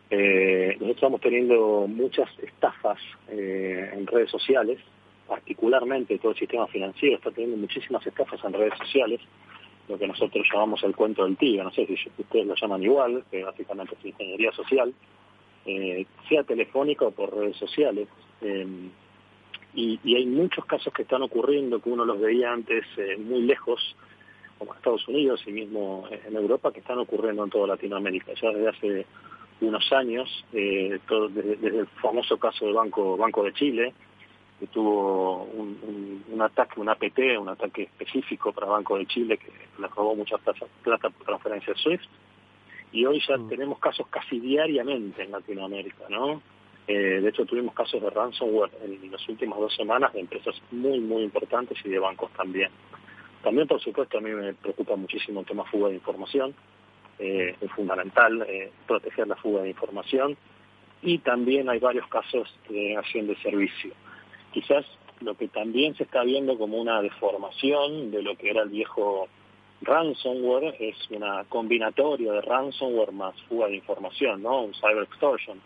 Eh, 0.09 0.68
nosotros 0.75 0.96
estamos 0.96 1.20
teniendo 1.20 1.87
muchas 1.88 2.31
estafas 2.38 2.99
eh, 3.29 3.90
en 3.92 4.07
redes 4.07 4.31
sociales 4.31 4.79
particularmente 5.27 6.19
todo 6.19 6.33
el 6.33 6.39
sistema 6.39 6.67
financiero 6.67 7.17
está 7.17 7.31
teniendo 7.31 7.57
muchísimas 7.57 8.07
estafas 8.07 8.43
en 8.45 8.53
redes 8.53 8.79
sociales, 8.79 9.21
lo 9.89 9.99
que 9.99 10.07
nosotros 10.07 10.47
llamamos 10.53 10.83
el 10.83 10.95
cuento 10.95 11.25
del 11.25 11.37
tío, 11.37 11.62
no 11.62 11.71
sé 11.71 11.87
si 11.87 11.95
ustedes 12.19 12.47
lo 12.47 12.55
llaman 12.55 12.83
igual, 12.83 13.25
que 13.31 13.45
básicamente 13.45 13.95
es 13.99 14.05
ingeniería 14.05 14.53
social, 14.53 14.93
eh, 15.65 16.07
sea 16.29 16.43
telefónica 16.45 17.07
o 17.07 17.11
por 17.11 17.35
redes 17.35 17.57
sociales. 17.57 18.09
Em, 18.41 18.91
y, 19.75 19.99
hay 20.15 20.27
muchos 20.27 20.65
casos 20.65 20.93
que 20.93 21.03
están 21.03 21.23
ocurriendo 21.23 21.81
que 21.81 21.91
uno 21.91 22.05
los 22.05 22.21
veía 22.21 22.53
antes 22.53 22.85
eh, 22.97 23.17
muy 23.19 23.43
lejos, 23.43 23.95
como 24.59 24.73
en 24.73 24.79
Estados 24.79 25.07
Unidos 25.07 25.43
y 25.47 25.53
mismo 25.53 26.09
en 26.11 26.35
Europa, 26.35 26.73
que 26.73 26.81
están 26.81 26.99
ocurriendo 26.99 27.45
en 27.45 27.51
toda 27.51 27.67
Latinoamérica. 27.67 28.33
Ya 28.41 28.51
desde 28.51 28.69
hace 28.69 29.07
unos 29.61 29.93
años, 29.93 30.45
eh, 30.53 30.99
desde, 31.31 31.81
el 31.81 31.87
famoso 32.01 32.39
caso 32.39 32.65
del 32.65 32.75
Banco, 32.75 33.17
Banco 33.17 33.45
de 33.45 33.53
Chile, 33.53 33.93
que 34.59 34.66
tuvo 34.69 35.45
un, 35.45 36.25
un, 36.29 36.42
ataque, 36.42 36.81
un 36.81 36.88
APT, 36.88 37.19
un 37.38 37.49
ataque 37.49 37.83
específico 37.83 38.53
para 38.53 38.66
Banco 38.66 38.97
de 38.97 39.07
Chile 39.07 39.37
que 39.37 39.53
le 39.79 39.88
robó 39.88 40.14
mucha 40.14 40.38
plata, 40.38 41.11
por 41.11 41.25
transferencia 41.25 41.75
SWIFT. 41.75 42.09
Y 42.92 43.05
hoy 43.05 43.23
ya 43.27 43.37
mm. 43.37 43.49
tenemos 43.49 43.79
casos 43.79 44.07
casi 44.09 44.40
diariamente 44.40 45.23
en 45.23 45.33
Latinoamérica, 45.33 46.05
¿no? 46.09 46.40
Eh, 46.88 47.21
de 47.21 47.29
hecho, 47.29 47.45
tuvimos 47.45 47.75
casos 47.75 48.01
de 48.01 48.09
ransomware 48.09 48.71
en 48.83 49.11
las 49.11 49.29
últimas 49.29 49.59
dos 49.59 49.75
semanas 49.75 50.12
de 50.12 50.21
empresas 50.21 50.55
muy, 50.71 51.01
muy 51.01 51.23
importantes 51.23 51.79
y 51.85 51.90
de 51.90 51.99
bancos 51.99 52.31
también. 52.33 52.71
También, 53.42 53.66
por 53.66 53.81
supuesto, 53.81 54.19
a 54.19 54.21
mí 54.21 54.31
me 54.31 54.55
preocupa 54.55 54.97
muchísimo 54.97 55.40
el 55.40 55.47
tema 55.47 55.64
fuga 55.64 55.88
de 55.88 55.97
información. 55.97 56.55
Eh, 57.19 57.57
es 57.61 57.71
fundamental 57.73 58.42
eh, 58.49 58.71
proteger 58.87 59.27
la 59.27 59.37
fuga 59.37 59.62
de 59.62 59.71
información. 59.71 60.37
Y 61.03 61.19
también 61.19 61.69
hay 61.69 61.81
varios 61.81 62.07
casos 62.09 62.57
de 62.69 62.97
acción 62.97 63.27
de 63.27 63.37
servicio 63.37 63.92
quizás 64.57 64.87
lo 65.21 65.35
que 65.35 65.49
también 65.49 65.95
se 65.97 66.05
está 66.05 66.23
viendo 66.23 66.57
como 66.57 66.79
una 66.79 67.03
deformación 67.03 68.11
de 68.11 68.23
lo 68.23 68.37
que 68.37 68.49
era 68.49 68.62
el 68.62 68.71
viejo 68.71 69.29
ransomware 69.83 70.77
es 70.81 70.97
una 71.11 71.45
combinatoria 71.45 72.33
de 72.33 72.40
ransomware 72.40 73.12
más 73.12 73.35
fuga 73.51 73.66
de 73.66 73.77
información, 73.77 74.42
¿no? 74.42 74.62
Un 74.62 74.73
cyber 74.73 75.03
extortion, 75.03 75.61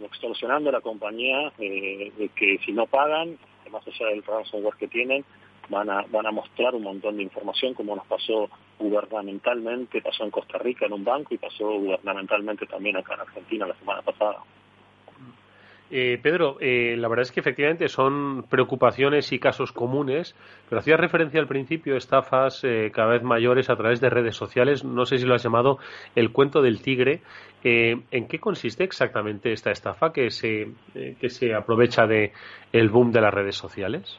extorsionando 0.00 0.70
a 0.70 0.74
la 0.74 0.80
compañía 0.80 1.52
eh, 1.58 2.12
de 2.16 2.28
que 2.28 2.58
si 2.64 2.70
no 2.70 2.86
pagan, 2.86 3.36
más 3.68 3.84
allá 3.88 4.06
del 4.06 4.22
ransomware 4.22 4.76
que 4.76 4.86
tienen, 4.86 5.24
van 5.68 5.90
a, 5.90 6.02
van 6.02 6.26
a 6.26 6.30
mostrar 6.30 6.76
un 6.76 6.84
montón 6.84 7.16
de 7.16 7.24
información 7.24 7.74
como 7.74 7.96
nos 7.96 8.06
pasó 8.06 8.48
gubernamentalmente, 8.78 10.02
pasó 10.02 10.22
en 10.22 10.30
Costa 10.30 10.56
Rica 10.58 10.86
en 10.86 10.92
un 10.92 11.02
banco 11.02 11.34
y 11.34 11.38
pasó 11.38 11.66
gubernamentalmente 11.66 12.66
también 12.66 12.96
acá 12.96 13.14
en 13.14 13.20
Argentina 13.22 13.66
la 13.66 13.74
semana 13.74 14.02
pasada. 14.02 14.44
Eh, 15.90 16.18
Pedro, 16.22 16.56
eh, 16.60 16.94
la 16.96 17.08
verdad 17.08 17.22
es 17.22 17.32
que 17.32 17.40
efectivamente 17.40 17.88
son 17.88 18.44
preocupaciones 18.48 19.32
y 19.32 19.40
casos 19.40 19.72
comunes, 19.72 20.36
pero 20.68 20.80
hacías 20.80 21.00
referencia 21.00 21.40
al 21.40 21.48
principio 21.48 21.96
estafas 21.96 22.62
eh, 22.62 22.92
cada 22.94 23.14
vez 23.14 23.22
mayores 23.24 23.70
a 23.70 23.76
través 23.76 24.00
de 24.00 24.08
redes 24.08 24.36
sociales. 24.36 24.84
No 24.84 25.04
sé 25.04 25.18
si 25.18 25.26
lo 25.26 25.34
has 25.34 25.42
llamado 25.42 25.78
el 26.14 26.30
cuento 26.30 26.62
del 26.62 26.80
tigre. 26.80 27.20
¿En 27.62 28.26
qué 28.26 28.38
consiste 28.38 28.84
exactamente 28.84 29.52
esta 29.52 29.70
estafa 29.70 30.14
que 30.14 30.30
se, 30.30 30.68
que 30.94 31.28
se 31.28 31.52
aprovecha 31.52 32.06
de 32.06 32.32
el 32.72 32.88
boom 32.88 33.12
de 33.12 33.20
las 33.20 33.34
redes 33.34 33.54
sociales? 33.54 34.18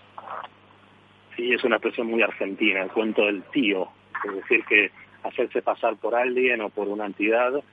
Sí, 1.36 1.51
es 1.51 1.63
una 1.63 1.77
expresión 1.77 2.05
muy 2.05 2.21
argentina, 2.21 2.84
el 2.84 2.91
cuento 2.91 3.25
del 3.25 3.41
tío. 3.45 3.88
Es 4.23 4.36
decir, 4.36 4.63
que 4.65 4.91
hacerse 5.23 5.63
pasar 5.63 5.95
por 5.95 6.13
alguien 6.13 6.62
o 6.62 6.69
por 6.69 6.88
una 6.88 7.07
entidad 7.07 7.63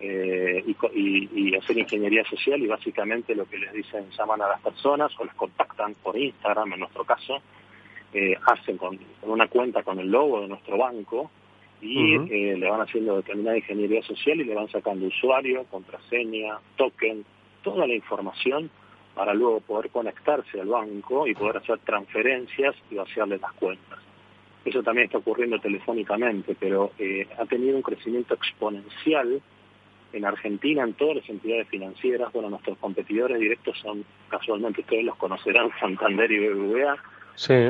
eh, 0.00 0.64
y, 0.66 1.54
hacer 1.54 1.78
ingeniería 1.78 2.24
social 2.24 2.60
y 2.60 2.66
básicamente 2.66 3.34
lo 3.34 3.46
que 3.46 3.58
les 3.58 3.72
dicen, 3.72 4.10
llaman 4.10 4.42
a 4.42 4.48
las 4.48 4.60
personas 4.60 5.12
o 5.18 5.24
les 5.24 5.34
contactan 5.34 5.94
por 6.02 6.18
Instagram 6.18 6.72
en 6.72 6.80
nuestro 6.80 7.04
caso, 7.04 7.38
eh, 8.12 8.36
hacen 8.46 8.76
con, 8.76 8.98
una 9.22 9.46
cuenta 9.48 9.82
con 9.82 9.98
el 9.98 10.10
logo 10.10 10.40
de 10.42 10.48
nuestro 10.48 10.76
banco 10.76 11.30
y 11.80 12.14
eh, 12.14 12.56
le 12.56 12.70
van 12.70 12.80
haciendo 12.80 13.16
determinada 13.16 13.56
ingeniería 13.56 14.02
social 14.02 14.40
y 14.40 14.44
le 14.44 14.54
van 14.54 14.68
sacando 14.68 15.06
usuario, 15.06 15.64
contraseña, 15.70 16.58
token, 16.76 17.24
toda 17.62 17.86
la 17.86 17.94
información 17.94 18.70
para 19.14 19.32
luego 19.34 19.60
poder 19.60 19.90
conectarse 19.90 20.60
al 20.60 20.68
banco 20.68 21.26
y 21.26 21.34
poder 21.34 21.58
hacer 21.58 21.78
transferencias 21.80 22.74
y 22.90 22.96
vaciarle 22.96 23.38
las 23.38 23.52
cuentas. 23.52 23.98
Eso 24.64 24.82
también 24.82 25.06
está 25.06 25.18
ocurriendo 25.18 25.58
telefónicamente, 25.58 26.56
pero 26.58 26.92
ha 27.38 27.44
tenido 27.44 27.76
un 27.76 27.82
crecimiento 27.82 28.34
exponencial 28.34 29.42
en 30.14 30.24
Argentina, 30.24 30.82
en 30.82 30.94
todas 30.94 31.16
las 31.16 31.28
entidades 31.28 31.68
financieras, 31.68 32.32
bueno, 32.32 32.50
nuestros 32.50 32.78
competidores 32.78 33.38
directos 33.38 33.78
son, 33.80 34.04
casualmente 34.28 34.80
ustedes 34.80 35.04
los 35.04 35.16
conocerán, 35.16 35.70
Santander 35.80 36.30
y 36.30 36.38
BBVA, 36.38 36.96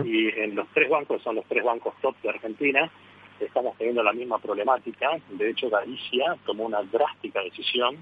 y 0.04 0.28
en 0.40 0.54
los 0.54 0.68
tres 0.74 0.90
bancos, 0.90 1.22
son 1.22 1.36
los 1.36 1.44
tres 1.46 1.64
bancos 1.64 1.94
top 2.02 2.14
de 2.22 2.28
Argentina, 2.28 2.90
estamos 3.40 3.76
teniendo 3.78 4.02
la 4.02 4.12
misma 4.12 4.38
problemática. 4.38 5.10
De 5.30 5.50
hecho, 5.50 5.70
Galicia 5.70 6.36
tomó 6.44 6.64
una 6.64 6.82
drástica 6.82 7.40
decisión 7.40 7.96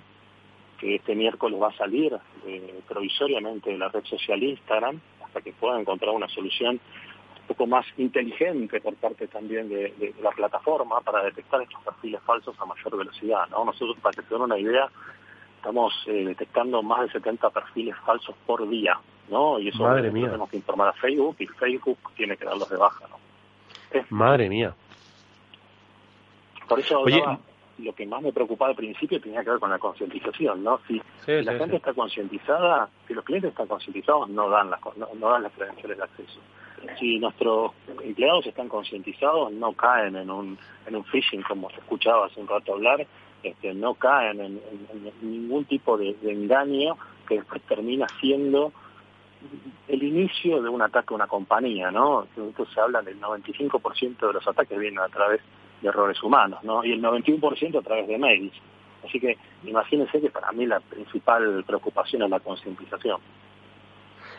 que 0.79 0.97
este 0.97 1.15
miércoles 1.15 1.61
va 1.63 1.69
a 1.69 1.77
salir 1.77 2.13
eh, 2.47 2.81
provisoriamente 2.89 3.71
de 3.71 3.79
la 3.79 3.89
red 3.89 4.05
social 4.05 4.43
Instagram 4.43 5.01
hasta 5.25 5.41
que 5.41 5.53
pueda 5.53 5.81
encontrar 5.81 6.13
una 6.13 6.29
solución 6.29 6.81
poco 7.53 7.67
más 7.67 7.85
inteligente 7.99 8.81
por 8.81 8.95
parte 8.95 9.29
también 9.29 9.69
de, 9.69 10.15
la 10.23 10.31
plataforma 10.31 11.01
para 11.01 11.23
detectar 11.23 11.61
estos 11.61 11.83
perfiles 11.83 12.21
falsos 12.23 12.59
a 12.59 12.65
mayor 12.65 12.97
velocidad. 12.97 13.47
¿no? 13.51 13.65
Nosotros, 13.67 13.99
para 14.01 14.15
que 14.15 14.23
se 14.23 14.35
den 14.35 14.43
una 14.43 14.59
idea, 14.59 14.89
estamos 15.57 15.93
eh, 16.07 16.25
detectando 16.27 16.83
más 16.83 17.03
de 17.03 17.13
70 17.13 17.51
perfiles 17.51 17.95
falsos 18.07 18.35
por 18.47 18.67
día, 18.69 18.99
¿no? 19.31 19.59
Y 19.61 19.69
eso 19.69 19.85
tenemos 19.95 20.49
que 20.49 20.57
informar 20.57 20.89
a 20.89 20.93
Facebook 20.95 21.37
y 21.41 21.47
Facebook 21.47 21.99
tiene 22.17 22.37
que 22.37 22.47
darlos 22.47 22.69
de 22.71 22.77
baja, 22.77 23.05
¿no? 23.09 24.03
Madre 24.09 24.49
mía. 24.49 24.75
Por 26.67 26.81
eso 26.81 27.05
lo 27.79 27.95
que 27.95 28.07
más 28.07 28.23
me 28.23 28.33
preocupaba 28.33 28.71
al 28.71 28.77
principio 28.77 29.21
tenía 29.21 29.43
que 29.43 29.51
ver 29.51 29.59
con 29.59 29.71
la 29.71 29.79
concientización, 29.79 30.63
¿no? 30.63 30.81
Si, 30.87 31.03
la 31.27 31.55
gente 31.55 31.77
está 31.77 31.93
concientizada, 31.93 32.89
si 33.07 33.13
los 33.13 33.25
clientes 33.25 33.51
están 33.51 33.67
concientizados, 33.67 34.29
no 34.31 34.49
dan 34.49 34.71
las 34.71 34.81
no, 34.97 35.09
no 35.19 35.31
dan 35.31 35.43
las 35.43 35.53
credenciales 35.53 35.99
de 35.99 36.05
acceso 36.05 36.41
si 36.99 37.19
nuestros 37.19 37.73
empleados 38.03 38.47
están 38.47 38.69
concientizados, 38.69 39.53
no 39.53 39.73
caen 39.73 40.17
en 40.17 40.31
un, 40.31 40.59
en 40.87 40.97
un 40.97 41.05
phishing, 41.05 41.43
como 41.43 41.71
se 41.71 41.77
escuchaba 41.77 42.27
hace 42.27 42.41
un 42.41 42.49
rato 42.49 42.75
hablar, 42.75 43.07
este, 43.43 43.75
no 43.75 43.95
caen 43.95 44.41
en, 44.41 44.61
ningún 45.21 45.65
tipo 45.65 45.97
de, 45.97 46.17
engaño 46.23 46.97
que 47.27 47.37
después 47.37 47.63
termina 47.63 48.07
siendo 48.21 48.73
el 49.89 50.03
inicio 50.03 50.63
de 50.63 50.69
un 50.69 50.83
ataque 50.83 51.13
a 51.13 51.17
una 51.17 51.27
compañía, 51.27 51.91
¿no? 51.91 52.27
Entonces 52.37 52.73
se 52.73 52.81
habla 52.81 53.03
del 53.03 53.21
95% 53.21 54.27
de 54.27 54.33
los 54.33 54.47
ataques 54.47 54.79
vienen 54.79 55.01
a 55.01 55.09
través 55.09 55.41
de 55.81 55.89
errores 55.89 56.23
humanos, 56.23 56.63
¿no? 56.63 56.85
Y 56.85 56.93
el 56.93 57.03
91% 57.03 57.79
a 57.79 57.83
través 57.83 58.07
de 58.07 58.19
mails. 58.19 58.55
Así 59.05 59.19
que 59.19 59.37
imagínense 59.65 60.21
que 60.21 60.31
para 60.31 60.53
mí 60.53 60.67
la 60.67 60.79
principal 60.79 61.65
preocupación 61.67 62.23
es 62.23 62.31
la 62.31 62.39
concientización. 62.39 63.21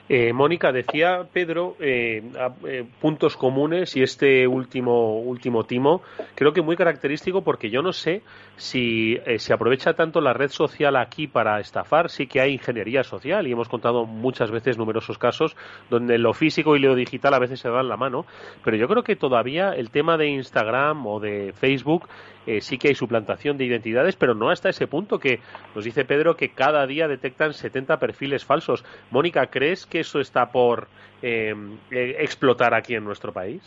Eh, 0.10 0.34
Mónica, 0.34 0.74
decía 0.74 1.26
Pedro 1.32 1.78
eh, 1.80 2.22
eh, 2.68 2.86
puntos 3.00 3.38
comunes 3.38 3.96
y 3.96 4.04
este 4.04 4.46
último, 4.46 5.20
último 5.20 5.64
timo 5.64 6.02
creo 6.36 6.52
que 6.52 6.62
muy 6.62 6.76
característico 6.76 7.42
porque 7.42 7.70
yo 7.70 7.82
no 7.82 7.94
sé 7.94 8.22
si 8.58 9.18
se 9.38 9.54
aprovecha 9.54 9.94
tanto 9.94 10.20
la 10.20 10.34
red 10.34 10.50
social 10.50 10.98
aquí 10.98 11.28
para 11.28 11.62
estafar, 11.62 12.10
sí 12.10 12.28
que 12.28 12.42
hay 12.42 12.54
ingeniería 12.54 13.04
social 13.04 13.48
y 13.48 13.54
hemos 13.54 13.70
contado 13.70 14.06
muchas 14.06 14.52
veces 14.52 14.78
numerosos 14.78 15.18
casos 15.18 15.56
donde 15.90 16.18
lo 16.18 16.34
físico 16.34 16.76
y 16.76 16.80
lo 16.80 16.96
digital 16.96 17.34
a 17.34 17.40
veces 17.40 17.62
se 17.62 17.70
dan 17.70 17.88
la 17.88 17.96
mano, 17.96 18.26
pero 18.64 18.76
yo 18.76 18.90
creo 18.90 19.04
que 19.04 19.16
todavía 19.16 19.72
el 19.72 19.90
tema 19.90 20.18
de 20.18 20.28
Instagram 20.28 21.08
o 21.08 21.22
de 21.22 21.54
Facebook 21.54 22.10
eh, 22.48 22.62
sí 22.62 22.78
que 22.78 22.90
hay 22.90 22.96
suplantación 22.96 23.58
de 23.58 23.66
identidades, 23.66 24.16
pero 24.16 24.36
no 24.36 24.50
hasta 24.50 24.70
ese 24.70 24.88
punto 24.88 25.20
que 25.20 25.40
nos 25.76 25.86
dice 25.86 26.06
Pedro 26.06 26.36
que 26.36 26.50
cada 26.50 26.86
día 26.88 27.08
detectan 27.08 27.54
70 27.54 28.00
perfiles 28.00 28.46
falsos. 28.46 28.84
Mónica, 29.12 29.48
¿crees 29.48 29.86
que 29.86 30.02
eso 30.02 30.20
está 30.20 30.52
por 30.52 30.88
eh, 31.22 31.56
explotar 31.92 32.74
aquí 32.74 32.96
en 32.96 33.04
nuestro 33.04 33.32
país? 33.34 33.62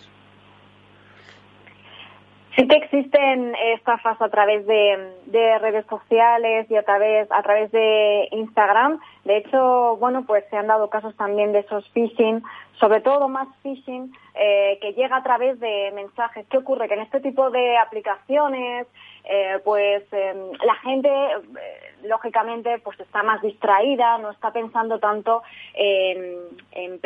Sí 2.57 2.66
que 2.66 2.77
existen 2.77 3.55
estafas 3.75 4.19
a 4.19 4.31
través 4.31 4.66
de, 4.66 5.59
redes 5.61 5.85
sociales 5.90 6.66
y 6.71 6.77
a 6.77 6.83
través, 6.85 7.31
a 7.31 7.42
través 7.42 7.71
de 7.71 8.29
Instagram. 8.31 8.99
De 9.25 9.37
hecho, 9.37 9.99
bueno, 9.99 10.25
pues 10.27 10.42
se 10.49 10.57
han 10.57 10.66
dado 10.66 10.88
casos 10.88 11.14
también 11.16 11.53
de 11.53 11.59
esos 11.59 11.87
phishing, 11.90 12.42
sobre 12.81 13.03
todo 13.03 13.29
más 13.29 13.49
phishing, 13.62 14.11
eh, 14.35 14.79
que 14.81 14.95
llega 14.95 15.19
a 15.19 15.23
través 15.23 15.61
de 15.61 15.92
mensajes. 15.95 16.47
¿Qué 16.49 16.57
ocurre? 16.57 16.88
Que 16.88 16.95
en 16.95 17.01
este 17.01 17.21
tipo 17.21 17.51
de 17.51 17.77
aplicaciones, 17.77 18.87
eh, 19.28 19.58
pues 19.64 20.04
em, 20.12 20.52
la 20.64 20.76
gente, 20.76 21.08
eh, 21.08 21.92
lógicamente, 22.04 22.78
pues 22.78 22.98
está 23.00 23.24
más 23.24 23.42
distraída, 23.42 24.18
no 24.18 24.30
está 24.30 24.52
pensando 24.52 25.00
tanto 25.00 25.42
en, 25.74 26.36
en, 26.70 27.00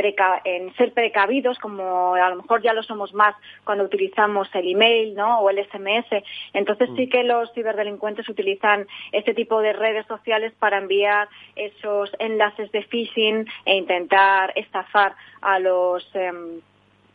en, 0.44 0.74
ser 0.74 0.92
precavidos, 0.92 1.59
como 1.59 2.14
a 2.14 2.28
lo 2.28 2.37
mejor 2.37 2.61
ya 2.62 2.74
lo 2.74 2.83
somos 2.83 3.14
más 3.14 3.35
cuando 3.64 3.85
utilizamos 3.85 4.48
el 4.54 4.70
email 4.70 5.14
¿no? 5.14 5.40
o 5.40 5.48
el 5.48 5.64
SMS. 5.66 6.22
Entonces 6.52 6.90
sí 6.94 7.06
mm. 7.06 7.11
que 7.11 7.24
los 7.24 7.50
ciberdelincuentes 7.54 8.28
utilizan 8.28 8.87
este 9.12 9.33
tipo 9.33 9.61
de 9.61 9.72
redes 9.72 10.06
sociales 10.06 10.52
para 10.59 10.76
enviar 10.76 11.28
esos 11.56 12.14
enlaces 12.18 12.70
de 12.72 12.83
phishing 12.83 13.46
e 13.64 13.76
intentar 13.76 14.52
estafar 14.56 15.14
a 15.40 15.59
los 15.59 16.09
em, 16.14 16.61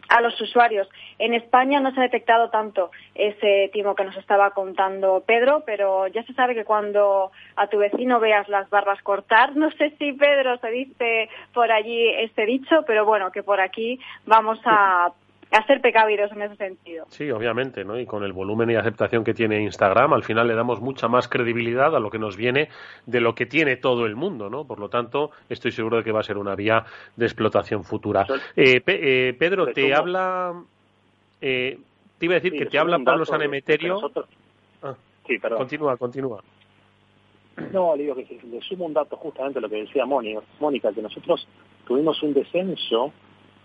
a 0.10 0.22
los 0.22 0.40
usuarios. 0.40 0.88
En 1.20 1.34
España 1.34 1.80
no 1.80 1.92
se 1.94 2.00
ha 2.00 2.04
detectado 2.04 2.50
tanto 2.50 2.92
ese 3.14 3.70
timo 3.74 3.96
que 3.96 4.04
nos 4.04 4.18
estaba 4.18 4.52
contando 4.52 5.24
Pedro, 5.26 5.64
pero 5.66 6.08
ya 6.08 6.24
se 6.24 6.34
sabe 6.34 6.56
que 6.56 6.66
cuando 6.66 7.32
a 7.56 7.68
tu 7.68 7.78
vecino 7.78 8.20
veas 8.20 8.48
las 8.50 8.70
barbas 8.70 9.02
cortar, 9.02 9.56
no 9.56 9.72
sé 9.72 9.92
si 9.98 10.14
Pedro 10.14 10.58
se 10.58 10.70
dice 10.70 11.30
por 11.54 11.72
allí 11.72 12.10
este 12.20 12.46
dicho, 12.46 12.84
pero 12.86 13.06
bueno, 13.06 13.32
que 13.32 13.44
por 13.44 13.60
aquí 13.60 14.00
vamos 14.26 14.60
a 14.66 15.12
a 15.58 15.66
ser 15.68 15.82
precavidos 15.82 16.32
en 16.32 16.42
ese 16.42 16.56
sentido. 16.56 17.06
Sí, 17.10 17.30
obviamente, 17.32 17.84
¿no? 17.84 18.00
Y 18.00 18.06
con 18.06 18.24
el 18.24 18.34
volumen 18.34 18.70
y 18.70 18.76
aceptación 18.76 19.24
que 19.24 19.34
tiene 19.34 19.62
Instagram, 19.62 20.14
al 20.14 20.24
final 20.24 20.48
le 20.48 20.56
damos 20.56 20.82
mucha 20.82 21.08
más 21.08 21.28
credibilidad 21.28 21.96
a 21.96 22.00
lo 22.00 22.10
que 22.10 22.20
nos 22.20 22.36
viene 22.36 22.70
de 23.06 23.22
lo 23.22 23.36
que 23.36 23.46
tiene 23.46 23.78
todo 23.78 24.06
el 24.06 24.16
mundo, 24.16 24.50
¿no? 24.50 24.66
Por 24.66 24.80
lo 24.80 24.90
tanto, 24.90 25.32
estoy 25.50 25.72
seguro 25.72 25.98
de 25.98 26.04
que 26.04 26.12
va 26.12 26.20
a 26.20 26.24
ser 26.24 26.38
una 26.38 26.56
vía 26.56 26.86
de 27.16 27.26
explotación 27.26 27.84
futura. 27.84 28.26
Eh, 28.56 28.82
eh, 28.86 29.36
Pedro, 29.38 29.68
te 29.68 29.94
habla... 29.94 30.54
Eh, 31.42 31.78
te 32.18 32.26
iba 32.26 32.36
a 32.36 32.40
decir 32.40 32.54
que 32.54 32.66
te 32.66 32.78
habla 32.78 33.00
Pablo 33.00 33.26
Sanemeterio... 33.26 34.00
Ah, 34.82 34.96
sí, 35.28 35.38
perdón. 35.38 35.60
Continúa, 35.60 35.98
continúa. 35.98 36.42
No, 37.72 37.96
le 37.96 38.04
digo 38.04 38.16
que 38.16 38.40
le 38.44 38.62
sumo 38.62 38.86
un 38.86 38.94
dato 38.94 39.16
justamente 39.16 39.60
a 39.60 39.62
lo 39.62 39.70
que 39.70 39.78
decía 39.78 40.06
Mónica, 40.06 40.42
Mónica, 40.60 40.92
que 40.92 41.02
nosotros 41.02 41.48
tuvimos 41.88 42.22
un 42.22 42.34
descenso 42.34 43.14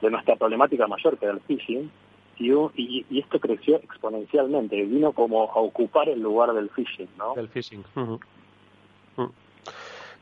de 0.01 0.11
nuestra 0.11 0.37
problemática 0.37 0.87
mayor, 0.87 1.19
que 1.19 1.27
era 1.27 1.35
el 1.35 1.41
phishing, 1.41 1.91
y, 2.39 3.05
y, 3.11 3.19
esto 3.19 3.39
creció 3.39 3.77
exponencialmente, 3.77 4.83
vino 4.85 5.13
como 5.13 5.43
a 5.43 5.59
ocupar 5.59 6.09
el 6.09 6.21
lugar 6.21 6.53
del 6.55 6.71
phishing, 6.71 7.09
¿no? 7.19 7.35
Del 7.35 7.49
phishing. 7.49 7.85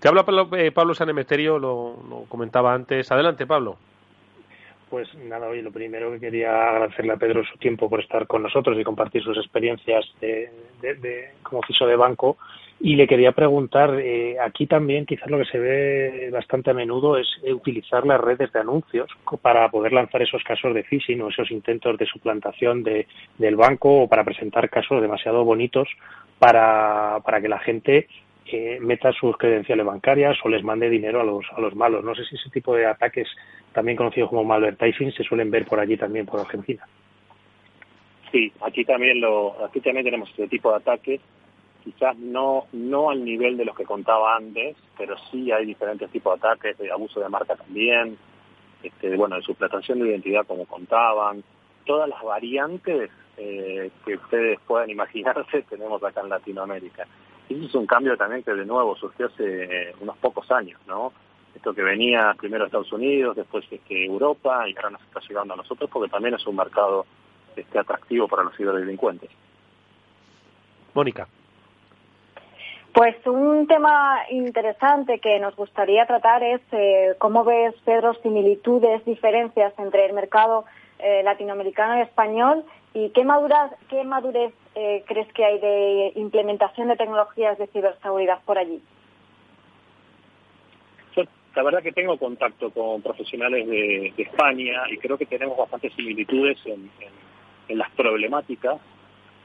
Te 0.01 0.09
habla 0.09 0.25
Pablo, 0.25 0.49
eh, 0.57 0.73
Pablo 0.73 0.95
Sanemeterio, 0.95 1.59
lo, 1.59 1.97
lo 2.09 2.25
comentaba 2.29 2.75
antes. 2.75 3.11
Adelante, 3.11 3.47
Pablo. 3.47 3.77
Pues 4.91 5.15
nada, 5.17 5.49
hoy 5.49 5.61
lo 5.61 5.71
primero 5.71 6.11
que 6.13 6.21
quería 6.21 6.71
agradecerle 6.71 7.13
a 7.13 7.17
Pedro 7.17 7.45
su 7.45 7.59
tiempo 7.59 7.91
por 7.91 8.01
estar 8.01 8.27
con 8.27 8.43
nosotros 8.43 8.79
y 8.79 8.85
compartir 8.85 9.23
sus 9.23 9.37
experiencias 9.37 10.07
de, 10.19 10.51
de, 10.81 11.31
como 11.43 11.61
fiso 11.63 11.87
de 11.87 11.97
banco. 11.97 12.39
Y 12.81 12.97
le 12.97 13.07
quería 13.07 13.33
preguntar, 13.33 13.99
eh, 14.01 14.37
aquí 14.41 14.67
también 14.67 15.05
quizás 15.05 15.29
lo 15.29 15.39
que 15.39 15.45
se 15.45 15.59
ve 15.59 16.31
bastante 16.33 16.71
a 16.71 16.75
menudo 16.75 17.19
es 17.19 17.27
utilizar 17.53 18.07
las 18.07 18.21
redes 18.21 18.51
de 18.53 18.61
anuncios 18.61 19.11
para 19.43 19.69
poder 19.69 19.93
lanzar 19.93 20.23
esos 20.23 20.43
casos 20.45 20.73
de 20.73 20.85
phishing 20.85 21.21
o 21.21 21.29
esos 21.29 21.51
intentos 21.51 21.99
de 21.99 22.07
suplantación 22.07 22.83
de, 22.83 23.07
del 23.37 23.57
banco 23.57 24.03
o 24.03 24.09
para 24.09 24.25
presentar 24.25 24.71
casos 24.71 25.03
demasiado 25.03 25.45
bonitos 25.45 25.89
para, 26.39 27.19
para 27.25 27.41
que 27.43 27.49
la 27.49 27.59
gente 27.59 28.07
eh, 28.53 28.79
meta 28.81 29.13
sus 29.13 29.37
credenciales 29.37 29.85
bancarias 29.85 30.37
o 30.45 30.49
les 30.49 30.63
mande 30.63 30.89
dinero 30.89 31.21
a 31.21 31.25
los, 31.25 31.45
a 31.57 31.61
los 31.61 31.75
malos. 31.75 32.05
No 32.05 32.15
sé 32.15 32.25
si 32.25 32.37
ese 32.37 32.51
tipo 32.51 32.75
de 32.75 32.87
ataques, 32.87 33.29
también 33.73 33.97
conocidos 33.97 34.31
como 34.31 34.45
malvertising, 34.45 35.13
se 35.13 35.25
suelen 35.25 35.51
ver 35.51 35.65
por 35.67 35.81
allí 35.81 35.97
también, 35.97 36.27
por 36.27 36.41
Argentina. 36.41 36.87
Sí, 38.33 38.53
aquí 38.61 38.85
también, 38.85 39.21
lo, 39.21 39.65
aquí 39.65 39.81
también 39.81 40.05
tenemos 40.05 40.31
ese 40.31 40.49
tipo 40.49 40.71
de 40.71 40.77
ataques 40.77 41.21
quizás 41.89 42.19
no, 42.19 42.67
no 42.73 43.11
al 43.11 43.25
nivel 43.25 43.57
de 43.57 43.65
los 43.65 43.75
que 43.75 43.85
contaba 43.85 44.37
antes, 44.37 44.77
pero 44.97 45.17
sí 45.31 45.51
hay 45.51 45.65
diferentes 45.65 46.11
tipos 46.11 46.39
de 46.39 46.47
ataques, 46.47 46.79
de 46.79 46.91
abuso 46.91 47.21
de 47.21 47.29
marca 47.29 47.57
también, 47.57 48.19
este, 48.83 49.17
bueno, 49.17 49.37
de 49.37 49.43
suplantación 49.43 50.01
de 50.01 50.11
identidad 50.11 50.47
como 50.47 50.67
contaban, 50.67 51.43
todas 51.87 52.09
las 52.09 52.23
variantes 52.23 53.11
eh, 53.39 53.91
que 54.05 54.15
ustedes 54.15 54.59
puedan 54.67 54.91
imaginarse 54.99 55.63
tenemos 55.63 56.03
acá 56.03 56.21
en 56.21 56.29
Latinoamérica. 56.29 57.07
Y 57.49 57.55
eso 57.55 57.67
es 57.67 57.75
un 57.75 57.87
cambio 57.87 58.17
también 58.17 58.43
que 58.43 58.53
de 58.53 58.65
nuevo 58.65 58.97
surgió 58.97 59.27
hace 59.27 59.95
unos 60.01 60.17
pocos 60.19 60.51
años, 60.51 60.81
¿no? 60.87 61.13
Esto 61.55 61.75
que 61.75 61.83
venía 61.83 62.35
primero 62.39 62.65
a 62.65 62.67
Estados 62.67 62.93
Unidos, 62.93 63.37
después 63.37 63.65
este, 63.71 64.05
Europa 64.05 64.69
y 64.69 64.77
ahora 64.77 64.91
nos 64.91 65.03
está 65.03 65.21
llegando 65.21 65.55
a 65.55 65.57
nosotros 65.57 65.91
porque 65.91 66.11
también 66.11 66.35
es 66.35 66.47
un 66.47 66.57
mercado 66.57 67.07
este, 67.57 67.79
atractivo 67.79 68.29
para 68.29 68.45
los 68.45 68.57
ciberdelincuentes. 68.57 69.31
Mónica. 70.95 71.27
Pues 72.93 73.15
un 73.27 73.67
tema 73.67 74.21
interesante 74.31 75.21
que 75.21 75.39
nos 75.39 75.55
gustaría 75.55 76.07
tratar 76.07 76.43
es 76.43 76.61
eh, 76.73 77.15
cómo 77.19 77.45
ves, 77.45 77.75
Pedro, 77.85 78.15
similitudes, 78.23 79.05
diferencias 79.05 79.73
entre 79.79 80.07
el 80.07 80.15
mercado 80.15 80.65
eh, 80.99 81.23
latinoamericano 81.23 81.99
y 81.99 82.03
español 82.03 82.65
y 82.95 83.11
qué, 83.11 83.25
madurez, 83.25 83.71
qué 83.89 84.03
madurez 84.05 84.53
eh, 84.79 85.05
crees 85.07 85.33
que 85.33 85.45
hay 85.45 85.59
de 85.59 86.13
implementación 86.15 86.89
de 86.89 86.97
tecnologías 86.97 87.59
de 87.59 87.67
ciberseguridad 87.69 88.41
por 88.45 88.59
allí. 88.59 88.81
la 91.57 91.63
verdad 91.65 91.83
que 91.83 91.93
tengo 91.93 92.17
contacto 92.17 92.71
con 92.71 93.03
profesionales 93.03 93.67
de, 93.67 94.15
España 94.17 94.83
y 94.91 94.97
creo 94.99 95.19
que 95.19 95.27
tenemos 95.27 95.59
bastantes 95.59 95.93
similitudes 95.95 96.57
en 96.67 97.79
las 97.79 97.91
problemáticas 97.93 98.81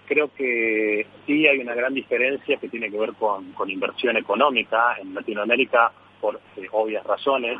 creo 0.05 0.33
que 0.33 1.05
sí 1.25 1.47
hay 1.47 1.59
una 1.59 1.73
gran 1.73 1.93
diferencia 1.93 2.57
que 2.57 2.69
tiene 2.69 2.89
que 2.89 2.97
ver 2.97 3.13
con, 3.13 3.53
inversión 3.67 4.17
económica. 4.17 4.95
En 5.01 5.13
Latinoamérica, 5.13 5.91
por 6.21 6.39
eh, 6.57 6.67
obvias 6.71 7.03
razones, 7.05 7.57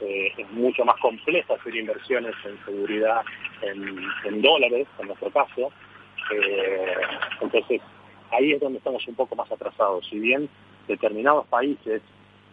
eh, 0.00 0.32
es 0.36 0.50
mucho 0.52 0.84
más 0.84 0.96
complejo 1.00 1.54
hacer 1.54 1.74
inversiones 1.74 2.34
en 2.44 2.62
seguridad 2.64 3.22
en, 3.62 4.42
dólares, 4.42 4.86
en 4.98 5.06
nuestro 5.06 5.30
caso. 5.30 5.72
Eh, 6.32 6.94
entonces, 7.40 7.80
ahí 8.30 8.52
es 8.52 8.60
donde 8.60 8.78
estamos 8.78 9.06
un 9.06 9.14
poco 9.14 9.36
más 9.36 9.50
atrasados. 9.50 10.06
Si 10.08 10.18
bien 10.18 10.48
determinados 10.88 11.46
países 11.46 12.02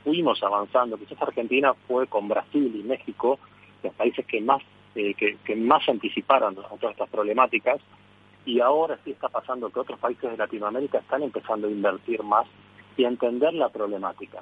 fuimos 0.04 0.42
avanzando, 0.44 0.98
quizás 0.98 1.22
Argentina 1.22 1.74
fue 1.88 2.08
con 2.08 2.28
Brasil 2.28 2.72
y 2.76 2.84
México 2.84 3.40
los 3.84 3.94
países 3.94 4.26
que 4.26 4.42
más 4.42 4.62
que, 4.94 5.38
que 5.44 5.56
más 5.56 5.88
anticiparon 5.88 6.58
a 6.60 6.78
todas 6.78 6.92
estas 6.92 7.10
problemáticas, 7.10 7.80
y 8.46 8.60
ahora 8.60 8.98
sí 9.04 9.12
está 9.12 9.30
pasando 9.30 9.70
que 9.70 9.80
otros 9.80 10.00
países 10.00 10.32
de 10.32 10.38
Latinoamérica 10.38 11.00
están 11.00 11.24
empezando 11.24 11.68
a 11.68 11.72
invertir 11.72 12.24
más 12.24 12.48
y 12.98 13.06
a 13.06 13.08
entender 13.08 13.54
la 13.54 13.70
problemática. 13.70 14.42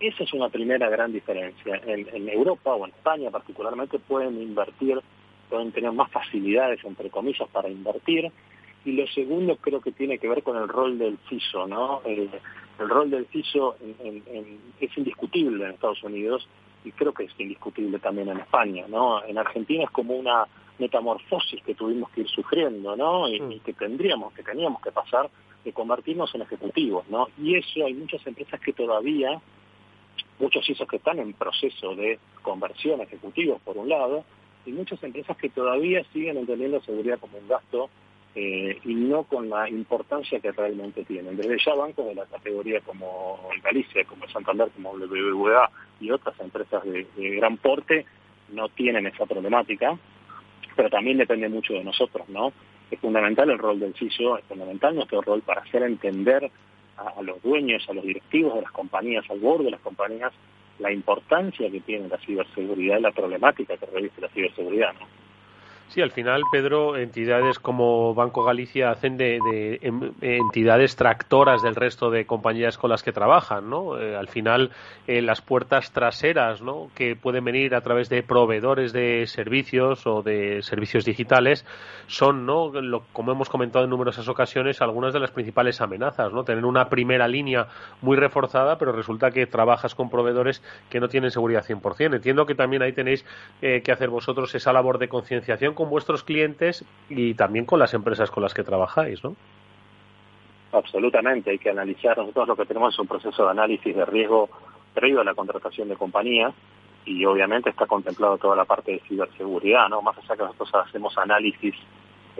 Esa 0.00 0.22
es 0.22 0.32
una 0.32 0.48
primera 0.48 0.88
gran 0.88 1.12
diferencia. 1.12 1.80
En, 1.84 2.28
Europa 2.28 2.72
o 2.74 2.84
en 2.84 2.90
España 2.90 3.30
particularmente 3.30 3.98
pueden 3.98 4.40
invertir, 4.40 5.00
pueden 5.48 5.72
tener 5.72 5.92
más 5.92 6.10
facilidades, 6.10 6.84
entre 6.84 7.10
comillas, 7.10 7.48
para 7.48 7.68
invertir. 7.68 8.30
Y 8.84 8.92
lo 8.92 9.06
segundo 9.08 9.56
creo 9.56 9.80
que 9.80 9.92
tiene 9.92 10.18
que 10.18 10.28
ver 10.28 10.42
con 10.42 10.56
el 10.56 10.68
rol 10.68 10.98
del 10.98 11.18
CISO, 11.28 11.66
¿no? 11.66 12.00
El, 12.04 12.30
rol 12.78 13.10
del 13.10 13.26
CISO 13.26 13.76
es 14.80 14.96
indiscutible 14.96 15.64
en 15.64 15.72
Estados 15.72 16.02
Unidos 16.02 16.48
y 16.84 16.92
creo 16.92 17.12
que 17.12 17.24
es 17.24 17.32
indiscutible 17.38 17.98
también 17.98 18.28
en 18.28 18.38
España, 18.38 18.86
¿no? 18.88 19.22
En 19.24 19.36
Argentina 19.36 19.84
es 19.84 19.90
como 19.90 20.14
una 20.14 20.46
metamorfosis 20.78 21.62
que 21.62 21.74
tuvimos 21.74 22.10
que 22.10 22.22
ir 22.22 22.28
sufriendo, 22.28 22.96
¿no? 22.96 23.28
Y, 23.28 23.40
mm. 23.40 23.60
que 23.60 23.72
tendríamos, 23.72 24.32
que 24.32 24.42
teníamos 24.42 24.80
que 24.80 24.92
pasar 24.92 25.28
de 25.64 25.72
convertirnos 25.72 26.32
en 26.34 26.42
ejecutivos, 26.42 27.08
¿no? 27.08 27.28
Y 27.36 27.56
eso 27.56 27.84
hay 27.84 27.94
muchas 27.94 28.24
empresas 28.26 28.60
que 28.60 28.72
todavía, 28.72 29.40
muchos 30.38 30.68
ISOs 30.70 30.88
que 30.88 30.96
están 30.96 31.18
en 31.18 31.32
proceso 31.32 31.94
de 31.96 32.18
conversión 32.42 33.00
a 33.00 33.04
ejecutivos, 33.04 33.60
por 33.62 33.76
un 33.76 33.88
lado, 33.88 34.24
y 34.66 34.72
muchas 34.72 35.02
empresas 35.02 35.36
que 35.36 35.48
todavía 35.48 36.04
siguen 36.12 36.36
entendiendo 36.36 36.80
seguridad 36.82 37.18
como 37.18 37.38
un 37.38 37.48
gasto 37.48 37.90
eh, 38.34 38.78
y 38.84 38.94
no 38.94 39.24
con 39.24 39.48
la 39.50 39.68
importancia 39.68 40.40
que 40.40 40.52
realmente 40.52 41.04
tienen. 41.04 41.36
Desde 41.36 41.58
ya 41.64 41.74
bancos 41.74 42.06
de 42.06 42.14
la 42.14 42.26
categoría 42.26 42.80
como 42.80 43.40
Galicia, 43.62 44.04
como 44.04 44.28
Santander, 44.28 44.68
como 44.74 44.92
BBVA 44.92 45.70
y 46.00 46.10
otras 46.10 46.38
empresas 46.40 46.82
de 46.84 47.06
gran 47.36 47.56
porte 47.56 48.06
no 48.52 48.68
tienen 48.68 49.06
esa 49.06 49.26
problemática 49.26 49.98
pero 50.78 50.90
también 50.90 51.18
depende 51.18 51.48
mucho 51.48 51.72
de 51.72 51.82
nosotros, 51.82 52.28
¿no? 52.28 52.52
es 52.88 53.00
fundamental 53.00 53.50
el 53.50 53.58
rol 53.58 53.80
del 53.80 53.94
CISO, 53.94 54.38
es 54.38 54.44
fundamental 54.44 54.94
nuestro 54.94 55.20
rol 55.22 55.42
para 55.42 55.62
hacer 55.62 55.82
entender 55.82 56.50
a, 56.96 57.20
los 57.20 57.42
dueños, 57.42 57.84
a 57.88 57.92
los 57.92 58.04
directivos 58.04 58.54
de 58.54 58.62
las 58.62 58.70
compañías, 58.70 59.24
al 59.28 59.40
borde 59.40 59.64
de 59.64 59.70
las 59.72 59.80
compañías, 59.80 60.32
la 60.78 60.92
importancia 60.92 61.68
que 61.68 61.80
tiene 61.80 62.08
la 62.08 62.18
ciberseguridad 62.18 62.98
y 62.98 63.02
la 63.02 63.10
problemática 63.10 63.76
que 63.76 63.86
reviste 63.86 64.20
la 64.20 64.28
ciberseguridad. 64.28 64.94
¿no? 64.94 65.06
Sí, 65.88 66.02
al 66.02 66.10
final, 66.10 66.42
Pedro, 66.50 66.98
entidades 66.98 67.58
como 67.58 68.12
Banco 68.12 68.44
Galicia 68.44 68.90
hacen 68.90 69.16
de, 69.16 69.78
em, 69.80 70.12
entidades 70.20 70.96
tractoras 70.96 71.62
del 71.62 71.74
resto 71.74 72.10
de 72.10 72.26
compañías 72.26 72.76
con 72.76 72.90
las 72.90 73.02
que 73.02 73.10
trabajan, 73.10 73.70
¿no? 73.70 73.98
Eh, 73.98 74.14
al 74.14 74.28
final, 74.28 74.70
eh, 75.06 75.22
las 75.22 75.40
puertas 75.40 75.90
traseras, 75.90 76.60
¿no? 76.60 76.90
Que 76.94 77.16
pueden 77.16 77.42
venir 77.42 77.74
a 77.74 77.80
través 77.80 78.10
de 78.10 78.22
proveedores 78.22 78.92
de 78.92 79.26
servicios 79.26 80.06
o 80.06 80.22
de 80.22 80.60
servicios 80.60 81.06
digitales 81.06 81.64
son, 82.06 82.44
¿no? 82.44 82.70
como 83.12 83.32
hemos 83.32 83.48
comentado 83.48 83.84
en 83.84 83.90
numerosas 83.90 84.28
ocasiones, 84.28 84.82
algunas 84.82 85.12
de 85.14 85.20
las 85.20 85.30
principales 85.30 85.80
amenazas, 85.80 86.32
¿no? 86.32 86.44
Tener 86.44 86.64
una 86.66 86.88
primera 86.90 87.28
línea 87.28 87.68
muy 88.02 88.16
reforzada, 88.16 88.76
pero 88.76 88.92
resulta 88.92 89.30
que 89.30 89.46
trabajas 89.46 89.94
con 89.94 90.10
proveedores 90.10 90.62
que 90.90 91.00
no 91.00 91.08
tienen 91.08 91.30
seguridad 91.30 91.64
100%. 91.64 92.16
Entiendo 92.16 92.44
que 92.44 92.54
también 92.54 92.82
ahí 92.82 92.92
tenéis 92.92 93.24
eh, 93.62 93.82
que 93.82 93.92
hacer 93.92 94.10
vosotros 94.10 94.54
esa 94.54 94.72
labor 94.72 94.98
de 94.98 95.08
concienciación 95.08 95.74
con 95.78 95.90
vuestros 95.90 96.24
clientes 96.24 96.84
y 97.08 97.34
también 97.34 97.64
con 97.64 97.78
las 97.78 97.94
empresas 97.94 98.32
con 98.32 98.42
las 98.42 98.52
que 98.52 98.64
trabajáis, 98.64 99.22
¿no? 99.22 99.36
Absolutamente, 100.72 101.50
hay 101.50 101.58
que 101.60 101.70
analizar. 101.70 102.18
Nosotros 102.18 102.48
lo 102.48 102.56
que 102.56 102.64
tenemos 102.66 102.94
es 102.94 102.98
un 102.98 103.06
proceso 103.06 103.44
de 103.44 103.50
análisis 103.52 103.94
de 103.94 104.04
riesgo 104.04 104.48
previo 104.92 105.20
a 105.20 105.24
la 105.24 105.36
contratación 105.36 105.88
de 105.88 105.94
compañías 105.94 106.52
y 107.04 107.24
obviamente 107.24 107.70
está 107.70 107.86
contemplado 107.86 108.38
toda 108.38 108.56
la 108.56 108.64
parte 108.64 108.90
de 108.90 109.00
ciberseguridad, 109.06 109.88
¿no? 109.88 110.02
Más 110.02 110.18
allá 110.18 110.34
que 110.34 110.42
nosotros 110.42 110.68
hacemos 110.84 111.16
análisis 111.16 111.76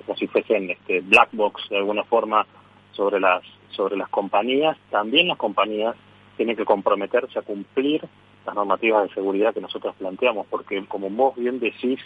como 0.05 0.19
si 0.19 0.27
fuesen 0.27 0.71
este, 0.71 1.01
black 1.03 1.29
box 1.31 1.69
de 1.69 1.77
alguna 1.77 2.03
forma 2.03 2.45
sobre 2.91 3.21
las 3.21 3.45
sobre 3.71 3.97
las 3.97 4.09
compañías, 4.09 4.77
también 4.91 5.29
las 5.29 5.39
compañías 5.39 5.95
tienen 6.37 6.57
que 6.57 6.65
comprometerse 6.65 7.39
a 7.39 7.43
cumplir 7.43 8.03
las 8.45 8.55
normativas 8.57 9.09
de 9.09 9.15
seguridad 9.15 9.55
que 9.55 9.61
nosotros 9.61 9.95
planteamos, 9.97 10.45
porque 10.51 10.85
como 10.87 11.09
vos 11.09 11.37
bien 11.37 11.61
decís, 11.61 12.01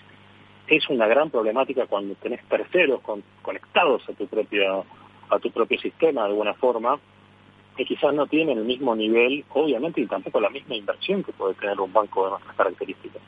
es 0.66 0.88
una 0.88 1.06
gran 1.06 1.30
problemática 1.30 1.86
cuando 1.86 2.14
tenés 2.14 2.42
terceros 2.48 3.00
conectados 3.42 4.08
a 4.08 4.12
tu 4.12 4.26
propio 4.26 4.84
a 5.30 5.38
tu 5.38 5.50
propio 5.50 5.80
sistema 5.80 6.22
de 6.22 6.28
alguna 6.28 6.54
forma 6.54 6.98
que 7.76 7.84
quizás 7.84 8.12
no 8.12 8.26
tienen 8.26 8.58
el 8.58 8.64
mismo 8.64 8.94
nivel, 8.94 9.44
obviamente, 9.54 10.02
y 10.02 10.06
tampoco 10.06 10.40
la 10.40 10.50
misma 10.50 10.74
inversión 10.74 11.22
que 11.22 11.32
puede 11.32 11.54
tener 11.54 11.80
un 11.80 11.90
banco 11.90 12.24
de 12.24 12.30
nuestras 12.32 12.54
características. 12.54 13.22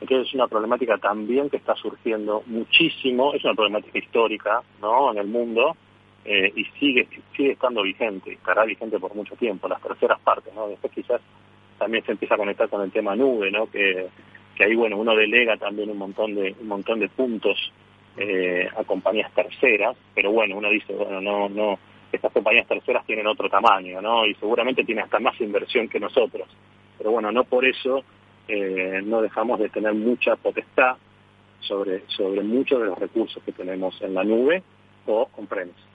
Entonces 0.00 0.28
es 0.28 0.34
una 0.34 0.48
problemática 0.48 0.98
también 0.98 1.50
que 1.50 1.56
está 1.56 1.74
surgiendo 1.76 2.42
muchísimo, 2.46 3.34
es 3.34 3.44
una 3.44 3.54
problemática 3.54 3.98
histórica, 3.98 4.62
¿no? 4.80 5.12
En 5.12 5.18
el 5.18 5.26
mundo 5.26 5.76
eh, 6.24 6.52
y 6.54 6.64
sigue 6.78 7.08
sigue 7.36 7.52
estando 7.52 7.82
vigente, 7.82 8.32
estará 8.32 8.64
vigente 8.64 8.98
por 8.98 9.14
mucho 9.14 9.34
tiempo, 9.36 9.68
las 9.68 9.80
terceras 9.82 10.20
partes, 10.20 10.52
¿no? 10.54 10.68
Después 10.68 10.92
quizás 10.92 11.20
también 11.78 12.04
se 12.04 12.12
empieza 12.12 12.34
a 12.34 12.38
conectar 12.38 12.68
con 12.68 12.82
el 12.82 12.92
tema 12.92 13.16
nube, 13.16 13.50
¿no? 13.50 13.66
Que 13.70 14.08
que 14.56 14.64
ahí 14.64 14.74
bueno 14.74 14.96
uno 14.96 15.14
delega 15.14 15.56
también 15.56 15.90
un 15.90 15.98
montón 15.98 16.34
de 16.34 16.54
un 16.60 16.68
montón 16.68 17.00
de 17.00 17.08
puntos 17.08 17.72
eh, 18.16 18.68
a 18.76 18.84
compañías 18.84 19.32
terceras 19.32 19.96
pero 20.14 20.32
bueno 20.32 20.56
uno 20.56 20.68
dice 20.70 20.92
bueno 20.92 21.20
no 21.20 21.48
no 21.48 21.78
estas 22.10 22.32
compañías 22.32 22.66
terceras 22.66 23.06
tienen 23.06 23.26
otro 23.26 23.48
tamaño 23.48 24.00
no 24.02 24.26
y 24.26 24.34
seguramente 24.34 24.84
tienen 24.84 25.04
hasta 25.04 25.18
más 25.18 25.40
inversión 25.40 25.88
que 25.88 26.00
nosotros 26.00 26.48
pero 26.98 27.10
bueno 27.10 27.32
no 27.32 27.44
por 27.44 27.64
eso 27.64 28.04
eh, 28.48 29.00
no 29.04 29.22
dejamos 29.22 29.58
de 29.60 29.68
tener 29.68 29.94
mucha 29.94 30.36
potestad 30.36 30.96
sobre 31.60 32.02
sobre 32.08 32.42
muchos 32.42 32.80
de 32.80 32.86
los 32.86 32.98
recursos 32.98 33.42
que 33.44 33.52
tenemos 33.52 34.00
en 34.02 34.14
la 34.14 34.24
nube 34.24 34.62
o 35.06 35.26
con 35.26 35.46
premise 35.46 35.91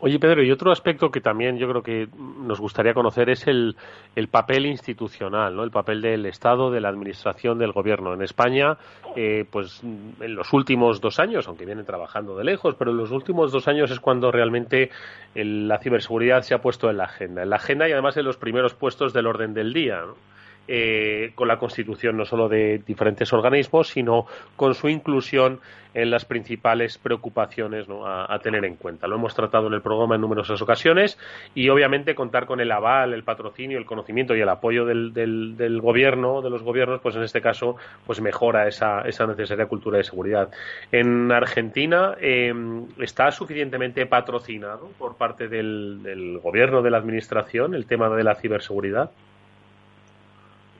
Oye, 0.00 0.20
Pedro, 0.20 0.44
y 0.44 0.52
otro 0.52 0.70
aspecto 0.70 1.10
que 1.10 1.20
también 1.20 1.58
yo 1.58 1.68
creo 1.68 1.82
que 1.82 2.08
nos 2.16 2.60
gustaría 2.60 2.94
conocer 2.94 3.30
es 3.30 3.48
el, 3.48 3.74
el 4.14 4.28
papel 4.28 4.66
institucional, 4.66 5.56
¿no? 5.56 5.64
El 5.64 5.72
papel 5.72 6.00
del 6.00 6.24
Estado, 6.26 6.70
de 6.70 6.80
la 6.80 6.88
Administración, 6.88 7.58
del 7.58 7.72
Gobierno. 7.72 8.14
En 8.14 8.22
España, 8.22 8.78
eh, 9.16 9.44
pues 9.50 9.82
en 9.82 10.34
los 10.36 10.52
últimos 10.52 11.00
dos 11.00 11.18
años, 11.18 11.48
aunque 11.48 11.66
vienen 11.66 11.84
trabajando 11.84 12.36
de 12.36 12.44
lejos, 12.44 12.76
pero 12.76 12.92
en 12.92 12.96
los 12.96 13.10
últimos 13.10 13.50
dos 13.50 13.66
años 13.66 13.90
es 13.90 13.98
cuando 13.98 14.30
realmente 14.30 14.90
la 15.34 15.78
ciberseguridad 15.78 16.42
se 16.42 16.54
ha 16.54 16.60
puesto 16.60 16.88
en 16.90 16.98
la 16.98 17.04
agenda. 17.04 17.42
En 17.42 17.50
la 17.50 17.56
agenda 17.56 17.88
y 17.88 17.92
además 17.92 18.16
en 18.16 18.24
los 18.24 18.36
primeros 18.36 18.74
puestos 18.74 19.12
del 19.12 19.26
orden 19.26 19.52
del 19.52 19.72
día, 19.72 20.02
¿no? 20.06 20.37
Eh, 20.70 21.32
con 21.34 21.48
la 21.48 21.58
constitución 21.58 22.18
no 22.18 22.26
solo 22.26 22.46
de 22.46 22.82
diferentes 22.86 23.32
organismos, 23.32 23.88
sino 23.88 24.26
con 24.54 24.74
su 24.74 24.90
inclusión 24.90 25.60
en 25.94 26.10
las 26.10 26.26
principales 26.26 26.98
preocupaciones 26.98 27.86
a, 27.88 28.38
tener 28.42 28.66
en 28.66 28.76
cuenta. 28.76 29.06
Lo 29.06 29.16
hemos 29.16 29.34
tratado 29.34 29.68
en 29.68 29.72
el 29.72 29.80
programa 29.80 30.16
en 30.16 30.20
numerosas 30.20 30.60
ocasiones 30.60 31.18
y 31.54 31.70
obviamente 31.70 32.14
contar 32.14 32.44
con 32.44 32.60
el 32.60 32.70
aval, 32.70 33.14
el 33.14 33.24
patrocinio, 33.24 33.78
el 33.78 33.86
conocimiento 33.86 34.36
y 34.36 34.42
el 34.42 34.48
apoyo 34.50 34.84
del, 34.84 35.80
gobierno, 35.80 36.42
de 36.42 36.50
los 36.50 36.62
gobiernos, 36.62 37.00
pues 37.00 37.16
en 37.16 37.22
este 37.22 37.40
caso, 37.40 37.76
pues 38.06 38.20
mejora 38.20 38.68
esa, 38.68 39.00
esa 39.08 39.26
necesaria 39.26 39.64
cultura 39.64 39.96
de 39.96 40.04
seguridad. 40.04 40.50
En 40.92 41.32
Argentina 41.32 42.14
eh, 42.20 42.52
está 42.98 43.30
suficientemente 43.30 44.04
patrocinado 44.04 44.90
por 44.98 45.16
parte 45.16 45.48
del 45.48 46.38
gobierno, 46.42 46.82
de 46.82 46.90
la 46.90 46.98
administración, 46.98 47.74
el 47.74 47.86
tema 47.86 48.10
de 48.10 48.22
la 48.22 48.34
ciberseguridad. 48.34 49.10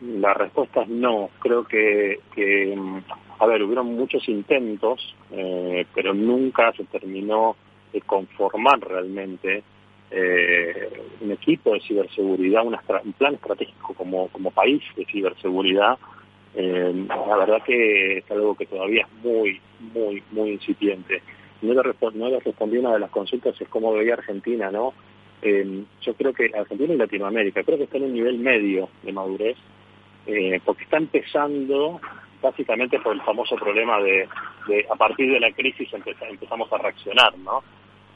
La 0.01 0.33
respuesta 0.33 0.83
es 0.83 0.89
no. 0.89 1.31
Creo 1.41 1.65
que, 1.65 2.21
a 3.39 3.47
ver, 3.47 3.63
hubieron 3.63 3.97
muchos 3.97 4.29
intentos, 4.29 5.15
eh, 5.33 5.85
pero 5.95 6.15
nunca 6.15 6.73
se 6.73 6.85
terminó 6.85 7.57
de 7.93 8.01
conformar 8.03 8.79
realmente 8.81 9.63
eh, 10.11 10.89
un 11.21 11.33
equipo 11.33 11.73
de 11.73 11.81
ciberseguridad, 11.81 12.65
un 12.65 13.13
plan 13.15 13.35
estratégico 13.35 13.95
como, 13.95 14.29
como 14.29 14.53
país 14.53 14.83
de 14.97 15.05
ciberseguridad. 15.07 15.99
Eh, 16.55 17.07
la 17.09 17.37
verdad 17.37 17.63
que 17.65 18.19
es 18.19 18.31
algo 18.31 18.55
que 18.55 18.67
todavía 18.67 19.03
es 19.03 19.25
muy, 19.25 19.61
muy, 19.93 20.23
muy 20.31 20.51
incipiente. 20.51 21.23
No 21.61 21.75
le, 21.75 21.95
no 22.15 22.29
le 22.29 22.39
respondí 22.39 22.79
una 22.79 22.93
de 22.93 23.01
las 23.01 23.11
consultas, 23.11 23.61
es 23.61 23.69
cómo 23.69 23.93
veía 23.93 24.15
Argentina, 24.15 24.71
¿no? 24.71 24.95
yo 25.41 26.15
creo 26.15 26.33
que 26.33 26.51
Argentina 26.53 26.95
y 26.95 26.97
Latinoamérica, 26.97 27.63
creo 27.63 27.79
que 27.79 27.85
está 27.85 27.97
en 27.97 28.07
un 28.07 28.13
nivel 28.13 28.41
medio 28.41 28.89
de 29.05 29.13
madurez 29.13 29.57
eh, 30.29 30.61
porque 30.63 30.85
está 30.85 30.99
empezando 30.99 32.01
básicamente 32.43 33.01
por 33.01 33.15
el 33.15 33.23
famoso 33.23 33.57
problema 33.57 33.99
de, 34.01 34.29
a 34.91 34.95
partir 34.95 35.33
de 35.33 35.41
la 35.41 35.51
crisis 35.53 35.89
empezamos 35.93 36.71
a 36.71 36.79
reaccionar, 36.79 37.37
¿no? 37.39 37.63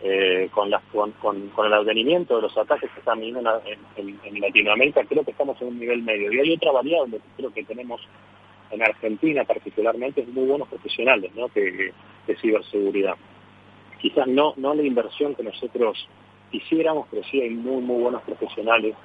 Eh, 0.04 0.48
con, 0.50 0.68
las, 0.68 0.82
con, 0.92 1.12
con, 1.12 1.66
el 1.66 1.72
advenimiento 1.72 2.36
de 2.36 2.42
los 2.42 2.58
ataques 2.58 2.90
que 2.90 2.98
están 2.98 3.20
viniendo 3.20 3.62
en, 3.96 4.18
en, 4.24 4.40
Latinoamérica, 4.40 5.04
creo 5.04 5.24
que 5.24 5.30
estamos 5.30 5.60
en 5.62 5.68
un 5.68 5.78
nivel 5.78 6.02
medio. 6.02 6.30
Y 6.32 6.40
hay 6.40 6.52
otra 6.54 6.72
variable 6.72 7.18
que 7.18 7.36
creo 7.36 7.54
que 7.54 7.64
tenemos 7.64 8.00
en 8.72 8.82
Argentina 8.82 9.44
particularmente, 9.44 10.20
es 10.20 10.28
muy 10.28 10.46
buenos 10.46 10.68
profesionales 10.68 11.32
¿no? 11.34 11.48
de 11.54 12.36
ciberseguridad. 12.40 13.14
Quizás 14.00 14.26
no, 14.26 14.52
no 14.58 14.74
la 14.74 14.82
inversión 14.82 15.34
que 15.34 15.44
nosotros 15.44 16.06
quisiéramos, 16.50 17.06
pero 17.10 17.22
sí 17.30 17.40
hay 17.40 17.50
muy, 17.50 17.80
muy 17.80 18.02
buenos 18.02 18.22
profesionales 18.22 18.96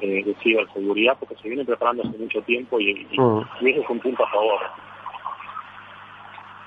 eh, 0.00 0.22
de 0.24 0.34
ciberseguridad 0.42 1.16
porque 1.18 1.36
se 1.36 1.48
viene 1.48 1.64
preparando 1.64 2.02
hace 2.02 2.18
mucho 2.18 2.42
tiempo 2.42 2.80
y, 2.80 2.90
y, 3.10 3.20
mm. 3.20 3.66
eso 3.66 3.82
es 3.82 3.90
un 3.90 4.00
punto 4.00 4.24
a 4.24 4.30
favor. 4.30 4.60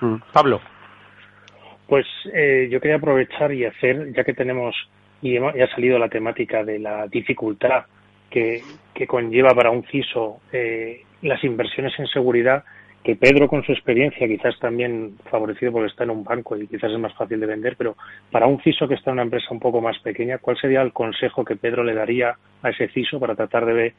Mm. 0.01 0.15
Pablo. 0.33 0.61
Pues 1.87 2.05
eh, 2.33 2.69
yo 2.71 2.79
quería 2.79 2.97
aprovechar 2.97 3.51
y 3.51 3.65
hacer, 3.65 4.13
ya 4.13 4.23
que 4.23 4.33
tenemos 4.33 4.75
y 5.21 5.37
ha 5.37 5.67
salido 5.75 5.99
la 5.99 6.09
temática 6.09 6.63
de 6.63 6.79
la 6.79 7.07
dificultad 7.07 7.85
que, 8.29 8.63
que 8.93 9.05
conlleva 9.05 9.53
para 9.53 9.69
un 9.69 9.83
CISO 9.83 10.39
eh, 10.51 11.03
las 11.21 11.43
inversiones 11.43 11.93
en 11.99 12.07
seguridad, 12.07 12.63
que 13.03 13.15
Pedro 13.15 13.47
con 13.47 13.63
su 13.63 13.71
experiencia, 13.71 14.27
quizás 14.27 14.57
también 14.59 15.17
favorecido 15.29 15.71
porque 15.71 15.87
está 15.87 16.03
en 16.03 16.11
un 16.11 16.23
banco 16.23 16.55
y 16.55 16.67
quizás 16.67 16.91
es 16.91 16.99
más 16.99 17.13
fácil 17.15 17.39
de 17.39 17.47
vender, 17.47 17.75
pero 17.75 17.95
para 18.31 18.45
un 18.45 18.61
CISO 18.61 18.87
que 18.87 18.93
está 18.93 19.09
en 19.09 19.13
una 19.13 19.23
empresa 19.23 19.47
un 19.49 19.59
poco 19.59 19.81
más 19.81 19.97
pequeña, 19.99 20.37
¿cuál 20.37 20.57
sería 20.57 20.81
el 20.81 20.93
consejo 20.93 21.43
que 21.43 21.55
Pedro 21.55 21.83
le 21.83 21.95
daría 21.95 22.35
a 22.61 22.69
ese 22.69 22.89
CISO 22.89 23.19
para 23.19 23.35
tratar 23.35 23.65
de, 23.65 23.93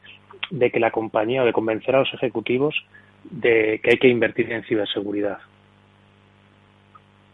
de 0.51 0.71
que 0.71 0.79
la 0.79 0.91
compañía 0.91 1.43
o 1.43 1.45
de 1.45 1.51
convencer 1.51 1.95
a 1.95 1.99
los 1.99 2.13
ejecutivos 2.13 2.75
de 3.23 3.79
que 3.83 3.91
hay 3.91 3.97
que 3.97 4.07
invertir 4.07 4.51
en 4.51 4.63
ciberseguridad? 4.63 5.39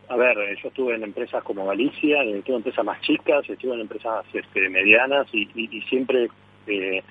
A 0.08 0.16
ver, 0.16 0.40
eh, 0.40 0.56
yo 0.62 0.70
estuve 0.70 0.96
en 0.96 1.04
empresas 1.04 1.44
como 1.44 1.68
Galicia, 1.68 2.24
estuve 2.24 2.56
en 2.56 2.62
empresas 2.62 2.84
más 2.84 3.00
chicas, 3.02 3.48
estuve 3.48 3.76
en 3.76 3.82
empresas 3.82 4.26
este, 4.34 4.68
medianas 4.70 5.28
y, 5.32 5.48
y, 5.54 5.82
siempre 5.84 6.30
eh, 6.66 7.04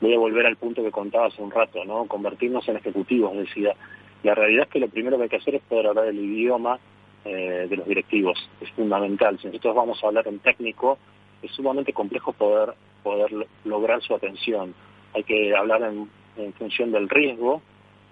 voy 0.00 0.14
a 0.14 0.18
volver 0.18 0.46
al 0.46 0.56
punto 0.56 0.82
que 0.82 0.90
contaba 0.90 1.26
hace 1.26 1.42
un 1.42 1.50
rato, 1.50 1.84
¿no? 1.84 2.06
Convertirnos 2.06 2.66
en 2.68 2.78
ejecutivos, 2.78 3.36
decía 3.36 3.74
la 4.22 4.34
realidad 4.34 4.64
es 4.64 4.70
que 4.70 4.80
lo 4.80 4.88
primero 4.88 5.16
que 5.16 5.24
hay 5.24 5.28
que 5.28 5.36
hacer 5.36 5.54
es 5.56 5.62
poder 5.62 5.86
hablar 5.86 6.06
el 6.06 6.18
idioma 6.18 6.78
eh, 7.24 7.66
de 7.68 7.76
los 7.76 7.86
directivos. 7.86 8.38
Es 8.60 8.70
fundamental. 8.70 9.38
Si 9.40 9.48
nosotros 9.48 9.74
vamos 9.74 10.02
a 10.02 10.06
hablar 10.06 10.26
en 10.28 10.38
técnico, 10.38 10.98
es 11.42 11.50
sumamente 11.52 11.92
complejo 11.92 12.32
poder, 12.32 12.74
poder 13.02 13.48
lograr 13.64 14.02
su 14.02 14.14
atención. 14.14 14.74
Hay 15.14 15.24
que 15.24 15.54
hablar 15.54 15.82
en, 15.82 16.08
función 16.54 16.92
del 16.92 17.08
riesgo, 17.08 17.62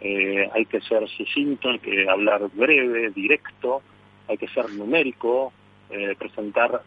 eh, 0.01 0.49
hay 0.53 0.65
que 0.67 0.81
ser 0.81 1.09
sucinto, 1.09 1.69
hay 1.69 1.79
que 1.79 2.09
hablar 2.09 2.49
breve, 2.55 3.11
directo, 3.11 3.83
hay 4.29 4.39
que 4.39 4.49
ser 4.49 4.71
numérico, 4.71 5.53
eh, 5.91 6.15
presentar 6.19 6.83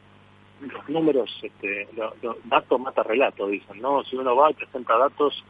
los 0.62 0.90
números, 0.90 1.30
este, 1.44 1.88
dato 2.46 2.80
mata 2.80 3.04
relato, 3.04 3.48
dicen, 3.48 3.80
¿no? 3.80 4.04
Si 4.04 4.16
uno 4.16 4.36
va 4.36 4.52
y 4.52 4.56
presenta 4.56 4.98
datos 4.98 5.44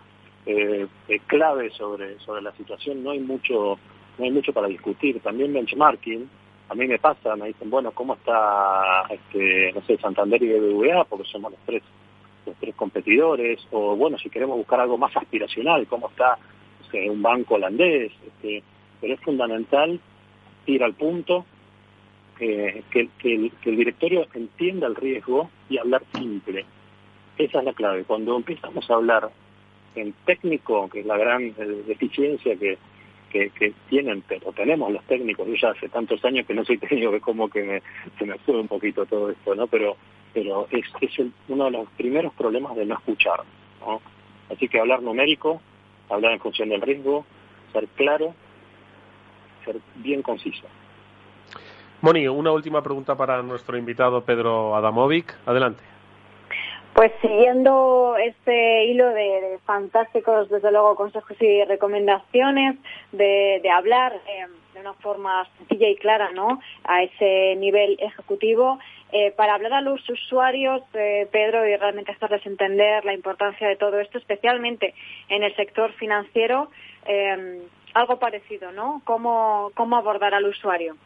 eh, 0.48 0.88
clave 1.28 1.70
sobre, 1.72 2.18
sobre 2.20 2.42
la 2.42 2.52
situación, 2.54 3.04
no 3.04 3.12
hay 3.12 3.20
mucho 3.20 3.78
no 4.18 4.26
hay 4.26 4.32
mucho 4.32 4.54
para 4.54 4.68
discutir. 4.68 5.20
También 5.20 5.54
benchmarking, 5.54 6.28
a 6.70 6.76
mí 6.76 6.88
me 6.88 7.00
pasa, 7.00 7.36
me 7.36 7.48
dicen, 7.48 7.70
bueno, 7.70 7.92
¿cómo 7.92 8.16
está, 8.16 9.04
este, 9.10 9.72
no 9.74 9.82
sé, 9.82 9.98
Santander 9.98 10.42
y 10.42 10.54
BBVA? 10.54 11.06
Porque 11.06 11.28
somos 11.30 11.52
los 11.52 11.62
tres, 11.66 11.84
los 12.46 12.56
tres 12.58 12.76
competidores. 12.76 13.60
O 13.72 13.96
bueno, 13.96 14.18
si 14.18 14.30
queremos 14.30 14.58
buscar 14.58 14.80
algo 14.80 14.98
más 14.98 15.16
aspiracional, 15.16 15.86
¿cómo 15.88 16.10
está 16.10 16.38
un 17.10 17.22
banco 17.22 17.56
holandés? 17.56 18.12
Este, 18.26 18.64
pero 19.00 19.14
es 19.14 19.20
fundamental 19.22 20.00
ir 20.66 20.84
al 20.84 20.94
punto, 20.94 21.46
eh, 22.40 22.84
que, 22.92 23.10
el, 23.24 23.52
directorio 23.64 24.28
entienda 24.34 24.88
el 24.88 24.96
riesgo 24.96 25.50
y 25.70 25.78
hablar 25.78 26.04
simple. 26.14 26.66
Esa 27.38 27.60
es 27.60 27.66
la 27.66 27.74
clave. 27.74 28.04
Cuando 28.04 28.36
empezamos 28.36 28.90
a 28.90 28.96
hablar 28.96 29.30
en 30.02 30.14
técnico, 30.26 30.90
que 30.90 31.02
es 31.02 31.06
la 31.06 31.18
gran 31.18 31.54
deficiencia 31.88 32.56
que, 32.56 32.78
que, 33.30 33.74
tienen, 33.90 34.24
pero 34.28 34.52
tenemos 34.52 34.92
los 34.92 35.04
técnicos, 35.04 35.48
yo 35.48 35.56
ya 35.56 35.70
hace 35.70 35.90
tantos 35.90 36.24
años 36.26 36.46
que 36.48 36.54
no 36.54 36.66
soy 36.66 36.78
técnico 36.80 37.12
que 37.12 37.22
como 37.22 37.50
que 37.50 37.64
me, 37.64 37.82
se 38.18 38.26
me 38.26 38.38
sube 38.46 38.60
un 38.60 38.68
poquito 38.68 39.06
todo 39.06 39.30
esto, 39.30 39.56
¿no? 39.56 39.68
Pero, 39.68 39.96
pero 40.34 40.68
es, 40.72 40.86
es 41.02 41.28
uno 41.48 41.66
de 41.66 41.72
los 41.72 41.90
primeros 41.92 42.34
problemas 42.34 42.76
de 42.76 42.86
no 42.86 42.96
escuchar, 42.96 43.42
¿no? 43.82 44.02
Así 44.50 44.68
que 44.68 44.80
hablar 44.80 45.02
numérico, 45.02 45.62
hablar 46.10 46.32
en 46.34 46.40
función 46.40 46.70
del 46.70 46.82
riesgo, 46.82 47.26
ser 47.74 47.88
claro, 47.90 48.34
ser 49.66 49.78
bien 49.96 50.22
conciso. 50.22 50.66
Moni, 52.02 52.28
una 52.28 52.52
última 52.52 52.82
pregunta 52.84 53.16
para 53.18 53.42
nuestro 53.42 53.78
invitado 53.78 54.24
Pedro 54.24 54.76
Adamovic. 54.76 55.36
Adelante. 55.46 55.84
Pues 56.98 57.12
siguiendo 57.22 58.16
este 58.18 58.86
hilo 58.86 59.10
de, 59.10 59.60
fantásticos, 59.66 60.50
desde 60.50 60.72
luego, 60.72 60.96
consejos 60.96 61.38
y 61.40 61.64
recomendaciones, 61.64 62.76
de, 63.12 63.62
hablar 63.72 64.14
eh, 64.28 64.48
de 64.74 64.80
una 64.80 64.94
forma 64.96 65.48
sencilla 65.60 65.90
y 65.90 65.96
clara 65.96 66.32
¿no? 66.32 66.60
a 66.86 67.04
ese 67.04 67.56
nivel 67.58 68.00
ejecutivo, 68.00 68.80
eh, 69.12 69.30
para 69.30 69.54
hablar 69.54 69.74
a 69.74 69.82
los 69.82 70.10
usuarios, 70.10 70.82
eh, 70.96 71.28
Pedro, 71.32 71.68
y 71.68 71.76
realmente 71.76 72.14
hacerles 72.14 72.44
entender 72.48 73.06
la 73.06 73.14
importancia 73.14 73.68
de 73.68 73.76
todo 73.76 74.00
esto, 74.00 74.18
especialmente 74.18 74.96
en 75.30 75.44
el 75.44 75.56
sector 75.56 75.94
financiero, 75.94 76.72
algo 77.94 78.18
parecido, 78.18 78.72
¿no? 78.72 79.04
¿Cómo, 79.06 79.72
¿Cómo 79.76 79.98
abordar 79.98 80.34
al 80.34 80.46
usuario? 80.46 80.98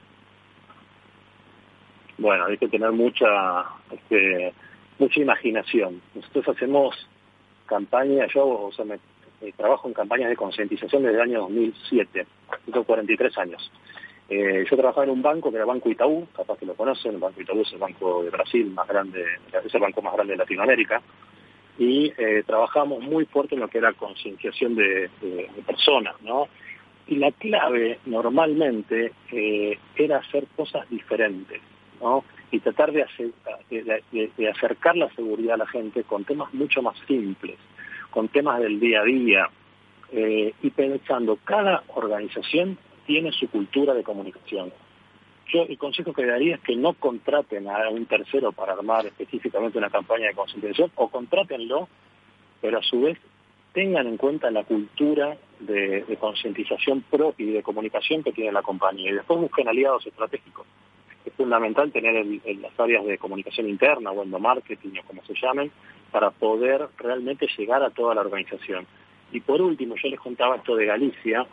Bueno, 2.18 2.46
hay 2.46 2.58
que 2.58 2.70
tener 2.70 2.94
mucha... 2.94 3.66
Este, 3.92 4.54
mucha 5.02 5.20
imaginación. 5.20 6.00
Nosotros 6.14 6.56
hacemos 6.56 6.96
campañas, 7.66 8.32
yo 8.34 8.48
o 8.48 8.72
sea, 8.72 8.86
me, 8.86 9.00
trabajo 9.58 9.88
en 9.88 9.96
campañas 9.96 10.30
de 10.30 10.36
concientización 10.36 11.02
desde 11.02 11.16
el 11.16 11.22
año 11.22 11.40
2007, 11.42 12.28
tengo 12.66 12.84
43 12.84 13.38
años. 13.40 13.72
Eh, 14.30 14.64
yo 14.70 14.78
trabajaba 14.78 15.06
en 15.06 15.10
un 15.10 15.22
banco 15.24 15.50
que 15.50 15.58
era 15.58 15.66
Banco 15.66 15.90
Itaú, 15.90 16.28
capaz 16.36 16.58
que 16.60 16.68
lo 16.68 16.76
conocen, 16.76 17.16
el 17.16 17.18
Banco 17.18 17.42
Itaú 17.42 17.62
es 17.62 17.74
el 17.74 17.80
banco 17.80 18.24
de 18.24 18.30
Brasil 18.30 18.72
más 18.72 18.88
grande, 18.88 19.26
es 19.66 19.74
el 19.74 19.82
banco 19.82 20.02
más 20.04 20.14
grande 20.14 20.34
de 20.34 20.38
Latinoamérica, 20.38 21.02
y 21.80 22.14
eh, 22.18 22.44
trabajamos 22.46 23.02
muy 23.02 23.26
fuerte 23.26 23.56
en 23.56 23.62
lo 23.62 23.68
que 23.68 23.80
era 23.80 23.94
concienciación 23.94 24.76
de, 24.76 25.10
personas, 25.66 26.16
¿no? 26.22 26.48
Y 27.08 27.16
la 27.16 27.32
clave 27.32 28.00
normalmente 28.06 29.12
eh, 29.32 29.78
era 29.96 30.18
hacer 30.18 30.46
cosas 30.56 30.88
diferentes, 30.90 31.60
¿no? 32.00 32.24
Y 32.52 32.60
tratar 32.60 32.92
de, 32.92 33.06
acercar 34.50 34.98
la 34.98 35.10
seguridad 35.16 35.56
a 35.56 35.58
la 35.58 35.68
gente 35.68 36.04
con 36.04 36.26
temas 36.26 36.54
mucho 36.54 36.82
más 36.82 36.98
simples, 37.08 37.58
con 38.10 38.28
temas 38.28 38.60
del 38.60 38.80
día 38.80 39.02
a 39.02 39.06
día, 39.06 39.50
eh, 40.12 40.54
y 40.62 40.70
pensando, 40.72 41.40
cada 41.46 41.84
organización 41.96 42.78
tiene 43.08 43.32
su 43.32 43.50
cultura 43.50 43.94
de 43.94 44.04
comunicación. 44.04 44.74
Yo 45.48 45.64
el 45.64 45.78
consejo 45.78 46.14
que 46.14 46.26
daría 46.26 46.56
es 46.56 46.62
que 46.62 46.76
no 46.76 46.94
contraten 46.94 47.70
a 47.70 47.90
un 47.90 48.06
tercero 48.06 48.52
para 48.52 48.74
armar 48.74 49.06
específicamente 49.06 49.78
una 49.78 49.90
campaña 49.90 50.28
de 50.28 50.34
concientización, 50.34 50.92
o 50.96 51.08
contrátenlo, 51.10 51.88
pero 52.60 52.80
a 52.80 52.84
su 52.84 53.02
vez 53.02 53.18
tengan 53.74 54.08
en 54.08 54.18
cuenta 54.18 54.52
la 54.52 54.66
cultura 54.66 55.38
de, 55.60 56.04
de 56.04 56.18
concientización 56.18 57.02
propia 57.04 57.46
y 57.46 57.52
de 57.52 57.64
comunicación 57.64 58.24
que 58.24 58.34
tiene 58.34 58.52
la 58.52 58.62
compañía, 58.62 59.12
y 59.12 59.16
después 59.16 59.40
busquen 59.40 59.70
aliados 59.70 60.06
estratégicos 60.06 60.68
es 61.26 61.34
fundamental 61.34 61.92
tener 61.92 62.16
en 62.16 62.62
las 62.62 62.80
áreas 62.80 63.06
de 63.06 63.18
comunicación 63.18 63.70
interna 63.70 64.12
o 64.12 64.24
endomarketing 64.24 65.00
o 65.00 65.04
como 65.04 65.24
se 65.26 65.34
llamen, 65.34 65.72
para 66.12 66.32
poder 66.32 66.88
realmente 66.98 67.48
llegar 67.58 67.84
a 67.84 67.90
toda 67.92 68.16
la 68.16 68.22
organización. 68.22 68.86
Y 69.32 69.40
por 69.40 69.62
último, 69.62 69.96
yo 69.96 70.10
les 70.10 70.20
contaba 70.20 70.58
esto 70.58 70.76
de 70.76 70.86
Galicia. 70.86 71.46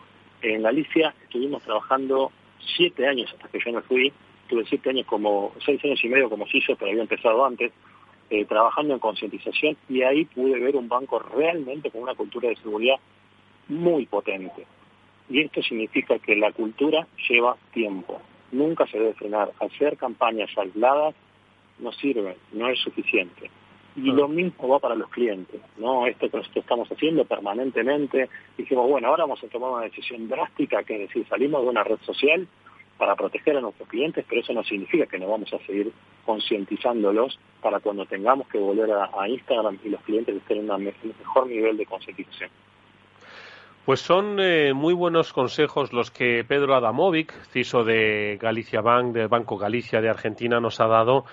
En 0.42 0.62
Galicia 0.62 1.14
estuvimos 1.22 1.62
trabajando 1.62 2.32
siete 2.76 3.06
años 3.06 3.32
hasta 3.32 3.48
que 3.48 3.60
yo 3.64 3.72
me 3.72 3.82
fui, 3.82 4.12
tuve 4.48 4.64
siete 4.68 4.90
años 4.90 5.06
como, 5.06 5.52
seis 5.64 5.84
años 5.84 6.02
y 6.02 6.08
medio 6.08 6.28
como 6.28 6.46
CISO, 6.46 6.74
pero 6.76 6.90
había 6.90 7.02
empezado 7.02 7.44
antes, 7.44 7.72
eh, 8.30 8.44
trabajando 8.44 8.94
en 8.94 9.00
concientización 9.00 9.76
y 9.88 10.02
ahí 10.02 10.24
pude 10.24 10.58
ver 10.58 10.76
un 10.76 10.88
banco 10.88 11.18
realmente 11.18 11.90
con 11.90 12.02
una 12.02 12.14
cultura 12.14 12.48
de 12.48 12.56
seguridad 12.56 12.96
muy 13.68 14.06
potente. 14.06 14.66
Y 15.30 15.42
esto 15.42 15.62
significa 15.62 16.18
que 16.18 16.34
la 16.36 16.52
cultura 16.52 17.06
lleva 17.28 17.56
tiempo 17.72 18.20
nunca 18.52 18.86
se 18.86 18.98
debe 18.98 19.14
frenar. 19.14 19.52
Hacer 19.60 19.96
campañas 19.96 20.50
aisladas 20.56 21.14
no 21.78 21.92
sirve, 21.92 22.36
no 22.52 22.68
es 22.68 22.78
suficiente. 22.80 23.50
Y 23.96 24.12
lo 24.12 24.28
mismo 24.28 24.68
va 24.68 24.78
para 24.78 24.94
los 24.94 25.10
clientes, 25.10 25.60
¿no? 25.76 26.06
Esto 26.06 26.28
que 26.30 26.60
estamos 26.60 26.88
haciendo 26.90 27.24
permanentemente, 27.24 28.28
dijimos, 28.56 28.88
bueno, 28.88 29.08
ahora 29.08 29.24
vamos 29.24 29.42
a 29.42 29.48
tomar 29.48 29.70
una 29.70 29.84
decisión 29.84 30.28
drástica, 30.28 30.84
que 30.84 30.94
es 30.94 31.08
decir, 31.08 31.26
salimos 31.28 31.62
de 31.62 31.68
una 31.68 31.82
red 31.82 31.98
social 32.02 32.46
para 32.96 33.16
proteger 33.16 33.56
a 33.56 33.60
nuestros 33.60 33.88
clientes, 33.88 34.24
pero 34.28 34.40
eso 34.40 34.52
no 34.52 34.62
significa 34.64 35.06
que 35.06 35.18
no 35.18 35.28
vamos 35.28 35.52
a 35.52 35.58
seguir 35.66 35.92
concientizándolos 36.26 37.38
para 37.60 37.80
cuando 37.80 38.06
tengamos 38.06 38.46
que 38.48 38.58
volver 38.58 38.90
a, 38.92 39.28
Instagram 39.28 39.78
y 39.84 39.88
los 39.88 40.00
clientes 40.02 40.36
estén 40.36 40.58
en 40.58 40.70
un 40.70 40.84
mejor 40.84 41.46
nivel 41.46 41.76
de 41.76 41.86
concientización. 41.86 42.50
Pues 43.88 44.02
son 44.02 44.36
eh, 44.38 44.74
muy 44.74 44.92
buenos 44.92 45.32
consejos 45.32 45.94
los 45.94 46.10
que 46.10 46.44
Pedro 46.46 46.74
Adamovic, 46.76 47.32
CISO 47.52 47.84
de 47.84 48.38
Galicia 48.38 48.82
Bank, 48.82 49.14
del 49.14 49.28
Banco 49.28 49.56
Galicia 49.56 50.02
de 50.02 50.10
Argentina, 50.10 50.60
nos 50.60 50.78
ha 50.80 50.88
dado. 50.88 51.24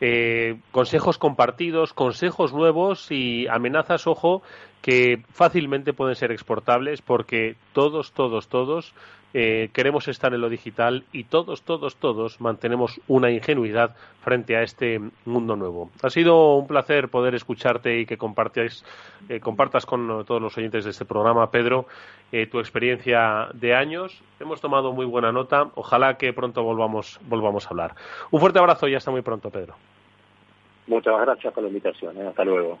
Eh, 0.00 0.58
consejos 0.72 1.18
compartidos, 1.18 1.92
consejos 1.92 2.52
nuevos 2.52 3.12
y 3.12 3.46
amenazas, 3.46 4.08
ojo, 4.08 4.42
que 4.82 5.22
fácilmente 5.32 5.92
pueden 5.92 6.16
ser 6.16 6.32
exportables 6.32 7.02
porque 7.02 7.56
todos, 7.72 8.12
todos, 8.12 8.48
todos 8.48 8.94
eh, 9.32 9.70
queremos 9.72 10.08
estar 10.08 10.34
en 10.34 10.40
lo 10.40 10.48
digital 10.48 11.04
y 11.12 11.24
todos, 11.24 11.62
todos, 11.62 11.96
todos 11.96 12.40
mantenemos 12.40 13.00
una 13.06 13.30
ingenuidad 13.30 13.94
frente 14.22 14.56
a 14.56 14.62
este 14.62 15.00
mundo 15.24 15.54
nuevo. 15.54 15.90
Ha 16.02 16.10
sido 16.10 16.56
un 16.56 16.66
placer 16.66 17.08
poder 17.08 17.36
escucharte 17.36 18.00
y 18.00 18.06
que 18.06 18.14
eh, 18.14 19.40
compartas 19.40 19.86
con 19.86 20.24
todos 20.24 20.42
los 20.42 20.58
oyentes 20.58 20.84
de 20.84 20.90
este 20.90 21.04
programa, 21.04 21.48
Pedro, 21.50 21.86
eh, 22.32 22.46
tu 22.46 22.58
experiencia 22.58 23.48
de 23.54 23.74
años. 23.74 24.20
Hemos 24.40 24.60
tomado 24.60 24.92
muy 24.92 25.06
buena 25.06 25.30
nota. 25.30 25.70
Ojalá 25.76 26.16
que 26.16 26.32
pronto 26.32 26.64
volvamos, 26.64 27.20
volvamos 27.28 27.66
a 27.66 27.70
hablar. 27.70 27.94
Un 28.32 28.40
fuerte 28.40 28.58
abrazo 28.58 28.88
y 28.88 28.96
hasta 28.96 29.12
muy 29.12 29.22
pronto, 29.22 29.50
Pedro. 29.50 29.74
Muchas 30.88 31.20
gracias 31.20 31.54
por 31.54 31.62
la 31.62 31.68
invitación. 31.68 32.18
Hasta 32.26 32.44
luego. 32.44 32.80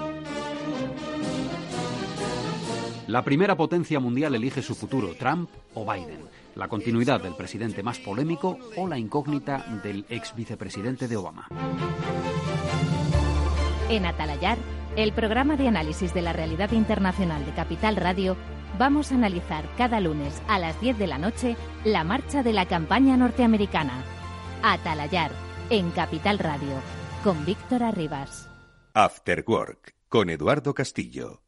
La 3.11 3.23
primera 3.23 3.57
potencia 3.57 3.99
mundial 3.99 4.35
elige 4.35 4.61
su 4.61 4.73
futuro, 4.73 5.13
Trump 5.15 5.49
o 5.73 5.85
Biden 5.85 6.29
la 6.55 6.67
continuidad 6.67 7.21
del 7.21 7.35
presidente 7.35 7.83
más 7.83 7.99
polémico 7.99 8.57
o 8.77 8.87
la 8.87 8.97
incógnita 8.97 9.65
del 9.83 10.05
ex 10.09 10.35
vicepresidente 10.35 11.07
de 11.07 11.17
Obama. 11.17 11.47
En 13.89 14.05
Atalayar, 14.05 14.57
el 14.95 15.11
programa 15.13 15.57
de 15.57 15.67
análisis 15.67 16.13
de 16.13 16.21
la 16.21 16.33
realidad 16.33 16.71
internacional 16.71 17.45
de 17.45 17.51
Capital 17.51 17.95
Radio, 17.95 18.37
vamos 18.77 19.11
a 19.11 19.15
analizar 19.15 19.65
cada 19.77 19.99
lunes 19.99 20.41
a 20.47 20.59
las 20.59 20.79
10 20.81 20.97
de 20.97 21.07
la 21.07 21.17
noche 21.17 21.55
la 21.83 22.03
marcha 22.03 22.43
de 22.43 22.53
la 22.53 22.65
campaña 22.65 23.17
norteamericana. 23.17 24.03
Atalayar, 24.63 25.31
en 25.69 25.91
Capital 25.91 26.39
Radio 26.39 26.81
con 27.23 27.45
Víctor 27.45 27.83
Arribas. 27.83 28.49
After 28.93 29.43
Work 29.47 29.95
con 30.09 30.29
Eduardo 30.29 30.73
Castillo. 30.73 31.41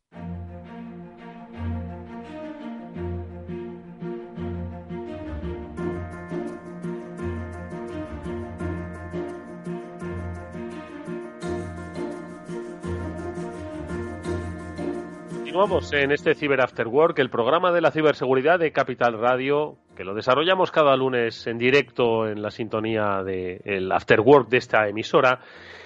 Continuamos 15.54 15.94
en 15.94 16.12
este 16.12 16.34
Cyber 16.34 16.62
After 16.62 16.88
Work, 16.88 17.20
el 17.20 17.30
programa 17.30 17.72
de 17.72 17.80
la 17.80 17.92
ciberseguridad 17.92 18.58
de 18.58 18.72
Capital 18.72 19.20
Radio, 19.20 19.78
que 19.96 20.04
lo 20.04 20.16
desarrollamos 20.16 20.72
cada 20.72 20.98
lunes 20.98 21.46
en 21.46 21.60
directo 21.60 22.28
en 22.28 22.42
la 22.42 22.50
sintonía 22.50 23.22
del 23.24 23.92
After 23.92 24.20
Work 24.20 24.50
de 24.50 24.58
esta 24.58 24.88
emisora 24.88 25.42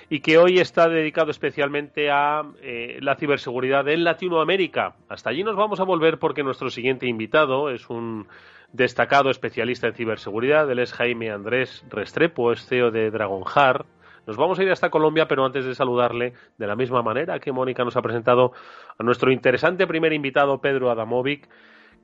y 0.09 0.21
que 0.21 0.37
hoy 0.37 0.59
está 0.59 0.87
dedicado 0.87 1.31
especialmente 1.31 2.09
a 2.09 2.43
eh, 2.61 2.99
la 3.01 3.17
ciberseguridad 3.17 3.85
en 3.89 4.05
Latinoamérica. 4.05 4.95
Hasta 5.09 5.31
allí 5.31 5.43
nos 5.43 5.57
vamos 5.57 5.81
a 5.81 5.83
volver 5.83 6.17
porque 6.17 6.43
nuestro 6.43 6.69
siguiente 6.69 7.05
invitado 7.05 7.69
es 7.69 7.89
un 7.89 8.25
destacado 8.71 9.29
especialista 9.29 9.87
en 9.87 9.95
ciberseguridad. 9.95 10.71
Él 10.71 10.79
es 10.79 10.93
Jaime 10.93 11.29
Andrés 11.29 11.83
Restrepo, 11.89 12.53
es 12.53 12.65
CEO 12.65 12.89
de 12.89 13.11
Dragonjar 13.11 13.85
nos 14.27 14.35
vamos 14.35 14.59
a 14.59 14.63
ir 14.63 14.69
hasta 14.69 14.89
Colombia, 14.89 15.25
pero 15.25 15.45
antes 15.45 15.65
de 15.65 15.73
saludarle, 15.73 16.33
de 16.57 16.67
la 16.67 16.75
misma 16.75 17.01
manera 17.01 17.39
que 17.39 17.53
Mónica 17.53 17.85
nos 17.85 17.95
ha 17.95 18.01
presentado 18.01 18.51
a 18.99 19.03
nuestro 19.03 19.31
interesante 19.31 19.87
primer 19.87 20.11
invitado, 20.11 20.59
Pedro 20.59 20.91
Adamovic. 20.91 21.47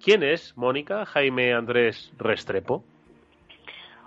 ¿Quién 0.02 0.24
es, 0.24 0.58
Mónica? 0.58 1.06
Jaime 1.06 1.54
Andrés 1.54 2.14
Restrepo. 2.18 2.84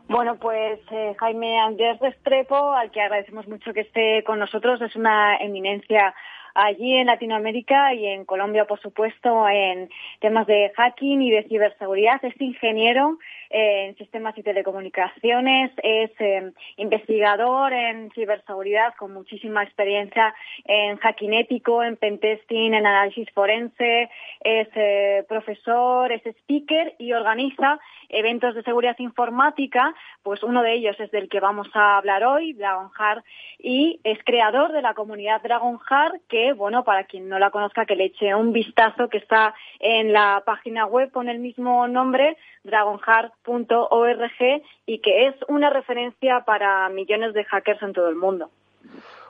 Bueno, 0.08 0.36
pues 0.36 0.80
eh, 0.90 1.14
Jaime 1.18 1.58
Andrés 1.60 1.98
Restrepo, 2.00 2.72
al 2.72 2.90
que 2.90 3.02
agradecemos 3.02 3.46
mucho 3.48 3.74
que 3.74 3.80
esté 3.80 4.24
con 4.24 4.38
nosotros, 4.38 4.80
es 4.80 4.96
una 4.96 5.36
eminencia 5.36 6.14
allí 6.54 6.96
en 6.96 7.06
Latinoamérica 7.06 7.92
y 7.92 8.06
en 8.06 8.24
Colombia, 8.24 8.64
por 8.64 8.80
supuesto, 8.80 9.46
en 9.48 9.90
temas 10.20 10.46
de 10.46 10.72
hacking 10.74 11.20
y 11.20 11.30
de 11.30 11.42
ciberseguridad. 11.44 12.24
Es 12.24 12.40
ingeniero 12.40 13.18
en 13.50 13.96
sistemas 13.96 14.36
y 14.38 14.42
telecomunicaciones, 14.42 15.72
es 15.82 16.10
eh, 16.20 16.52
investigador 16.76 17.72
en 17.72 18.10
ciberseguridad 18.12 18.94
con 18.98 19.12
muchísima 19.12 19.62
experiencia 19.62 20.34
en 20.64 20.96
hacking 20.96 21.34
ético, 21.34 21.82
en 21.82 21.96
pentesting, 21.96 22.74
en 22.74 22.86
análisis 22.86 23.28
forense, 23.32 24.10
es 24.40 24.68
eh, 24.74 25.24
profesor, 25.28 26.12
es 26.12 26.22
speaker 26.26 26.94
y 26.98 27.12
organiza 27.12 27.78
eventos 28.08 28.54
de 28.54 28.62
seguridad 28.62 28.96
informática, 28.98 29.94
pues 30.22 30.42
uno 30.42 30.62
de 30.62 30.74
ellos 30.74 30.98
es 31.00 31.10
del 31.10 31.28
que 31.28 31.40
vamos 31.40 31.68
a 31.74 31.96
hablar 31.96 32.24
hoy, 32.24 32.52
Dragonheart, 32.52 33.24
y 33.58 34.00
es 34.04 34.18
creador 34.24 34.72
de 34.72 34.82
la 34.82 34.94
comunidad 34.94 35.42
Dragonheart, 35.42 36.22
que, 36.28 36.52
bueno, 36.52 36.84
para 36.84 37.04
quien 37.04 37.28
no 37.28 37.38
la 37.38 37.50
conozca, 37.50 37.86
que 37.86 37.96
le 37.96 38.04
eche 38.04 38.34
un 38.34 38.52
vistazo, 38.52 39.08
que 39.08 39.18
está 39.18 39.54
en 39.80 40.12
la 40.12 40.42
página 40.44 40.86
web 40.86 41.10
con 41.10 41.28
el 41.28 41.38
mismo 41.38 41.88
nombre, 41.88 42.36
dragonheart.org, 43.46 44.62
y 44.86 44.98
que 44.98 45.26
es 45.28 45.34
una 45.48 45.70
referencia 45.70 46.42
para 46.44 46.88
millones 46.88 47.34
de 47.34 47.44
hackers 47.44 47.82
en 47.82 47.92
todo 47.92 48.08
el 48.08 48.16
mundo. 48.16 48.50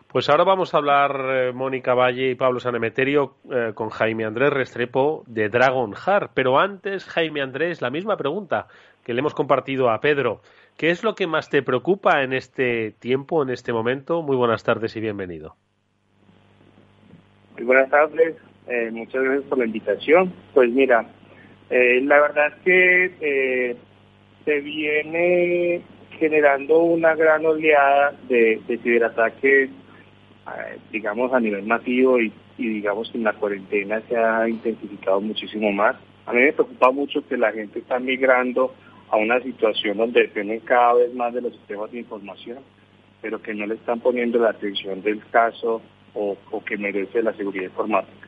Pues 0.09 0.31
ahora 0.31 0.45
vamos 0.45 0.73
a 0.73 0.79
hablar 0.79 1.21
eh, 1.29 1.53
Mónica 1.53 1.95
Valle 1.95 2.31
y 2.31 2.35
Pablo 2.35 2.61
Sanemeterio 2.61 3.35
eh, 3.51 3.73
con 3.75 3.91
Jaime 3.91 4.25
Andrés 4.25 4.51
Restrepo 4.51 5.25
de 5.27 5.49
Dragon 5.49 5.93
Heart. 5.95 6.31
Pero 6.33 6.59
antes, 6.59 7.05
Jaime 7.05 7.43
Andrés, 7.43 7.83
la 7.83 7.91
misma 7.91 8.17
pregunta 8.17 8.67
que 9.05 9.13
le 9.13 9.21
hemos 9.21 9.35
compartido 9.35 9.91
a 9.91 10.01
Pedro. 10.01 10.41
¿Qué 10.77 10.91
es 10.91 11.03
lo 11.05 11.15
que 11.15 11.27
más 11.27 11.51
te 11.51 11.63
preocupa 11.63 12.23
en 12.23 12.33
este 12.33 12.93
tiempo, 12.93 13.43
en 13.43 13.51
este 13.51 13.73
momento? 13.73 14.23
Muy 14.23 14.37
buenas 14.37 14.63
tardes 14.63 14.97
y 14.97 15.01
bienvenido. 15.01 15.57
Muy 17.55 17.65
buenas 17.65 17.91
tardes, 17.91 18.37
eh, 18.69 18.91
muchas 18.93 19.23
gracias 19.23 19.45
por 19.49 19.59
la 19.59 19.67
invitación. 19.67 20.33
Pues 20.55 20.71
mira, 20.71 21.07
la 21.71 22.21
verdad 22.21 22.49
es 22.49 22.55
que 22.63 23.77
se 24.47 24.61
viene 24.61 25.83
generando 26.19 26.79
una 26.79 27.15
gran 27.15 27.45
oleada 27.45 28.15
de, 28.29 28.63
ciberataques 28.83 29.69
eh, 29.69 30.79
digamos, 30.93 31.33
a 31.33 31.41
nivel 31.41 31.65
masivo 31.65 32.21
y, 32.21 32.33
digamos 32.57 33.11
que 33.11 33.19
en 33.19 33.25
la 33.25 33.33
cuarentena 33.35 34.01
se 34.09 34.17
ha 34.17 34.49
intensificado 34.49 35.21
muchísimo 35.21 35.73
más. 35.73 35.97
A 36.25 36.33
mí 36.33 36.41
me 36.41 36.53
preocupa 36.53 36.91
mucho 36.93 37.27
que 37.29 37.37
la 37.37 37.53
gente 37.53 37.81
está 37.81 37.99
migrando 37.99 38.73
a 39.11 39.17
una 39.17 39.41
situación 39.41 39.99
donde 39.99 40.23
dependen 40.23 40.61
cada 40.61 40.95
vez 40.95 41.13
más 41.13 41.35
de 41.35 41.43
los 41.43 41.53
sistemas 41.53 41.91
de 41.91 41.99
información, 41.99 42.59
pero 43.21 43.43
que 43.43 43.53
no 43.53 43.67
le 43.67 43.75
están 43.75 44.01
poniendo 44.01 44.39
la 44.39 44.51
atención 44.51 45.03
del 45.03 45.21
caso 45.31 45.83
o, 46.15 46.37
que 46.65 46.79
merece 46.79 47.23
la 47.23 47.35
seguridad 47.35 47.65
informática. 47.65 48.26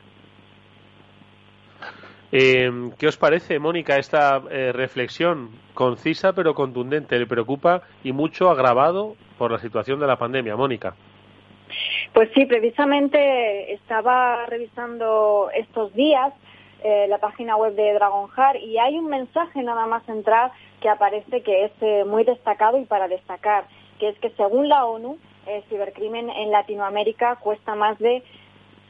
Eh, 2.31 2.70
¿Qué 2.99 3.07
os 3.07 3.16
parece, 3.16 3.59
Mónica, 3.59 3.97
esta 3.97 4.43
eh, 4.51 4.72
reflexión 4.72 5.51
concisa 5.74 6.33
pero 6.35 6.55
contundente? 6.55 7.18
¿Le 7.18 7.26
preocupa 7.26 7.83
y 8.05 8.12
mucho 8.12 8.51
agravado 8.51 9.16
por 9.39 9.51
la 9.51 9.59
situación 9.59 9.99
de 10.01 10.07
la 10.07 10.16
pandemia, 10.16 10.57
Mónica? 10.57 10.95
Pues 12.12 12.31
sí, 12.35 12.47
precisamente 12.47 13.72
estaba 13.72 14.47
revisando 14.47 15.51
estos 15.55 15.95
días 15.95 16.33
eh, 16.83 17.07
la 17.09 17.18
página 17.18 17.57
web 17.57 17.74
de 17.74 17.93
Dragonjar 17.95 18.57
y 18.57 18.79
hay 18.79 18.97
un 18.97 19.07
mensaje 19.07 19.62
nada 19.62 19.87
más 19.87 20.09
entrar 20.09 20.53
que 20.81 20.89
aparece 20.89 21.43
que 21.43 21.64
es 21.64 21.72
eh, 21.81 22.05
muy 22.05 22.24
destacado 22.24 22.79
y 22.79 22.85
para 22.85 23.09
destacar, 23.09 23.64
que 23.99 24.11
es 24.11 24.18
que 24.20 24.31
según 24.31 24.68
la 24.68 24.85
ONU, 24.85 25.18
el 25.47 25.62
cibercrimen 25.64 26.31
en 26.31 26.53
Latinoamérica 26.53 27.37
cuesta 27.37 27.74
más 27.74 27.99
de 27.99 28.22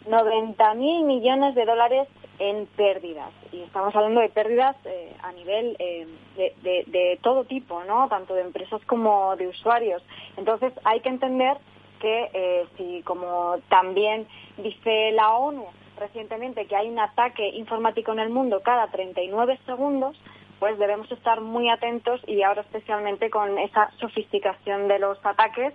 90 0.07 0.75
mil 0.75 1.05
millones 1.05 1.55
de 1.55 1.65
dólares 1.65 2.09
en 2.39 2.67
pérdidas. 2.67 3.31
Y 3.53 3.63
estamos 3.63 3.95
hablando 3.95 4.21
de 4.21 4.29
pérdidas 4.29 4.77
eh, 4.85 5.17
a 5.23 5.33
nivel 5.33 5.77
de, 5.79 6.85
de 6.87 7.19
todo 7.23 7.45
tipo, 7.45 7.83
¿no? 7.85 8.09
Tanto 8.09 8.35
de 8.35 8.43
empresas 8.43 8.81
como 8.87 9.37
de 9.37 9.49
usuarios. 9.49 10.03
Entonces 10.37 10.73
hay 10.85 11.01
que 11.01 11.09
entender 11.09 11.57
que 11.99 12.31
eh, 12.33 12.67
si, 12.77 13.03
como 13.03 13.57
también 13.69 14.27
dice 14.57 15.13
la 15.13 15.33
ONU 15.33 15.67
recientemente, 15.99 16.67
que 16.67 16.77
hay 16.77 16.89
un 16.89 16.99
ataque 16.99 17.49
informático 17.49 18.13
en 18.13 18.21
el 18.21 18.31
mundo 18.31 18.61
cada 18.63 18.87
39 18.89 19.59
segundos, 19.67 20.17
pues 20.61 20.79
debemos 20.79 21.11
estar 21.11 21.41
muy 21.41 21.69
atentos 21.69 22.21
y 22.27 22.43
ahora 22.43 22.63
especialmente 22.63 23.31
con 23.31 23.59
esa 23.59 23.91
sofisticación 23.99 24.89
de 24.89 24.99
los 24.99 25.19
ataques 25.25 25.75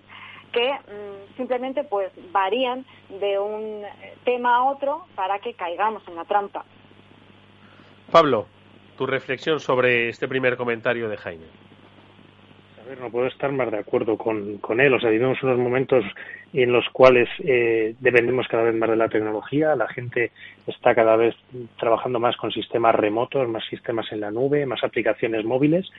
que 0.54 0.72
mm, 0.72 1.36
simplemente 1.36 1.84
pues 1.84 2.12
varían 2.32 2.86
de 3.10 3.38
un 3.38 3.84
tema 4.24 4.56
a 4.56 4.64
otro 4.64 5.06
para 5.16 5.39
que 5.39 5.54
caigamos 5.54 6.08
en 6.08 6.16
la 6.16 6.24
trampa. 6.24 6.64
Pablo, 8.12 8.45
tu 8.97 9.06
reflexión 9.06 9.60
sobre 9.60 10.10
este 10.10 10.28
primer 10.28 10.56
comentario 10.56 11.10
de 11.10 11.18
Jaime. 11.18 11.45
A 12.82 12.89
ver, 12.89 12.99
no 12.99 13.10
puedo 13.10 13.28
estar 13.28 13.51
más 13.51 13.72
de 13.72 13.80
acuerdo 13.80 14.18
con, 14.18 14.58
con 14.58 14.82
él. 14.82 14.93
O 14.93 14.99
sea, 14.99 15.10
vivimos 15.10 15.41
unos 15.41 15.58
momentos 15.58 16.04
en 16.51 16.72
los 16.72 16.88
cuales 16.89 17.30
eh, 17.39 17.95
dependemos 17.99 18.47
cada 18.47 18.64
vez 18.64 18.76
más 18.76 18.89
de 18.89 18.97
la 18.97 19.08
tecnología. 19.08 19.76
La 19.76 19.88
gente 19.88 20.32
está 20.68 20.93
cada 20.93 21.16
vez 21.16 21.34
trabajando 21.80 22.20
más 22.20 22.36
con 22.36 22.51
sistemas 22.51 22.93
remotos, 22.93 23.47
más 23.47 23.66
sistemas 23.66 24.12
en 24.12 24.20
la 24.20 24.32
nube, 24.32 24.66
más 24.66 24.84
aplicaciones 24.84 25.45
móviles 25.45 25.89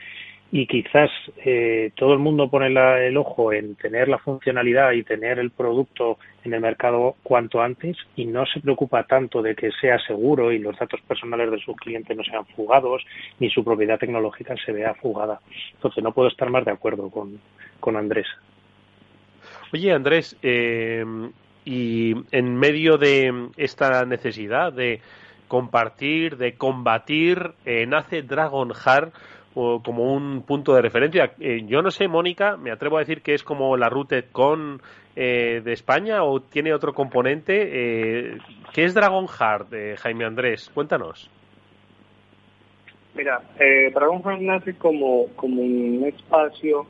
y 0.51 0.67
quizás 0.67 1.09
eh, 1.43 1.91
todo 1.95 2.13
el 2.13 2.19
mundo 2.19 2.49
pone 2.49 2.67
el 2.67 3.17
ojo 3.17 3.51
en 3.51 3.75
tener 3.75 4.07
la 4.07 4.19
funcionalidad 4.19 4.91
y 4.91 5.03
tener 5.03 5.39
el 5.39 5.51
producto 5.51 6.17
en 6.43 6.53
el 6.53 6.61
mercado 6.61 7.15
cuanto 7.23 7.61
antes 7.61 7.97
y 8.15 8.25
no 8.25 8.45
se 8.45 8.59
preocupa 8.59 9.03
tanto 9.03 9.41
de 9.41 9.55
que 9.55 9.71
sea 9.71 9.99
seguro 9.99 10.51
y 10.51 10.59
los 10.59 10.77
datos 10.77 11.01
personales 11.01 11.51
de 11.51 11.59
sus 11.59 11.75
clientes 11.75 12.15
no 12.15 12.23
sean 12.23 12.45
fugados 12.55 13.03
ni 13.39 13.49
su 13.49 13.63
propiedad 13.63 13.99
tecnológica 13.99 14.55
se 14.63 14.71
vea 14.71 14.93
fugada. 14.93 15.39
Entonces 15.73 16.03
no 16.03 16.13
puedo 16.13 16.29
estar 16.29 16.49
más 16.49 16.63
de 16.63 16.71
acuerdo 16.71 17.09
con, 17.09 17.39
con 17.79 17.97
Andrés. 17.97 18.27
Oye 19.73 19.91
Andrés, 19.91 20.37
eh, 20.41 21.03
y 21.65 22.13
en 22.31 22.55
medio 22.55 22.97
de 22.97 23.49
esta 23.57 24.05
necesidad 24.05 24.71
de 24.71 25.01
compartir, 25.47 26.37
de 26.37 26.55
combatir, 26.55 27.53
eh, 27.65 27.85
nace 27.85 28.21
Dragon 28.21 28.73
Heart 28.73 29.13
como 29.55 30.13
un 30.13 30.41
punto 30.41 30.75
de 30.75 30.81
referencia. 30.81 31.31
Eh, 31.39 31.63
yo 31.65 31.81
no 31.81 31.89
sé, 31.89 32.09
Mónica, 32.09 32.57
me 32.57 32.71
atrevo 32.71 32.97
a 32.97 32.99
decir 32.99 33.21
que 33.21 33.33
es 33.33 33.43
como 33.43 33.77
la 33.77 33.89
con 34.31 34.81
eh, 35.15 35.61
de 35.63 35.71
España 35.71 36.23
o 36.23 36.41
tiene 36.41 36.73
otro 36.73 36.93
componente. 36.93 37.53
Eh, 37.55 38.37
¿Qué 38.73 38.83
es 38.83 38.93
Dragon 38.93 39.27
Heart, 39.27 39.97
Jaime 39.99 40.25
Andrés? 40.25 40.69
Cuéntanos. 40.73 41.29
Mira, 43.15 43.41
eh, 43.57 43.91
Dragon 43.93 44.21
Heart 44.21 44.41
nace 44.41 44.75
como, 44.75 45.27
como 45.37 45.61
un 45.61 46.03
espacio 46.05 46.85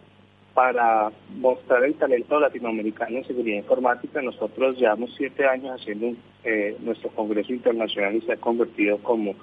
para 0.55 1.11
mostrar 1.35 1.83
el 1.83 1.93
talento 1.95 2.39
latinoamericano 2.39 3.17
en 3.17 3.25
seguridad 3.25 3.57
informática. 3.57 4.23
Nosotros 4.23 4.75
llevamos 4.79 5.13
siete 5.15 5.45
años 5.45 5.79
haciendo 5.79 6.17
nuestro 6.79 7.09
Congreso 7.09 7.53
Internacional 7.53 8.15
y 8.15 8.21
se 8.21 8.33
ha 8.33 8.37
convertido 8.37 8.97
como 8.99 9.35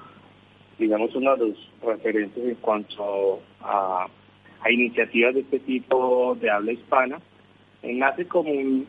digamos, 0.79 1.15
uno 1.15 1.37
de 1.37 1.49
los 1.49 1.71
referentes 1.83 2.45
en 2.45 2.55
cuanto 2.57 3.41
a, 3.61 4.07
iniciativas 4.71 5.35
de 5.35 5.41
este 5.41 5.59
tipo 5.61 6.37
de 6.41 6.51
habla 6.51 6.73
hispana. 6.73 7.21
Eh, 7.83 7.95
nace 7.95 8.27
como 8.27 8.53
un, 8.53 8.87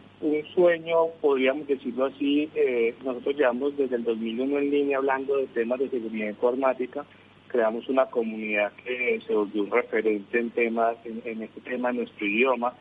sueño, 0.53 1.07
podríamos 1.19 1.67
decirlo 1.67 2.05
así, 2.05 2.49
eh, 2.55 2.95
nosotros 3.03 3.35
llevamos 3.35 3.75
desde 3.75 3.97
el 3.97 4.05
2001 4.05 4.57
en 4.57 4.71
línea 4.71 4.97
hablando 4.97 5.35
de 5.35 5.47
temas 5.47 5.79
de 5.79 5.89
seguridad 5.89 6.29
informática, 6.29 7.05
creamos 7.47 7.89
una 7.89 8.05
comunidad 8.05 8.71
que 8.85 9.19
se 9.27 9.33
volvió 9.33 9.63
un 9.63 9.71
referente 9.71 10.39
en 10.39 10.49
temas, 10.51 10.95
en, 11.03 11.43
este 11.43 11.59
tema, 11.61 11.89
en 11.89 11.97
nuestro 11.97 12.25
idioma, 12.25 12.73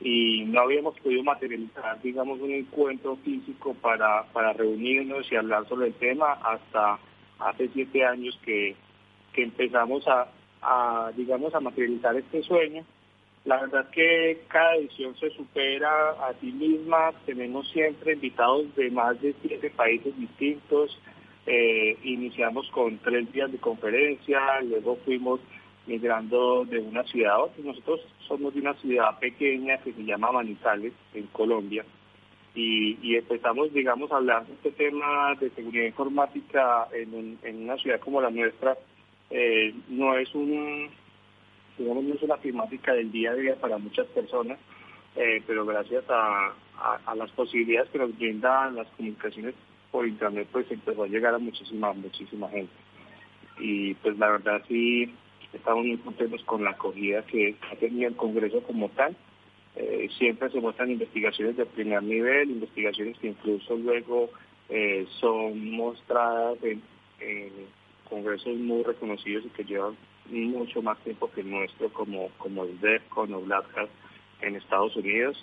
y 0.00 0.44
no 0.46 0.60
habíamos 0.60 0.98
podido 1.00 1.22
materializar, 1.22 2.00
digamos, 2.00 2.40
un 2.40 2.52
encuentro 2.52 3.16
físico 3.16 3.74
para, 3.74 4.24
para 4.32 4.54
reunirnos 4.54 5.30
y 5.30 5.36
hablar 5.36 5.68
sobre 5.68 5.88
el 5.88 5.94
tema 5.94 6.32
hasta 6.32 6.98
hace 7.38 7.68
siete 7.68 8.04
años 8.04 8.38
que, 8.44 8.74
que 9.32 9.42
empezamos 9.42 10.04
a, 10.08 11.12
digamos, 11.16 11.54
a 11.54 11.60
materializar 11.60 12.16
este 12.16 12.42
sueño 12.42 12.84
la 13.46 13.60
verdad 13.60 13.82
es 13.82 13.94
que 13.94 14.40
cada 14.48 14.74
edición 14.74 15.14
se 15.16 15.30
supera 15.30 16.10
a 16.10 16.34
sí 16.40 16.50
misma. 16.50 17.12
Tenemos 17.24 17.70
siempre 17.70 18.14
invitados 18.14 18.74
de 18.74 18.90
más 18.90 19.20
de 19.22 19.34
siete 19.40 19.70
países 19.70 20.18
distintos. 20.18 20.98
Eh, 21.46 21.96
iniciamos 22.02 22.68
con 22.70 22.98
tres 22.98 23.32
días 23.32 23.52
de 23.52 23.58
conferencia, 23.58 24.40
luego 24.62 24.96
fuimos 25.04 25.38
migrando 25.86 26.64
de 26.64 26.80
una 26.80 27.04
ciudad 27.04 27.34
a 27.34 27.44
otra. 27.44 27.62
Nosotros 27.62 28.00
somos 28.26 28.52
de 28.52 28.60
una 28.62 28.74
ciudad 28.74 29.16
pequeña 29.20 29.78
que 29.78 29.92
se 29.92 30.02
llama 30.02 30.32
Manizales, 30.32 30.92
en 31.14 31.28
Colombia. 31.28 31.84
Y, 32.58 33.14
empezamos, 33.14 33.72
digamos, 33.74 34.10
a 34.10 34.16
hablar 34.16 34.46
de 34.46 34.54
este 34.54 34.70
tema 34.72 35.34
de 35.38 35.50
seguridad 35.50 35.84
informática 35.84 36.88
en, 36.92 37.38
una 37.62 37.76
ciudad 37.76 38.00
como 38.00 38.20
la 38.20 38.30
nuestra. 38.30 38.76
Eh, 39.28 39.74
no 39.88 40.16
es 40.16 40.34
un 40.34 40.88
digamos, 41.78 42.04
no 42.04 42.14
es 42.14 42.22
una 42.22 42.36
temática 42.38 42.94
del 42.94 43.12
día 43.12 43.32
a 43.32 43.34
día 43.34 43.56
para 43.56 43.78
muchas 43.78 44.06
personas, 44.08 44.58
eh, 45.16 45.42
pero 45.46 45.66
gracias 45.66 46.04
a, 46.08 46.54
las 47.14 47.30
posibilidades 47.30 47.90
que 47.90 47.98
nos 47.98 48.16
brindan 48.18 48.76
las 48.76 48.86
comunicaciones 48.88 49.54
por 49.90 50.06
internet, 50.06 50.46
pues 50.52 50.70
empezó 50.70 51.04
a 51.04 51.08
llegar 51.08 51.34
a 51.34 51.38
muchísima, 51.38 51.92
muchísima 51.94 52.48
gente. 52.50 52.72
Y 53.58 53.94
pues 53.94 54.18
la 54.18 54.30
verdad 54.30 54.62
sí, 54.68 55.10
estamos 55.54 55.86
muy 55.86 55.96
contentos 55.96 56.42
con 56.44 56.64
la 56.64 56.70
acogida 56.70 57.22
que 57.22 57.56
ha 57.70 57.76
tenido 57.76 58.08
el 58.08 58.16
Congreso 58.16 58.62
como 58.62 58.90
tal. 58.90 59.16
Eh, 59.76 60.08
siempre 60.16 60.48
se 60.50 60.60
muestran 60.60 60.90
investigaciones 60.90 61.56
de 61.56 61.66
primer 61.66 62.02
nivel, 62.02 62.50
investigaciones 62.50 63.18
que 63.18 63.28
incluso 63.28 63.76
luego 63.76 64.30
eh, 64.70 65.06
son 65.20 65.70
mostradas 65.70 66.58
en, 66.62 66.82
congresos 68.08 68.56
muy 68.56 68.84
reconocidos 68.84 69.44
y 69.44 69.48
que 69.48 69.64
llevan 69.64 69.96
mucho 70.30 70.80
más 70.80 70.98
tiempo 70.98 71.30
que 71.30 71.40
el 71.40 71.50
nuestro, 71.50 71.88
como, 71.92 72.30
como 72.38 72.64
el 72.64 72.80
DEFCON 72.80 73.34
o 73.34 73.40
Black 73.40 73.66
en 74.42 74.54
Estados 74.54 74.94
Unidos, 74.96 75.42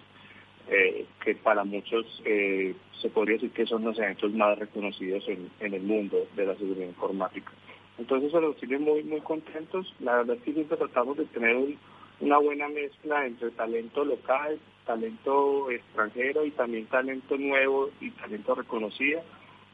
eh, 0.69 1.05
que 1.23 1.35
para 1.35 1.63
muchos 1.63 2.05
se 2.23 3.09
podría 3.09 3.35
decir 3.35 3.51
que 3.51 3.65
son 3.65 3.83
los 3.83 3.97
eventos 3.99 4.31
más 4.33 4.57
reconocidos 4.57 5.27
en, 5.27 5.49
en 5.59 5.73
el 5.73 5.81
mundo 5.81 6.25
de 6.35 6.45
la 6.45 6.55
seguridad 6.55 6.87
informática. 6.87 7.51
Entonces 7.97 8.29
eso 8.29 8.41
nos 8.41 8.55
tiene 8.57 8.79
muy, 8.79 9.03
muy 9.03 9.21
contentos. 9.21 9.93
La 9.99 10.17
verdad 10.17 10.37
es 10.37 10.43
que 10.43 10.53
siempre 10.53 10.77
tratamos 10.77 11.17
de 11.17 11.25
tener 11.25 11.55
una 12.23 12.37
buena 12.37 12.69
mezcla 12.69 13.25
entre 13.25 13.51
talento 13.51 14.05
local, 14.05 14.59
talento 14.85 15.69
extranjero 15.69 16.45
y 16.45 16.51
también 16.51 16.85
talento 16.87 17.37
nuevo 17.37 17.89
y 17.99 18.11
talento 18.11 18.55
reconocido 18.55 19.21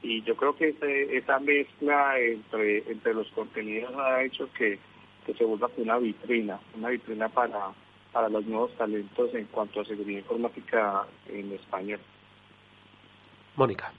y 0.01 0.23
yo 0.23 0.35
creo 0.35 0.55
que 0.55 0.75
esa 1.11 1.39
mezcla 1.39 2.19
entre, 2.19 2.89
entre 2.89 3.13
los 3.13 3.27
contenidos 3.31 3.93
ha 3.97 4.23
hecho 4.23 4.49
que, 4.53 4.79
que 5.25 5.33
se 5.33 5.43
vuelva 5.43 5.69
una 5.77 5.97
vitrina, 5.97 6.59
una 6.75 6.89
vitrina 6.89 7.27
para, 7.29 7.71
para 8.11 8.29
los 8.29 8.45
nuevos 8.45 8.71
talentos 8.77 9.33
en 9.35 9.45
cuanto 9.45 9.81
a 9.81 9.85
seguridad 9.85 10.19
informática 10.19 11.05
en 11.27 11.51
español. 11.51 11.99
Mónica. 13.55 13.91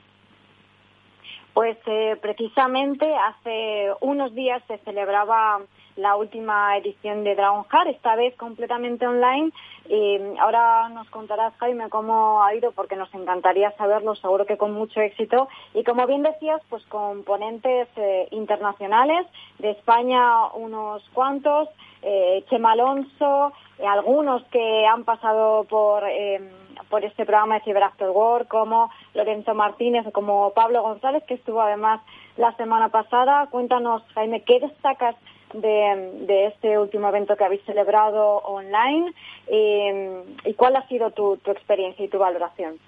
Pues 1.53 1.77
eh, 1.87 2.17
precisamente 2.23 3.07
hace 3.15 3.91
unos 4.01 4.35
días 4.35 4.63
se 4.69 4.79
celebraba 4.79 5.61
la 5.97 6.17
última 6.17 6.77
edición 6.77 7.25
de 7.25 7.35
Dragon 7.35 7.65
Heart, 7.65 7.89
esta 7.89 8.17
vez 8.17 8.35
completamente 8.37 9.07
online. 9.07 9.51
Y 9.89 10.19
ahora 10.39 10.89
nos 10.91 11.09
contarás, 11.11 11.53
Jaime, 11.59 11.89
cómo 11.89 12.43
ha 12.43 12.55
ido, 12.55 12.73
porque 12.73 12.97
nos 12.97 13.13
encantaría 13.15 13.73
saberlo, 13.73 14.15
seguro 14.15 14.47
que 14.47 14.57
con 14.57 14.73
mucho 14.73 15.01
éxito. 15.01 15.49
Y 15.75 15.85
como 15.85 16.07
bien 16.07 16.23
decías, 16.23 16.61
pues 16.69 16.85
con 16.87 17.25
ponentes 17.25 17.89
eh, 17.97 18.29
internacionales, 18.31 19.27
de 19.59 19.71
España 19.71 20.47
unos 20.55 21.03
cuantos, 21.13 21.69
eh, 22.03 22.45
Chema 22.49 22.73
Alonso, 22.73 23.53
eh, 23.79 23.87
algunos 23.87 24.43
que 24.45 24.87
han 24.87 25.05
pasado 25.05 25.65
por, 25.65 26.09
em, 26.09 26.49
por 26.89 27.05
este 27.05 27.27
programa 27.27 27.57
de 27.57 27.65
Cyber 27.65 27.83
After 27.83 28.09
como 28.49 28.91
Lorenzo 29.15 29.55
Martínez 29.55 30.07
como 30.13 30.53
Pablo 30.55 30.83
González, 30.83 31.23
que 31.25 31.35
estuvo 31.35 31.61
además 31.61 32.01
la 32.37 32.53
semana 32.57 32.89
pasada. 32.89 33.49
Cuéntanos, 33.51 34.03
Jaime, 34.15 34.43
¿qué 34.43 34.61
destacas 34.61 35.17
de, 35.55 36.47
este 36.47 36.79
último 36.79 37.09
evento 37.09 37.37
que 37.37 37.45
habéis 37.45 37.63
celebrado 37.65 38.39
online 38.39 39.13
eh, 39.47 40.23
y 40.45 40.55
cuál 40.55 40.77
ha 40.77 40.87
sido 40.89 41.11
tu, 41.11 41.35
experiencia 41.47 42.05
y 42.05 42.09
tu 42.09 42.19
valoración. 42.19 42.79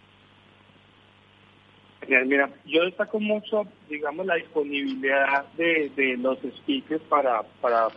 Mira, 2.09 2.51
yo 2.67 2.85
destaco 2.85 3.21
mucho, 3.21 3.63
digamos, 3.89 4.27
la 4.27 4.35
disponibilidad 4.35 5.45
de, 5.55 6.17
los 6.19 6.39
speakers 6.39 7.03
para, 7.05 7.43
para, 7.61 7.89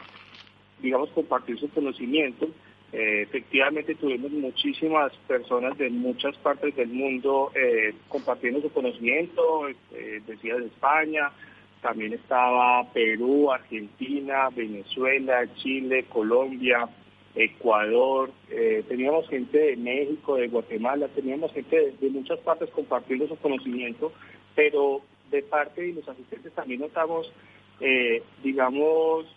digamos, 0.79 1.09
compartir 1.09 1.59
su 1.59 1.69
conocimiento. 1.69 2.47
Eh, 2.93 3.23
efectivamente 3.23 3.95
tuvimos 3.95 4.31
muchísimas 4.31 5.11
personas 5.27 5.77
de 5.77 5.89
muchas 5.89 6.37
partes 6.37 6.75
del 6.75 6.89
mundo 6.89 7.51
eh, 7.55 7.93
compartiendo 8.07 8.61
su 8.61 8.71
conocimiento, 8.71 9.67
eh, 9.67 10.21
decía 10.25 10.55
de 10.55 10.67
España, 10.67 11.31
también 11.85 12.13
estaba 12.13 12.83
Perú, 12.93 13.51
Argentina, 13.51 14.49
Venezuela, 14.49 15.45
Chile, 15.57 16.05
Colombia, 16.09 16.89
Ecuador, 17.35 18.31
eh, 18.49 18.83
teníamos 18.87 19.29
gente 19.29 19.55
de 19.55 19.75
México, 19.75 20.35
de 20.35 20.47
Guatemala, 20.47 21.07
teníamos 21.09 21.53
gente 21.53 21.93
de, 22.01 22.09
muchas 22.09 22.39
partes 22.39 22.71
compartiendo 22.71 23.27
su 23.27 23.35
conocimiento, 23.37 24.11
pero 24.55 25.01
de 25.29 25.43
parte 25.43 25.83
de 25.83 25.93
los 25.93 26.09
asistentes 26.09 26.53
también 26.53 26.79
notamos, 26.79 27.31
eh, 27.81 28.23
digamos, 28.41 29.27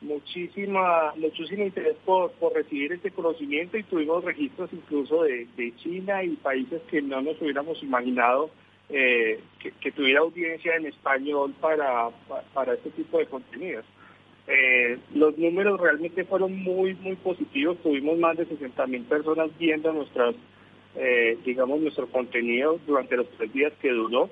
muchísima, 0.00 1.14
muchísimo 1.16 1.64
interés 1.64 1.96
por, 2.04 2.30
por 2.34 2.54
recibir 2.54 2.92
este 2.92 3.10
conocimiento 3.10 3.76
y 3.76 3.82
tuvimos 3.82 4.22
registros 4.22 4.72
incluso 4.72 5.24
de, 5.24 5.48
de 5.56 5.74
China 5.78 6.22
y 6.22 6.36
países 6.36 6.80
que 6.82 7.02
no 7.02 7.20
nos 7.22 7.42
hubiéramos 7.42 7.82
imaginado 7.82 8.50
eh, 8.90 9.40
que, 9.58 9.92
tuviera 9.92 10.20
audiencia 10.20 10.74
en 10.76 10.86
español 10.86 11.54
para, 11.60 12.08
para, 12.54 12.72
este 12.72 12.90
tipo 12.90 13.18
de 13.18 13.26
contenidos. 13.26 13.84
Eh, 14.46 14.98
los 15.14 15.36
números 15.36 15.78
realmente 15.78 16.24
fueron 16.24 16.56
muy, 16.56 16.94
muy 16.94 17.16
positivos. 17.16 17.76
Tuvimos 17.82 18.18
más 18.18 18.38
de 18.38 18.46
60 18.46 18.86
mil 18.86 19.02
personas 19.02 19.50
viendo 19.58 19.92
nuestras, 19.92 20.34
eh, 20.96 21.36
digamos, 21.44 21.80
nuestro 21.80 22.06
contenido 22.06 22.80
durante 22.86 23.18
los 23.18 23.28
tres 23.36 23.52
días 23.52 23.74
que 23.82 23.90
duró. 23.90 24.30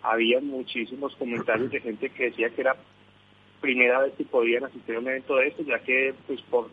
Había 0.00 0.40
muchísimos 0.40 1.14
comentarios 1.16 1.70
de 1.70 1.80
gente 1.80 2.08
que 2.08 2.30
decía 2.30 2.48
que 2.48 2.62
era 2.62 2.76
primera 3.60 4.00
vez 4.00 4.14
que 4.14 4.24
podían 4.24 4.64
asistir 4.64 4.94
a 4.94 5.00
un 5.00 5.08
evento 5.08 5.36
de 5.36 5.48
esto, 5.48 5.62
ya 5.64 5.80
que 5.80 6.14
pues 6.26 6.40
por 6.42 6.70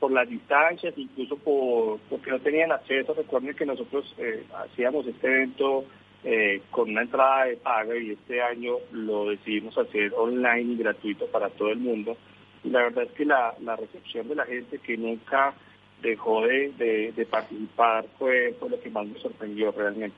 por 0.00 0.10
las 0.10 0.28
distancias, 0.28 0.92
incluso 0.96 1.36
por 1.36 2.00
porque 2.10 2.32
no 2.32 2.40
tenían 2.40 2.72
acceso. 2.72 3.14
Recuerden 3.14 3.54
que 3.54 3.64
nosotros 3.64 4.12
hacíamos 4.56 5.06
este 5.06 5.26
evento 5.28 5.84
eh, 6.24 6.62
con 6.70 6.90
una 6.90 7.02
entrada 7.02 7.44
de 7.44 7.56
paga 7.56 7.96
y 7.96 8.12
este 8.12 8.42
año 8.42 8.76
lo 8.92 9.28
decidimos 9.28 9.76
hacer 9.76 10.12
online 10.16 10.72
y 10.72 10.76
gratuito 10.76 11.26
para 11.26 11.50
todo 11.50 11.70
el 11.70 11.78
mundo. 11.78 12.16
Y 12.62 12.70
la 12.70 12.84
verdad 12.84 13.04
es 13.04 13.12
que 13.12 13.24
la, 13.26 13.54
recepción 13.78 14.28
de 14.28 14.34
la 14.34 14.46
gente 14.46 14.78
que 14.78 14.96
nunca 14.96 15.52
dejó 16.00 16.46
de, 16.46 17.12
de, 17.14 17.26
participar 17.26 18.06
fue, 18.18 18.54
fue 18.58 18.70
lo 18.70 18.80
que 18.80 18.90
más 18.90 19.06
me 19.06 19.18
sorprendió 19.18 19.70
realmente. 19.72 20.16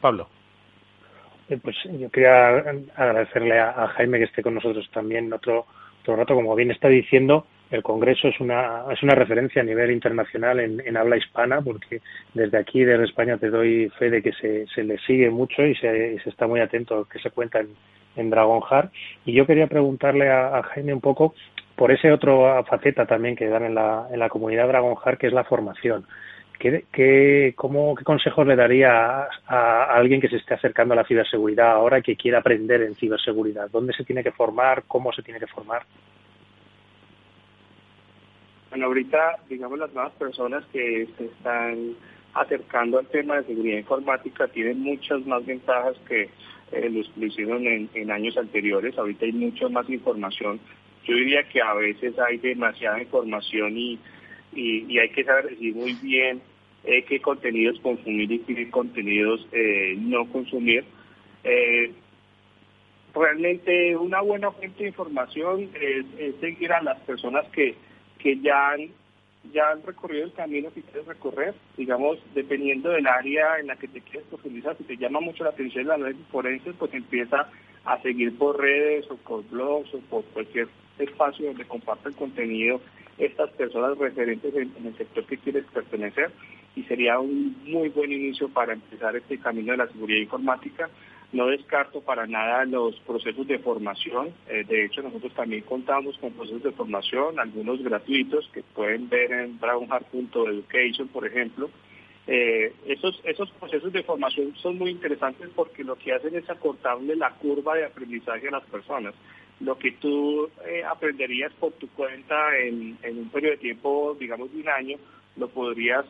Pablo. 0.00 0.28
Eh, 1.48 1.58
pues 1.62 1.76
yo 1.84 2.10
quería 2.10 2.48
agradecerle 2.96 3.60
a, 3.60 3.86
Jaime 3.88 4.18
que 4.18 4.24
esté 4.24 4.42
con 4.42 4.54
nosotros 4.54 4.88
también 4.92 5.32
otro, 5.32 5.66
otro 6.00 6.16
rato, 6.16 6.34
como 6.34 6.54
bien 6.54 6.70
está 6.70 6.88
diciendo, 6.88 7.46
el 7.72 7.82
Congreso 7.82 8.28
es 8.28 8.38
una, 8.38 8.84
es 8.92 9.02
una 9.02 9.14
referencia 9.14 9.62
a 9.62 9.64
nivel 9.64 9.90
internacional 9.90 10.60
en, 10.60 10.96
habla 10.96 11.16
hispana, 11.16 11.62
porque 11.62 12.02
desde 12.34 12.58
aquí, 12.58 12.84
desde 12.84 13.04
España, 13.04 13.38
te 13.38 13.48
doy 13.48 13.90
fe 13.98 14.10
de 14.10 14.22
que 14.22 14.32
se, 14.32 14.66
se 14.66 14.84
le 14.84 14.98
sigue 14.98 15.30
mucho 15.30 15.64
y 15.64 15.74
se, 15.76 16.18
se 16.20 16.28
está 16.28 16.46
muy 16.46 16.60
atento 16.60 16.98
a 16.98 17.08
que 17.08 17.18
se 17.18 17.30
cuenta 17.30 17.60
en, 17.60 17.68
en 18.16 18.28
Dragonheart. 18.28 18.92
Y 19.24 19.32
yo 19.32 19.46
quería 19.46 19.68
preguntarle 19.68 20.30
a, 20.30 20.62
Jaime 20.62 20.92
un 20.92 21.00
poco 21.00 21.34
por 21.74 21.90
ese 21.90 22.12
otro 22.12 22.62
faceta 22.64 23.06
también 23.06 23.36
que 23.36 23.48
dan 23.48 23.64
en 23.64 23.74
la, 23.74 24.06
en 24.12 24.18
la 24.18 24.28
comunidad 24.28 24.68
Dragonheart, 24.68 25.18
que 25.18 25.28
es 25.28 25.32
la 25.32 25.44
formación. 25.44 26.04
¿Qué, 26.58 26.84
qué, 26.92 27.54
cómo, 27.56 27.94
¿Qué 27.94 28.04
consejos 28.04 28.46
le 28.46 28.54
daría 28.54 29.22
a, 29.22 29.28
a, 29.46 29.96
alguien 29.96 30.20
que 30.20 30.28
se 30.28 30.36
esté 30.36 30.52
acercando 30.52 30.92
a 30.92 30.98
la 30.98 31.04
ciberseguridad 31.04 31.72
ahora 31.72 31.98
y 31.98 32.02
que 32.02 32.16
quiera 32.16 32.40
aprender 32.40 32.82
en 32.82 32.94
ciberseguridad? 32.96 33.70
¿Dónde 33.70 33.94
se 33.94 34.04
tiene 34.04 34.22
que 34.22 34.30
formar? 34.30 34.84
¿Cómo 34.86 35.10
se 35.10 35.22
tiene 35.22 35.40
que 35.40 35.46
formar? 35.46 35.84
Bueno, 38.72 38.86
ahorita, 38.86 39.38
digamos, 39.50 39.78
las 39.78 39.92
nuevas 39.92 40.14
personas 40.14 40.64
que 40.72 41.06
se 41.18 41.26
están 41.26 41.94
acercando 42.32 42.98
al 42.98 43.06
tema 43.06 43.36
de 43.36 43.44
seguridad 43.44 43.76
informática 43.76 44.48
tiene 44.48 44.72
muchas 44.72 45.26
más 45.26 45.44
ventajas 45.44 45.94
que 46.08 46.30
eh, 46.72 46.88
lo 46.88 47.26
hicieron 47.26 47.66
en, 47.66 48.10
años 48.10 48.34
anteriores. 48.38 48.96
Ahorita 48.96 49.26
hay 49.26 49.32
mucha 49.32 49.68
más 49.68 49.90
información. 49.90 50.58
Yo 51.04 51.14
diría 51.14 51.42
que 51.50 51.60
a 51.60 51.74
veces 51.74 52.18
hay 52.18 52.38
demasiada 52.38 53.02
información 53.02 53.76
y, 53.76 53.98
y, 54.54 54.98
hay 54.98 55.10
que 55.10 55.24
saber 55.24 55.50
decir 55.50 55.74
muy 55.74 55.92
bien 56.02 56.40
eh, 56.84 57.04
qué 57.04 57.20
contenidos 57.20 57.78
consumir 57.80 58.32
y 58.32 58.38
qué 58.38 58.70
contenidos 58.70 59.46
eh, 59.52 59.96
no 59.98 60.26
consumir. 60.32 60.82
realmente 63.14 63.94
una 63.98 64.22
buena 64.22 64.50
fuente 64.50 64.84
de 64.84 64.88
información 64.88 65.68
es, 65.74 66.06
es 66.18 66.36
seguir 66.36 66.72
a 66.72 66.80
las 66.80 66.98
personas 67.00 67.44
que, 67.48 67.74
que 68.22 68.38
ya 68.40 68.70
han 68.70 68.88
ya 69.52 69.70
han 69.70 69.82
recorrido 69.82 70.24
el 70.24 70.32
camino 70.32 70.72
que 70.72 70.82
quieres 70.82 71.04
recorrer, 71.06 71.52
digamos, 71.76 72.18
dependiendo 72.32 72.90
del 72.90 73.06
área 73.08 73.58
en 73.58 73.66
la 73.66 73.76
que 73.76 73.88
te 73.88 74.00
quieres 74.00 74.28
profundizar, 74.28 74.76
si 74.76 74.84
te 74.84 74.96
llama 74.96 75.20
mucho 75.20 75.42
la 75.42 75.50
atención 75.50 75.88
la 75.88 75.96
red 75.96 76.14
forense, 76.30 76.72
pues 76.74 76.94
empieza 76.94 77.48
a 77.84 78.00
seguir 78.02 78.38
por 78.38 78.60
redes 78.60 79.10
o 79.10 79.16
por 79.16 79.42
blogs 79.48 79.92
o 79.94 79.98
por 80.08 80.24
cualquier 80.26 80.68
espacio 80.98 81.48
donde 81.48 81.64
comparten 81.64 82.12
contenido 82.12 82.80
estas 83.18 83.50
personas 83.50 83.98
referentes 83.98 84.54
en, 84.54 84.72
el 84.86 84.96
sector 84.96 85.24
que 85.26 85.38
quieres 85.38 85.64
pertenecer 85.72 86.30
y 86.76 86.84
sería 86.84 87.18
un 87.18 87.56
muy 87.64 87.88
buen 87.88 88.12
inicio 88.12 88.48
para 88.48 88.72
empezar 88.72 89.16
este 89.16 89.38
camino 89.38 89.72
de 89.72 89.78
la 89.78 89.88
seguridad 89.88 90.20
informática 90.20 90.88
no 91.32 91.46
descarto 91.46 92.02
para 92.02 92.26
nada 92.26 92.64
los 92.66 92.94
procesos 93.00 93.46
de 93.46 93.58
formación. 93.58 94.34
Eh, 94.48 94.64
de 94.68 94.84
hecho, 94.84 95.02
nosotros 95.02 95.32
también 95.34 95.62
contamos 95.62 96.16
con 96.18 96.32
procesos 96.32 96.62
de 96.62 96.72
formación, 96.72 97.40
algunos 97.40 97.82
gratuitos 97.82 98.48
que 98.52 98.62
pueden 98.62 99.08
ver 99.08 99.32
en 99.32 99.58
brownhart.education, 99.58 101.08
por 101.08 101.26
ejemplo. 101.26 101.70
Eh, 102.26 102.72
esos, 102.86 103.20
esos 103.24 103.50
procesos 103.52 103.92
de 103.92 104.02
formación 104.04 104.54
son 104.56 104.78
muy 104.78 104.90
interesantes 104.90 105.48
porque 105.56 105.82
lo 105.82 105.96
que 105.96 106.12
hacen 106.12 106.36
es 106.36 106.48
acortarle 106.48 107.16
la 107.16 107.30
curva 107.30 107.74
de 107.74 107.86
aprendizaje 107.86 108.48
a 108.48 108.52
las 108.52 108.64
personas. 108.64 109.14
Lo 109.60 109.78
que 109.78 109.92
tú 109.92 110.50
eh, 110.66 110.82
aprenderías 110.84 111.52
por 111.54 111.72
tu 111.72 111.88
cuenta 111.88 112.58
en, 112.58 112.98
en 113.02 113.18
un 113.18 113.28
periodo 113.30 113.52
de 113.52 113.58
tiempo, 113.58 114.16
digamos, 114.18 114.52
de 114.52 114.60
un 114.60 114.68
año, 114.68 114.98
lo 115.36 115.48
podrías 115.48 116.04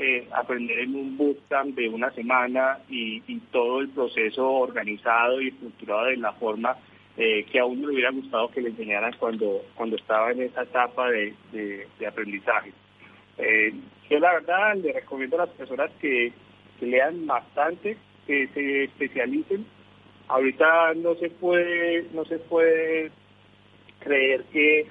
eh, 0.00 0.28
aprender 0.32 0.78
en 0.78 0.94
un 0.94 1.16
bootcamp 1.16 1.74
de 1.74 1.88
una 1.88 2.10
semana 2.12 2.78
y, 2.88 3.20
todo 3.50 3.80
el 3.80 3.88
proceso 3.88 4.48
organizado 4.48 5.40
y 5.40 5.48
estructurado 5.48 6.06
de 6.06 6.16
la 6.18 6.32
forma 6.34 6.76
eh, 7.16 7.44
que 7.50 7.58
a 7.58 7.64
uno 7.64 7.88
le 7.88 7.94
hubiera 7.94 8.12
gustado 8.12 8.48
que 8.48 8.60
le 8.60 8.68
enseñaran 8.68 9.12
cuando, 9.18 9.62
cuando 9.74 9.96
estaba 9.96 10.30
en 10.30 10.42
esa 10.42 10.62
etapa 10.62 11.10
de, 11.10 11.34
aprendizaje. 12.06 12.72
Eh, 13.38 13.74
yo 14.08 14.20
la 14.20 14.34
verdad 14.34 14.76
le 14.76 14.92
recomiendo 14.92 15.36
a 15.36 15.46
las 15.46 15.54
personas 15.56 15.90
que, 16.00 16.32
que 16.78 16.86
lean 16.86 17.26
bastante, 17.26 17.96
que 18.24 18.46
se 18.54 18.84
especialicen. 18.84 19.66
Ahorita 20.28 20.94
no 20.94 21.16
se 21.16 21.30
puede, 21.30 22.06
no 22.12 22.24
se 22.24 22.38
puede 22.38 23.10
creer 23.98 24.44
que 24.52 24.86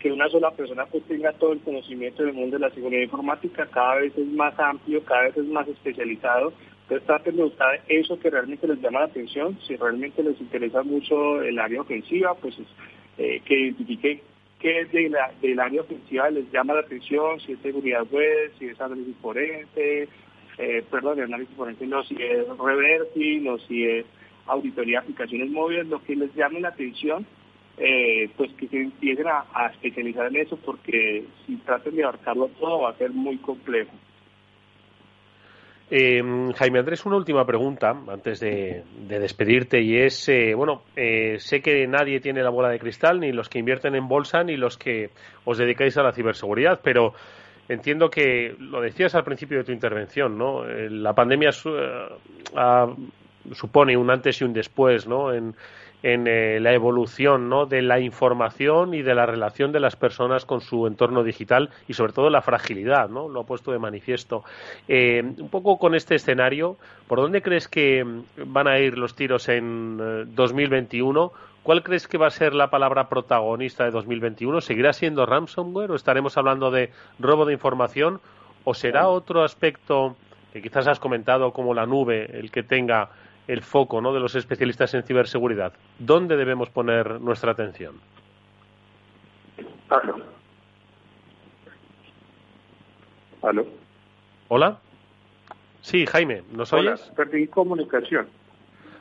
que 0.00 0.10
una 0.10 0.28
sola 0.30 0.50
persona 0.50 0.86
pues 0.86 1.04
tenga 1.04 1.32
todo 1.34 1.52
el 1.52 1.60
conocimiento 1.60 2.24
del 2.24 2.32
mundo 2.32 2.56
de 2.56 2.66
la 2.66 2.74
seguridad 2.74 3.02
informática, 3.02 3.66
cada 3.66 3.96
vez 3.96 4.16
es 4.16 4.26
más 4.28 4.58
amplio, 4.58 5.04
cada 5.04 5.24
vez 5.24 5.36
es 5.36 5.46
más 5.46 5.68
especializado. 5.68 6.54
Entonces 6.82 7.06
traten 7.06 7.36
de 7.36 7.44
buscar 7.44 7.80
eso 7.86 8.18
que 8.18 8.30
realmente 8.30 8.66
les 8.66 8.80
llama 8.80 9.00
la 9.00 9.06
atención, 9.06 9.58
si 9.66 9.76
realmente 9.76 10.22
les 10.22 10.40
interesa 10.40 10.82
mucho 10.82 11.42
el 11.42 11.58
área 11.58 11.82
ofensiva, 11.82 12.34
pues 12.34 12.56
eh, 13.18 13.42
que 13.44 13.60
identifiquen 13.60 14.22
qué 14.58 14.80
es 14.80 14.90
de 14.90 15.10
la, 15.10 15.32
del 15.42 15.60
área 15.60 15.82
ofensiva 15.82 16.30
les 16.30 16.50
llama 16.50 16.74
la 16.74 16.80
atención, 16.80 17.38
si 17.40 17.52
es 17.52 17.58
seguridad 17.60 18.06
web, 18.10 18.52
si 18.58 18.66
es 18.66 18.80
análisis 18.80 19.14
forense, 19.20 20.08
eh, 20.58 20.84
perdón, 20.90 21.20
análisis 21.20 21.54
forense 21.54 21.86
no, 21.86 22.02
si 22.04 22.14
es 22.14 22.46
reversing 22.58 23.48
o 23.48 23.58
si 23.58 23.84
es 23.84 24.06
auditoría 24.46 25.00
de 25.00 25.04
aplicaciones 25.04 25.50
móviles, 25.50 25.86
lo 25.86 26.02
que 26.02 26.16
les 26.16 26.34
llame 26.34 26.60
la 26.60 26.68
atención 26.68 27.26
eh, 27.78 28.28
pues 28.36 28.52
que 28.52 28.68
se 28.68 28.76
empiecen 28.76 29.26
a, 29.26 29.66
especializar 29.72 30.26
en 30.26 30.36
eso 30.36 30.56
porque 30.56 31.24
si 31.46 31.56
traten 31.56 31.96
de 31.96 32.04
abarcarlo 32.04 32.48
todo 32.58 32.82
va 32.82 32.90
a 32.90 32.96
ser 32.96 33.10
muy 33.10 33.38
complejo. 33.38 33.90
Eh, 35.92 36.22
Jaime 36.56 36.78
Andrés, 36.78 37.04
una 37.04 37.16
última 37.16 37.44
pregunta 37.44 37.96
antes 38.08 38.38
de, 38.38 38.84
despedirte 39.08 39.80
y 39.80 39.96
es, 39.96 40.28
eh, 40.28 40.54
bueno, 40.54 40.82
sé 40.94 41.60
que 41.62 41.86
nadie 41.88 42.20
tiene 42.20 42.44
la 42.44 42.50
bola 42.50 42.68
de 42.68 42.78
cristal, 42.78 43.18
ni 43.18 43.32
los 43.32 43.48
que 43.48 43.58
invierten 43.58 43.96
en 43.96 44.06
bolsa, 44.06 44.44
ni 44.44 44.56
los 44.56 44.78
que 44.78 45.10
os 45.44 45.58
dedicáis 45.58 45.96
a 45.96 46.04
la 46.04 46.12
ciberseguridad, 46.12 46.80
pero 46.84 47.14
entiendo 47.68 48.08
que 48.08 48.54
lo 48.58 48.80
decías 48.80 49.16
al 49.16 49.24
principio 49.24 49.58
de 49.58 49.64
tu 49.64 49.72
intervención, 49.72 50.38
¿no? 50.38 50.64
La 50.64 51.12
pandemia 51.12 51.50
supone 53.52 53.96
un 53.96 54.10
antes 54.10 54.40
y 54.40 54.44
un 54.44 54.52
después, 54.52 55.08
¿no? 55.08 55.32
En, 55.32 55.54
en 56.02 56.26
eh, 56.26 56.60
la 56.60 56.72
evolución 56.72 57.48
¿no? 57.48 57.66
de 57.66 57.82
la 57.82 58.00
información 58.00 58.94
y 58.94 59.02
de 59.02 59.14
la 59.14 59.26
relación 59.26 59.72
de 59.72 59.80
las 59.80 59.96
personas 59.96 60.44
con 60.44 60.60
su 60.60 60.86
entorno 60.86 61.22
digital 61.22 61.70
y 61.88 61.94
sobre 61.94 62.12
todo 62.12 62.30
la 62.30 62.42
fragilidad, 62.42 63.08
¿no? 63.08 63.28
lo 63.28 63.40
ha 63.40 63.46
puesto 63.46 63.72
de 63.72 63.78
manifiesto. 63.78 64.44
Eh, 64.88 65.22
un 65.22 65.48
poco 65.48 65.78
con 65.78 65.94
este 65.94 66.14
escenario, 66.14 66.76
¿por 67.06 67.20
dónde 67.20 67.42
crees 67.42 67.68
que 67.68 68.04
van 68.46 68.68
a 68.68 68.78
ir 68.78 68.96
los 68.96 69.14
tiros 69.14 69.48
en 69.48 69.98
2021? 70.34 71.32
Eh, 71.34 71.50
¿Cuál 71.62 71.82
crees 71.82 72.08
que 72.08 72.16
va 72.16 72.28
a 72.28 72.30
ser 72.30 72.54
la 72.54 72.70
palabra 72.70 73.08
protagonista 73.08 73.84
de 73.84 73.90
2021? 73.90 74.62
¿Seguirá 74.62 74.94
siendo 74.94 75.26
ransomware 75.26 75.90
o 75.90 75.94
estaremos 75.94 76.38
hablando 76.38 76.70
de 76.70 76.90
robo 77.18 77.44
de 77.44 77.52
información? 77.52 78.20
¿O 78.64 78.72
será 78.72 79.08
otro 79.08 79.44
aspecto 79.44 80.16
que 80.52 80.62
quizás 80.62 80.86
has 80.86 80.98
comentado 80.98 81.52
como 81.52 81.74
la 81.74 81.86
nube 81.86 82.38
el 82.38 82.50
que 82.50 82.62
tenga 82.62 83.10
el 83.52 83.62
foco 83.62 84.00
¿no? 84.00 84.12
de 84.12 84.20
los 84.20 84.34
especialistas 84.36 84.94
en 84.94 85.02
ciberseguridad? 85.02 85.72
¿Dónde 85.98 86.36
debemos 86.36 86.70
poner 86.70 87.20
nuestra 87.20 87.52
atención? 87.52 87.96
¿Aló? 93.42 93.66
¿Hola? 94.48 94.78
Sí, 95.80 96.06
Jaime, 96.06 96.42
¿nos 96.52 96.72
Hola, 96.72 96.92
oyes? 96.92 97.12
Perdí 97.16 97.48
comunicación. 97.48 98.28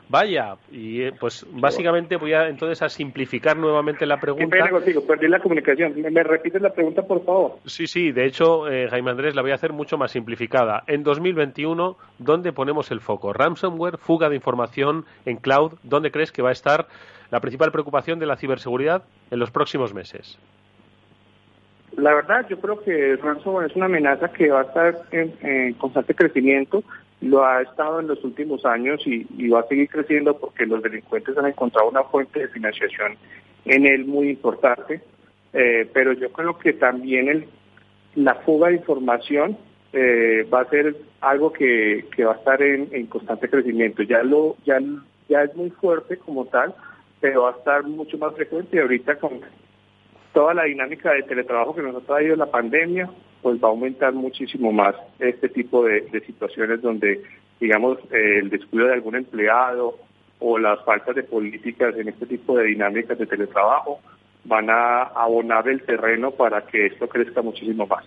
Vaya, 0.10 0.56
y 0.72 1.04
eh, 1.04 1.14
pues 1.20 1.46
básicamente 1.52 2.16
voy 2.16 2.34
a 2.34 2.48
entonces 2.48 2.82
a 2.82 2.90
simplificar 2.90 3.56
nuevamente 3.56 4.08
la 4.08 4.20
pregunta. 4.20 4.58
¿Qué 4.64 4.70
contigo? 4.72 5.06
Perdí 5.06 5.28
la 5.28 5.40
comunicación. 5.40 5.94
¿Me, 6.02 6.24
repites 6.24 6.60
la 6.64 6.74
pregunta, 6.74 7.04
por 7.04 7.24
favor? 7.24 7.60
Sí, 7.68 7.86
sí, 7.86 8.12
de 8.12 8.26
hecho, 8.26 8.68
eh, 8.68 8.88
Jaime 8.90 9.12
Andrés, 9.12 9.36
la 9.36 9.44
voy 9.44 9.52
a 9.52 9.56
hacer 9.56 9.72
mucho 9.72 10.00
más 10.00 10.12
simplificada. 10.12 10.84
En 10.88 11.04
2021, 11.04 11.96
¿dónde 12.18 12.52
ponemos 12.52 12.90
el 12.90 13.02
foco? 13.02 13.34
Ransomware, 13.34 14.00
fuga 14.00 14.30
de 14.30 14.36
información 14.36 15.06
en 15.26 15.38
cloud, 15.38 15.74
¿dónde 15.84 16.10
crees 16.10 16.32
que 16.32 16.42
va 16.42 16.50
a 16.50 16.54
estar 16.54 16.88
la 17.30 17.40
principal 17.40 17.72
preocupación 17.72 18.18
de 18.18 18.26
la 18.26 18.36
ciberseguridad 18.36 19.04
en 19.30 19.38
los 19.38 19.52
próximos 19.52 19.94
meses? 19.94 20.40
La 21.98 22.16
verdad, 22.16 22.48
yo 22.50 22.60
creo 22.60 22.82
que 22.82 23.16
ransomware 23.18 23.70
es 23.70 23.76
una 23.76 23.86
amenaza 23.86 24.30
que 24.30 24.50
va 24.50 24.62
a 24.62 24.64
estar 24.64 24.96
en 25.12 25.74
constante 25.74 26.16
crecimiento 26.16 26.84
lo 27.22 27.46
ha 27.46 27.62
estado 27.62 28.00
en 28.00 28.08
los 28.08 28.24
últimos 28.24 28.66
años 28.66 29.02
y, 29.06 29.48
va 29.50 29.62
a 29.62 29.68
seguir 29.68 29.90
creciendo 29.90 30.38
porque 30.38 30.66
los 30.66 30.82
delincuentes 30.82 31.38
han 31.38 31.48
encontrado 31.48 31.90
una 31.90 32.04
fuente 32.04 32.40
de 32.40 32.48
financiación 32.48 33.18
en 33.66 33.86
él 33.86 34.06
muy 34.06 34.30
importante, 34.30 35.02
eh, 35.54 35.90
pero 35.94 36.14
yo 36.14 36.32
creo 36.32 36.58
que 36.58 36.74
también 36.74 37.28
el, 37.28 37.46
la 38.16 38.36
fuga 38.36 38.70
de 38.70 38.76
información 38.76 39.58
eh, 39.92 40.48
va 40.54 40.62
a 40.62 40.70
ser 40.70 40.96
algo 41.22 41.52
que, 41.52 42.06
va 42.20 42.34
a 42.34 42.38
estar 42.38 42.62
en, 42.62 43.06
constante 43.08 43.50
crecimiento. 43.50 44.04
Ya 44.04 44.24
lo 44.24 44.56
ya 44.66 45.44
es 45.44 45.56
muy 45.56 45.70
fuerte 45.70 46.18
como 46.18 46.46
tal, 46.46 46.74
pero 47.20 47.44
va 47.44 47.50
a 47.50 47.58
estar 47.58 47.84
mucho 47.84 48.18
más 48.18 48.34
frecuente 48.36 48.78
y 48.78 48.80
ahorita 48.80 49.16
con 49.18 49.42
toda 50.34 50.54
la 50.54 50.64
dinámica 50.64 51.12
de 51.12 51.24
teletrabajo 51.24 51.76
que 51.76 51.82
nos 51.82 51.96
ha 51.96 52.06
traído 52.06 52.36
la 52.36 52.46
pandemia, 52.46 53.10
pues 53.42 53.62
va 53.62 53.68
a 53.68 53.72
aumentar 53.72 54.14
muchísimo 54.14 54.72
más 54.72 54.96
este 55.20 55.50
tipo 55.50 55.84
de, 55.84 56.10
situaciones 56.26 56.82
donde, 56.82 57.24
digamos, 57.60 57.98
el 58.12 58.50
descuido 58.50 58.88
de 58.88 58.94
algún 58.94 59.16
empleado 59.16 59.98
o 60.40 60.58
las 60.58 60.84
faltas 60.84 61.16
de 61.16 61.24
políticas 61.24 61.96
en 61.98 62.10
este 62.10 62.26
tipo 62.26 62.58
de 62.58 62.66
dinámicas 62.66 63.18
de 63.18 63.26
teletrabajo 63.26 64.00
van 64.46 64.70
a 64.70 65.04
abonar 65.04 65.68
el 65.68 65.82
terreno 65.84 66.32
para 66.32 66.66
que 66.66 66.88
esto 66.88 67.08
crezca 67.08 67.42
muchísimo 67.42 67.86
más. 67.88 68.06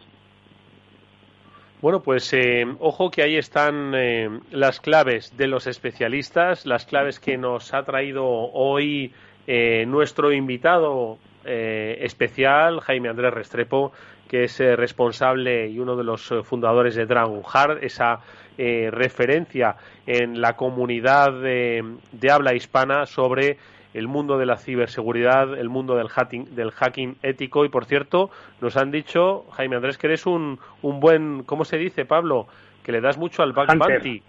Bueno, 1.83 2.01
pues 2.01 2.33
eh, 2.33 2.64
ojo 2.79 3.11
que 3.11 3.23
ahí 3.23 3.37
están 3.37 3.93
eh, 3.95 4.31
las 4.53 4.81
claves 4.81 5.37
de 5.37 5.49
los 5.49 5.66
especialistas, 5.66 6.64
las 6.64 6.87
claves 6.87 7.18
que 7.18 7.37
nos 7.37 7.75
ha 7.75 7.83
traído 7.85 8.25
hoy 8.25 9.12
eh, 9.49 9.85
nuestro 9.87 10.33
invitado 10.33 11.18
especial, 11.45 12.80
Jaime 12.80 13.09
Andrés 13.09 13.32
Restrepo, 13.32 13.93
que 14.28 14.45
es 14.45 14.61
eh, 14.61 14.76
responsable 14.76 15.68
y 15.68 15.78
uno 15.78 15.95
de 15.97 16.05
los 16.05 16.32
eh, 16.32 16.43
fundadores 16.43 16.95
de 16.95 17.05
Dragon 17.05 17.43
Heart, 17.43 17.82
esa 17.82 18.20
eh, 18.57 18.88
referencia 18.90 19.76
en 20.07 20.40
la 20.40 20.57
comunidad 20.57 21.32
de, 21.32 21.84
habla 22.30 22.55
hispana 22.55 23.05
sobre 23.05 23.59
el 23.93 24.09
mundo 24.09 24.38
de 24.38 24.47
la 24.47 24.57
ciberseguridad, 24.57 25.59
el 25.59 25.68
mundo 25.68 25.97
del 25.97 26.09
hacking, 26.09 26.55
del 26.55 26.70
hacking 26.70 27.16
ético. 27.22 27.66
Y 27.66 27.68
por 27.68 27.84
cierto, 27.84 28.30
nos 28.62 28.78
han 28.78 28.90
dicho, 28.90 29.45
Jaime 29.53 29.76
Andrés, 29.76 29.99
que 29.99 30.07
eres 30.07 30.24
un, 30.24 30.59
un 30.80 30.99
buen, 30.99 31.43
¿cómo 31.43 31.66
se 31.66 31.76
dice, 31.76 32.07
Pablo? 32.07 32.47
que 32.82 32.93
le 32.93 33.01
das 33.01 33.16
mucho 33.16 33.43
al 33.43 33.53
back 33.53 33.76
bounty, 33.76 34.22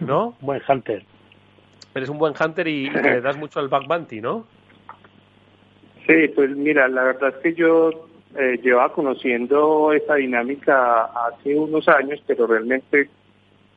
¿no? 0.00 0.34
Buen 0.40 0.62
hunter. 0.68 1.04
Eres 1.94 2.08
un 2.08 2.18
buen 2.18 2.34
hunter 2.38 2.68
y, 2.68 2.90
que 2.90 3.10
le 3.10 3.20
das 3.20 3.36
mucho 3.36 3.60
al 3.60 3.68
back 3.68 3.86
bounty, 3.86 4.20
¿no? 4.20 4.46
Sí, 6.08 6.26
pues 6.34 6.56
mira, 6.56 6.88
la 6.88 7.04
verdad 7.04 7.34
es 7.36 7.42
que 7.42 7.52
yo 7.52 7.90
eh, 8.34 8.58
llevaba 8.62 8.94
conociendo 8.94 9.92
esta 9.92 10.14
dinámica 10.14 11.04
hace 11.04 11.54
unos 11.54 11.86
años, 11.86 12.18
pero 12.26 12.46
realmente 12.46 13.10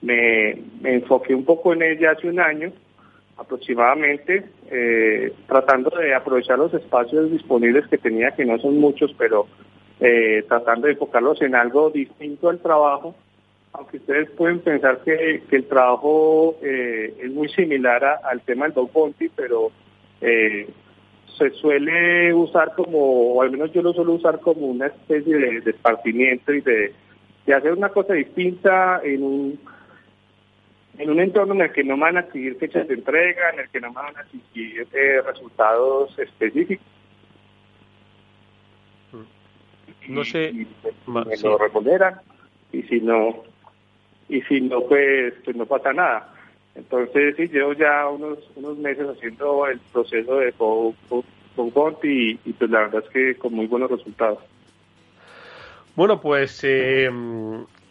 me, 0.02 0.52
enfoqué 0.86 1.36
un 1.36 1.44
poco 1.44 1.74
en 1.74 1.84
ella 1.84 2.12
hace 2.12 2.30
un 2.30 2.40
año 2.40 2.72
aproximadamente, 3.36 4.46
eh, 4.70 5.34
tratando 5.46 5.90
de 5.90 6.16
aprovechar 6.16 6.58
los 6.58 6.74
espacios 6.74 7.32
disponibles 7.32 7.86
que 7.88 7.98
tenía, 7.98 8.32
que 8.32 8.46
no 8.46 8.58
son 8.60 8.78
muchos, 8.78 9.14
pero 9.18 9.48
eh, 10.00 10.46
tratando 10.48 10.88
de 10.88 10.94
enfocarlos 10.94 11.42
en 11.42 11.54
algo 11.54 11.90
distinto 11.90 12.48
al 12.48 12.60
trabajo, 12.60 13.14
aunque 13.74 13.98
ustedes 13.98 14.30
pueden 14.32 14.60
pensar 14.60 15.02
que, 15.04 15.44
el 15.52 15.66
trabajo 15.66 16.56
es 16.62 17.30
muy 17.32 17.50
similar 17.50 18.22
al 18.24 18.40
tema 18.42 18.66
del 18.66 18.74
dog 18.76 18.94
bounty, 18.94 19.28
pero 19.36 19.72
se 21.38 21.52
suele 21.52 22.34
usar 22.34 22.74
como, 22.76 23.34
o 23.34 23.42
al 23.42 23.52
menos 23.52 23.72
yo 23.72 23.82
lo 23.82 23.94
suelo 23.94 24.14
usar 24.14 24.40
como 24.40 24.68
una 24.68 24.88
especie 24.88 25.38
de, 25.38 25.62
de 25.62 25.72
esparcimiento 25.72 26.54
y 26.54 26.62
de, 26.62 26.94
hacer 27.54 27.74
una 27.74 27.90
cosa 27.90 28.14
distinta 28.14 29.02
en 29.04 29.24
un 29.24 29.60
en 30.98 31.10
un 31.10 31.20
entorno 31.20 31.54
en 31.56 31.62
el 31.62 31.72
que 31.72 31.84
no 31.84 31.98
van 31.98 32.18
a 32.18 32.32
seguir 32.32 32.58
fechas 32.58 32.88
de 32.88 32.94
entrega, 32.94 33.50
en 33.54 33.62
el 33.62 33.70
que 33.70 33.80
no 33.80 33.92
van 33.92 34.16
a 34.16 34.24
seguir 34.26 34.88
eh, 34.94 35.22
resultados 35.26 36.18
específicos. 36.20 36.86
No 40.08 40.24
sé, 40.24 40.50
y, 40.50 40.68
me 41.08 41.38
lo 41.38 41.58
remuneran 41.58 42.20
y 42.72 42.84
si 42.84 43.00
no 43.00 43.44
y 44.30 44.42
si 44.44 44.62
no 44.62 44.82
pues, 44.82 45.34
pues 45.44 45.56
no 45.56 45.66
pasa 45.66 45.94
nada. 45.94 46.34
Entonces, 46.76 47.36
sí, 47.36 47.48
llevo 47.48 47.74
ya 47.74 48.08
unos, 48.08 48.40
unos 48.56 48.78
meses 48.78 49.08
haciendo 49.10 49.68
el 49.68 49.80
proceso 49.92 50.38
de 50.38 50.54
Bot 50.58 52.04
y, 52.04 52.36
pues 52.36 52.72
la 52.72 52.80
verdad 52.82 53.04
es 53.06 53.10
que 53.12 53.36
con 53.36 53.54
muy 53.54 53.68
buenos 53.68 53.92
resultados. 53.92 54.40
Bueno, 55.96 56.22
pues 56.22 56.62
eh, 56.64 57.10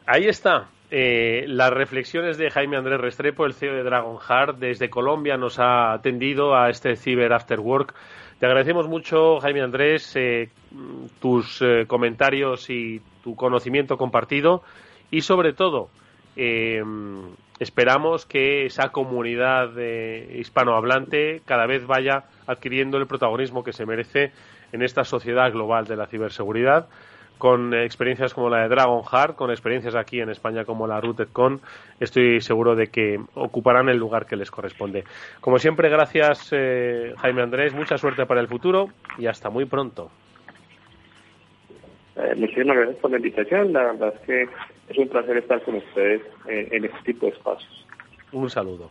ahí 0.07 0.25
está. 0.27 0.69
Eh, 0.91 1.45
las 1.47 1.71
reflexiones 1.71 2.39
de 2.39 2.51
Jaime 2.51 2.77
Andrés 2.77 3.01
Restrepo, 3.01 3.47
el 3.47 3.53
CEO 3.53 3.75
de 3.75 3.85
Dragon 3.85 4.19
Heart, 4.19 4.59
desde 4.59 4.91
Colombia 4.91 5.37
nos 5.37 5.61
ha 5.61 5.93
atendido 5.93 6.57
a 6.57 6.71
este 6.71 6.97
Cyber 6.97 7.33
After 7.33 7.61
Work. 7.61 7.95
Te 8.41 8.47
agradecemos 8.47 8.89
mucho, 8.89 9.39
Jaime 9.41 9.61
Andrés, 9.61 10.17
eh, 10.17 10.49
tus 11.21 11.63
comentarios 11.87 12.71
y 12.71 13.03
tu 13.23 13.37
conocimiento 13.37 13.99
compartido 13.99 14.63
y 15.11 15.21
sobre 15.21 15.53
todo 15.53 15.91
esperamos 17.61 18.27
que 18.27 18.67
esa 18.67 18.89
comunidad 18.89 19.71
hispanohablante 19.77 21.43
cada 21.45 21.67
vez 21.67 21.87
vaya 21.87 22.25
adquiriendo 22.47 22.99
el 22.99 23.07
protagonismo 23.07 23.63
que 23.63 23.73
se 23.73 23.87
merece 23.87 24.33
en 24.73 24.83
esta 24.83 25.05
sociedad 25.05 25.53
global 25.53 25.87
de 25.87 25.97
la 25.97 26.07
ciberseguridad 26.07 26.89
con 27.41 27.73
experiencias 27.73 28.35
como 28.35 28.51
la 28.51 28.63
de 28.63 28.69
Dragon 28.69 29.03
Heart, 29.03 29.35
con 29.35 29.51
experiencias 29.51 29.97
aquí 29.97 30.21
en 30.21 30.29
España 30.29 30.67
como 30.67 30.87
la 30.87 31.01
RootedCon, 31.01 31.61
estoy 31.99 32.43
seguro 32.43 32.77
de 32.77 32.89
que 32.89 33.19
ocuparán 33.35 33.89
el 33.89 33.97
lugar 33.97 34.27
que 34.27 34.37
les 34.37 34.51
corresponde. 34.51 35.05
Como 35.41 35.59
siempre, 35.59 35.89
gracias 35.89 36.51
eh, 36.53 37.15
Jaime 37.17 37.41
Andrés, 37.43 37.75
mucha 37.75 37.97
suerte 37.97 38.27
para 38.27 38.43
el 38.43 38.47
futuro 38.47 38.91
y 39.17 39.27
hasta 39.27 39.49
muy 39.49 39.65
pronto. 39.65 40.11
Eh, 42.17 42.35
muchísimas 42.37 42.77
gracias 42.77 42.97
por 42.99 43.11
la 43.11 43.17
invitación. 43.17 43.73
La 43.73 43.85
verdad 43.85 44.13
es 44.15 44.21
que 44.27 44.49
es 44.91 44.99
un 44.99 45.09
placer 45.09 45.39
estar 45.39 45.63
con 45.63 45.77
ustedes 45.77 46.23
en 46.47 46.85
este 46.85 46.99
tipo 47.05 47.27
de 47.27 47.33
espacios. 47.33 47.87
Un 48.33 48.51
saludo. 48.51 48.91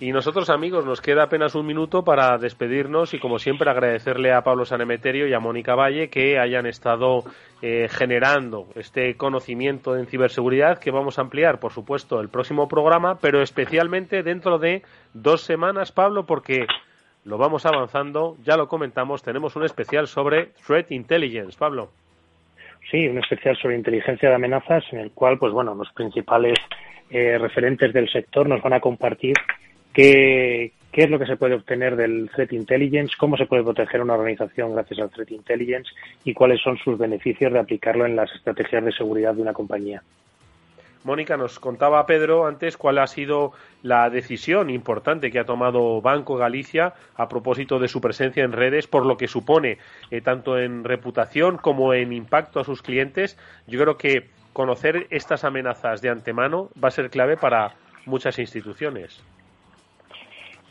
Y 0.00 0.10
nosotros, 0.10 0.50
amigos, 0.50 0.84
nos 0.84 1.00
queda 1.00 1.22
apenas 1.22 1.54
un 1.54 1.66
minuto 1.66 2.02
para 2.02 2.36
despedirnos 2.36 3.14
y, 3.14 3.20
como 3.20 3.38
siempre, 3.38 3.70
agradecerle 3.70 4.32
a 4.32 4.42
Pablo 4.42 4.64
Sanemeterio 4.64 5.28
y 5.28 5.34
a 5.34 5.38
Mónica 5.38 5.76
Valle 5.76 6.10
que 6.10 6.38
hayan 6.38 6.66
estado 6.66 7.22
eh, 7.62 7.86
generando 7.88 8.66
este 8.74 9.16
conocimiento 9.16 9.96
en 9.96 10.06
ciberseguridad 10.06 10.80
que 10.80 10.90
vamos 10.90 11.18
a 11.18 11.22
ampliar, 11.22 11.60
por 11.60 11.72
supuesto, 11.72 12.20
el 12.20 12.28
próximo 12.28 12.66
programa, 12.66 13.18
pero 13.20 13.40
especialmente 13.40 14.24
dentro 14.24 14.58
de 14.58 14.82
dos 15.12 15.42
semanas, 15.42 15.92
Pablo, 15.92 16.26
porque 16.26 16.66
lo 17.24 17.38
vamos 17.38 17.64
avanzando, 17.64 18.36
ya 18.42 18.56
lo 18.56 18.66
comentamos, 18.66 19.22
tenemos 19.22 19.54
un 19.54 19.64
especial 19.64 20.08
sobre 20.08 20.50
Threat 20.66 20.90
Intelligence. 20.90 21.56
Pablo. 21.56 21.90
Sí, 22.90 23.08
un 23.08 23.18
especial 23.18 23.56
sobre 23.56 23.76
inteligencia 23.76 24.28
de 24.28 24.34
amenazas 24.34 24.84
en 24.92 25.00
el 25.00 25.10
cual, 25.12 25.38
pues 25.38 25.52
bueno, 25.52 25.74
los 25.74 25.90
principales 25.92 26.58
eh, 27.10 27.38
referentes 27.38 27.92
del 27.92 28.08
sector 28.10 28.48
nos 28.48 28.62
van 28.62 28.74
a 28.74 28.80
compartir 28.80 29.34
qué, 29.92 30.72
qué 30.92 31.02
es 31.02 31.10
lo 31.10 31.18
que 31.18 31.26
se 31.26 31.36
puede 31.36 31.54
obtener 31.54 31.96
del 31.96 32.30
Threat 32.34 32.52
Intelligence, 32.52 33.14
cómo 33.18 33.36
se 33.36 33.46
puede 33.46 33.64
proteger 33.64 34.00
una 34.00 34.14
organización 34.14 34.72
gracias 34.74 35.00
al 35.00 35.10
Threat 35.10 35.32
Intelligence 35.32 35.90
y 36.24 36.34
cuáles 36.34 36.60
son 36.60 36.76
sus 36.78 36.96
beneficios 36.96 37.52
de 37.52 37.58
aplicarlo 37.58 38.06
en 38.06 38.16
las 38.16 38.32
estrategias 38.32 38.84
de 38.84 38.92
seguridad 38.92 39.34
de 39.34 39.42
una 39.42 39.52
compañía. 39.52 40.02
Mónica, 41.04 41.36
nos 41.36 41.60
contaba 41.60 42.06
Pedro 42.06 42.46
antes 42.46 42.78
cuál 42.78 42.98
ha 42.98 43.06
sido 43.06 43.52
la 43.82 44.08
decisión 44.08 44.70
importante 44.70 45.30
que 45.30 45.38
ha 45.38 45.44
tomado 45.44 46.00
Banco 46.00 46.36
Galicia 46.36 46.94
a 47.14 47.28
propósito 47.28 47.78
de 47.78 47.88
su 47.88 48.00
presencia 48.00 48.42
en 48.42 48.52
redes, 48.52 48.86
por 48.86 49.04
lo 49.04 49.18
que 49.18 49.28
supone 49.28 49.78
eh, 50.10 50.22
tanto 50.22 50.58
en 50.58 50.82
reputación 50.82 51.58
como 51.58 51.92
en 51.92 52.14
impacto 52.14 52.58
a 52.58 52.64
sus 52.64 52.80
clientes. 52.80 53.38
Yo 53.66 53.78
creo 53.80 53.98
que 53.98 54.30
conocer 54.54 55.06
estas 55.10 55.44
amenazas 55.44 56.00
de 56.00 56.08
antemano 56.08 56.70
va 56.82 56.88
a 56.88 56.92
ser 56.92 57.10
clave 57.10 57.36
para 57.36 57.74
muchas 58.06 58.38
instituciones. 58.38 59.22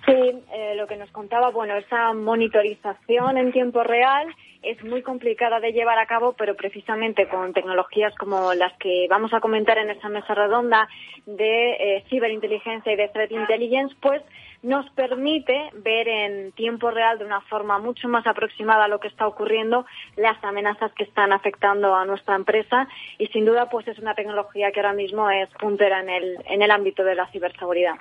Sí, 0.06 0.44
eh, 0.54 0.74
lo 0.76 0.88
que 0.88 0.98
nos 0.98 1.12
contaba, 1.12 1.52
bueno, 1.52 1.78
esa 1.78 2.12
monitorización 2.14 3.38
en 3.38 3.52
tiempo 3.52 3.84
real 3.84 4.28
es 4.64 4.84
muy 4.84 5.02
complicada 5.02 5.60
de 5.60 5.74
llevar 5.74 6.00
a 6.00 6.06
cabo, 6.06 6.34
pero 6.34 6.56
precisamente 6.56 7.28
con 7.28 7.54
tecnologías 7.54 8.14
como 8.16 8.54
las 8.54 8.74
que 8.78 9.08
vamos 9.10 9.34
a 9.34 9.40
comentar 9.40 9.78
en 9.78 9.90
esa 9.90 10.10
mesa 10.10 10.34
redonda 10.34 10.88
de 11.26 11.72
eh, 11.74 12.04
ciberinteligencia 12.10 12.92
y 12.92 12.96
de 12.96 13.10
threat 13.10 13.32
intelligence, 13.32 13.96
pues 14.02 14.22
nos 14.64 14.90
permite 14.92 15.70
ver 15.74 16.08
en 16.08 16.54
tiempo 16.54 16.90
real 16.90 17.20
de 17.20 17.26
una 17.26 17.42
forma 17.42 17.80
mucho 17.80 18.08
más 18.08 18.26
aproximada 18.26 18.86
a 18.86 18.88
lo 18.88 19.00
que 19.00 19.10
está 19.10 19.28
ocurriendo 19.28 19.86
las 20.16 20.42
amenazas 20.44 20.94
que 20.94 21.04
están 21.04 21.34
afectando 21.34 21.94
a 21.94 22.06
nuestra 22.06 22.36
empresa 22.36 22.88
y 23.18 23.28
sin 23.28 23.46
duda 23.46 23.70
pues 23.70 23.88
es 23.90 24.00
una 24.00 24.16
tecnología 24.16 24.72
que 24.72 24.80
ahora 24.80 24.94
mismo 24.94 25.30
es 25.30 25.50
puntera 25.60 26.00
en 26.00 26.10
el, 26.10 26.38
en 26.46 26.62
el 26.62 26.72
ámbito 26.72 27.04
de 27.04 27.16
la 27.16 27.28
ciberseguridad. 27.28 27.96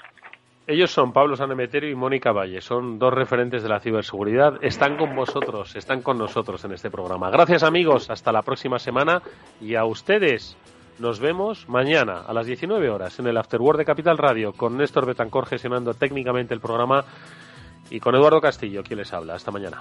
Ellos 0.72 0.90
son 0.90 1.12
Pablo 1.12 1.36
Sanemeterio 1.36 1.90
y 1.90 1.94
Mónica 1.94 2.32
Valle, 2.32 2.62
son 2.62 2.98
dos 2.98 3.12
referentes 3.12 3.62
de 3.62 3.68
la 3.68 3.78
ciberseguridad. 3.78 4.54
Están 4.64 4.96
con 4.96 5.14
vosotros, 5.14 5.76
están 5.76 6.00
con 6.00 6.16
nosotros 6.16 6.64
en 6.64 6.72
este 6.72 6.90
programa. 6.90 7.28
Gracias 7.28 7.62
amigos, 7.62 8.08
hasta 8.08 8.32
la 8.32 8.40
próxima 8.40 8.78
semana 8.78 9.20
y 9.60 9.74
a 9.74 9.84
ustedes 9.84 10.56
nos 10.98 11.20
vemos 11.20 11.68
mañana 11.68 12.22
a 12.26 12.32
las 12.32 12.46
19 12.46 12.88
horas 12.88 13.18
en 13.18 13.26
el 13.26 13.36
Afterword 13.36 13.76
de 13.76 13.84
Capital 13.84 14.16
Radio 14.16 14.54
con 14.54 14.78
Néstor 14.78 15.04
Betancor 15.04 15.44
gestionando 15.44 15.92
técnicamente 15.92 16.54
el 16.54 16.60
programa 16.60 17.04
y 17.90 18.00
con 18.00 18.14
Eduardo 18.14 18.40
Castillo 18.40 18.82
quien 18.82 19.00
les 19.00 19.12
habla. 19.12 19.34
Hasta 19.34 19.50
mañana. 19.50 19.76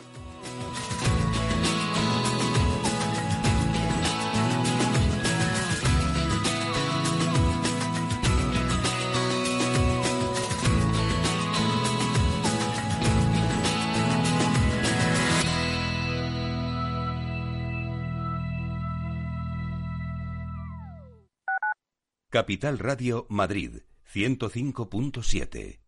Capital 22.32 22.80
Radio 22.80 23.26
Madrid 23.28 23.82
105.7. 24.14 25.82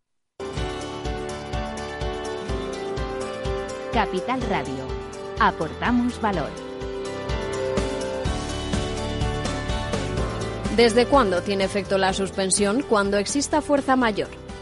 Capital 3.94 4.42
Radio. 4.42 4.86
Aportamos 5.40 6.20
valor. 6.20 6.50
¿Desde 10.76 11.06
cuándo 11.06 11.40
tiene 11.40 11.64
efecto 11.64 11.96
la 11.96 12.12
suspensión? 12.12 12.82
Cuando 12.82 13.16
exista 13.16 13.62
fuerza 13.62 13.96
mayor 13.96 14.43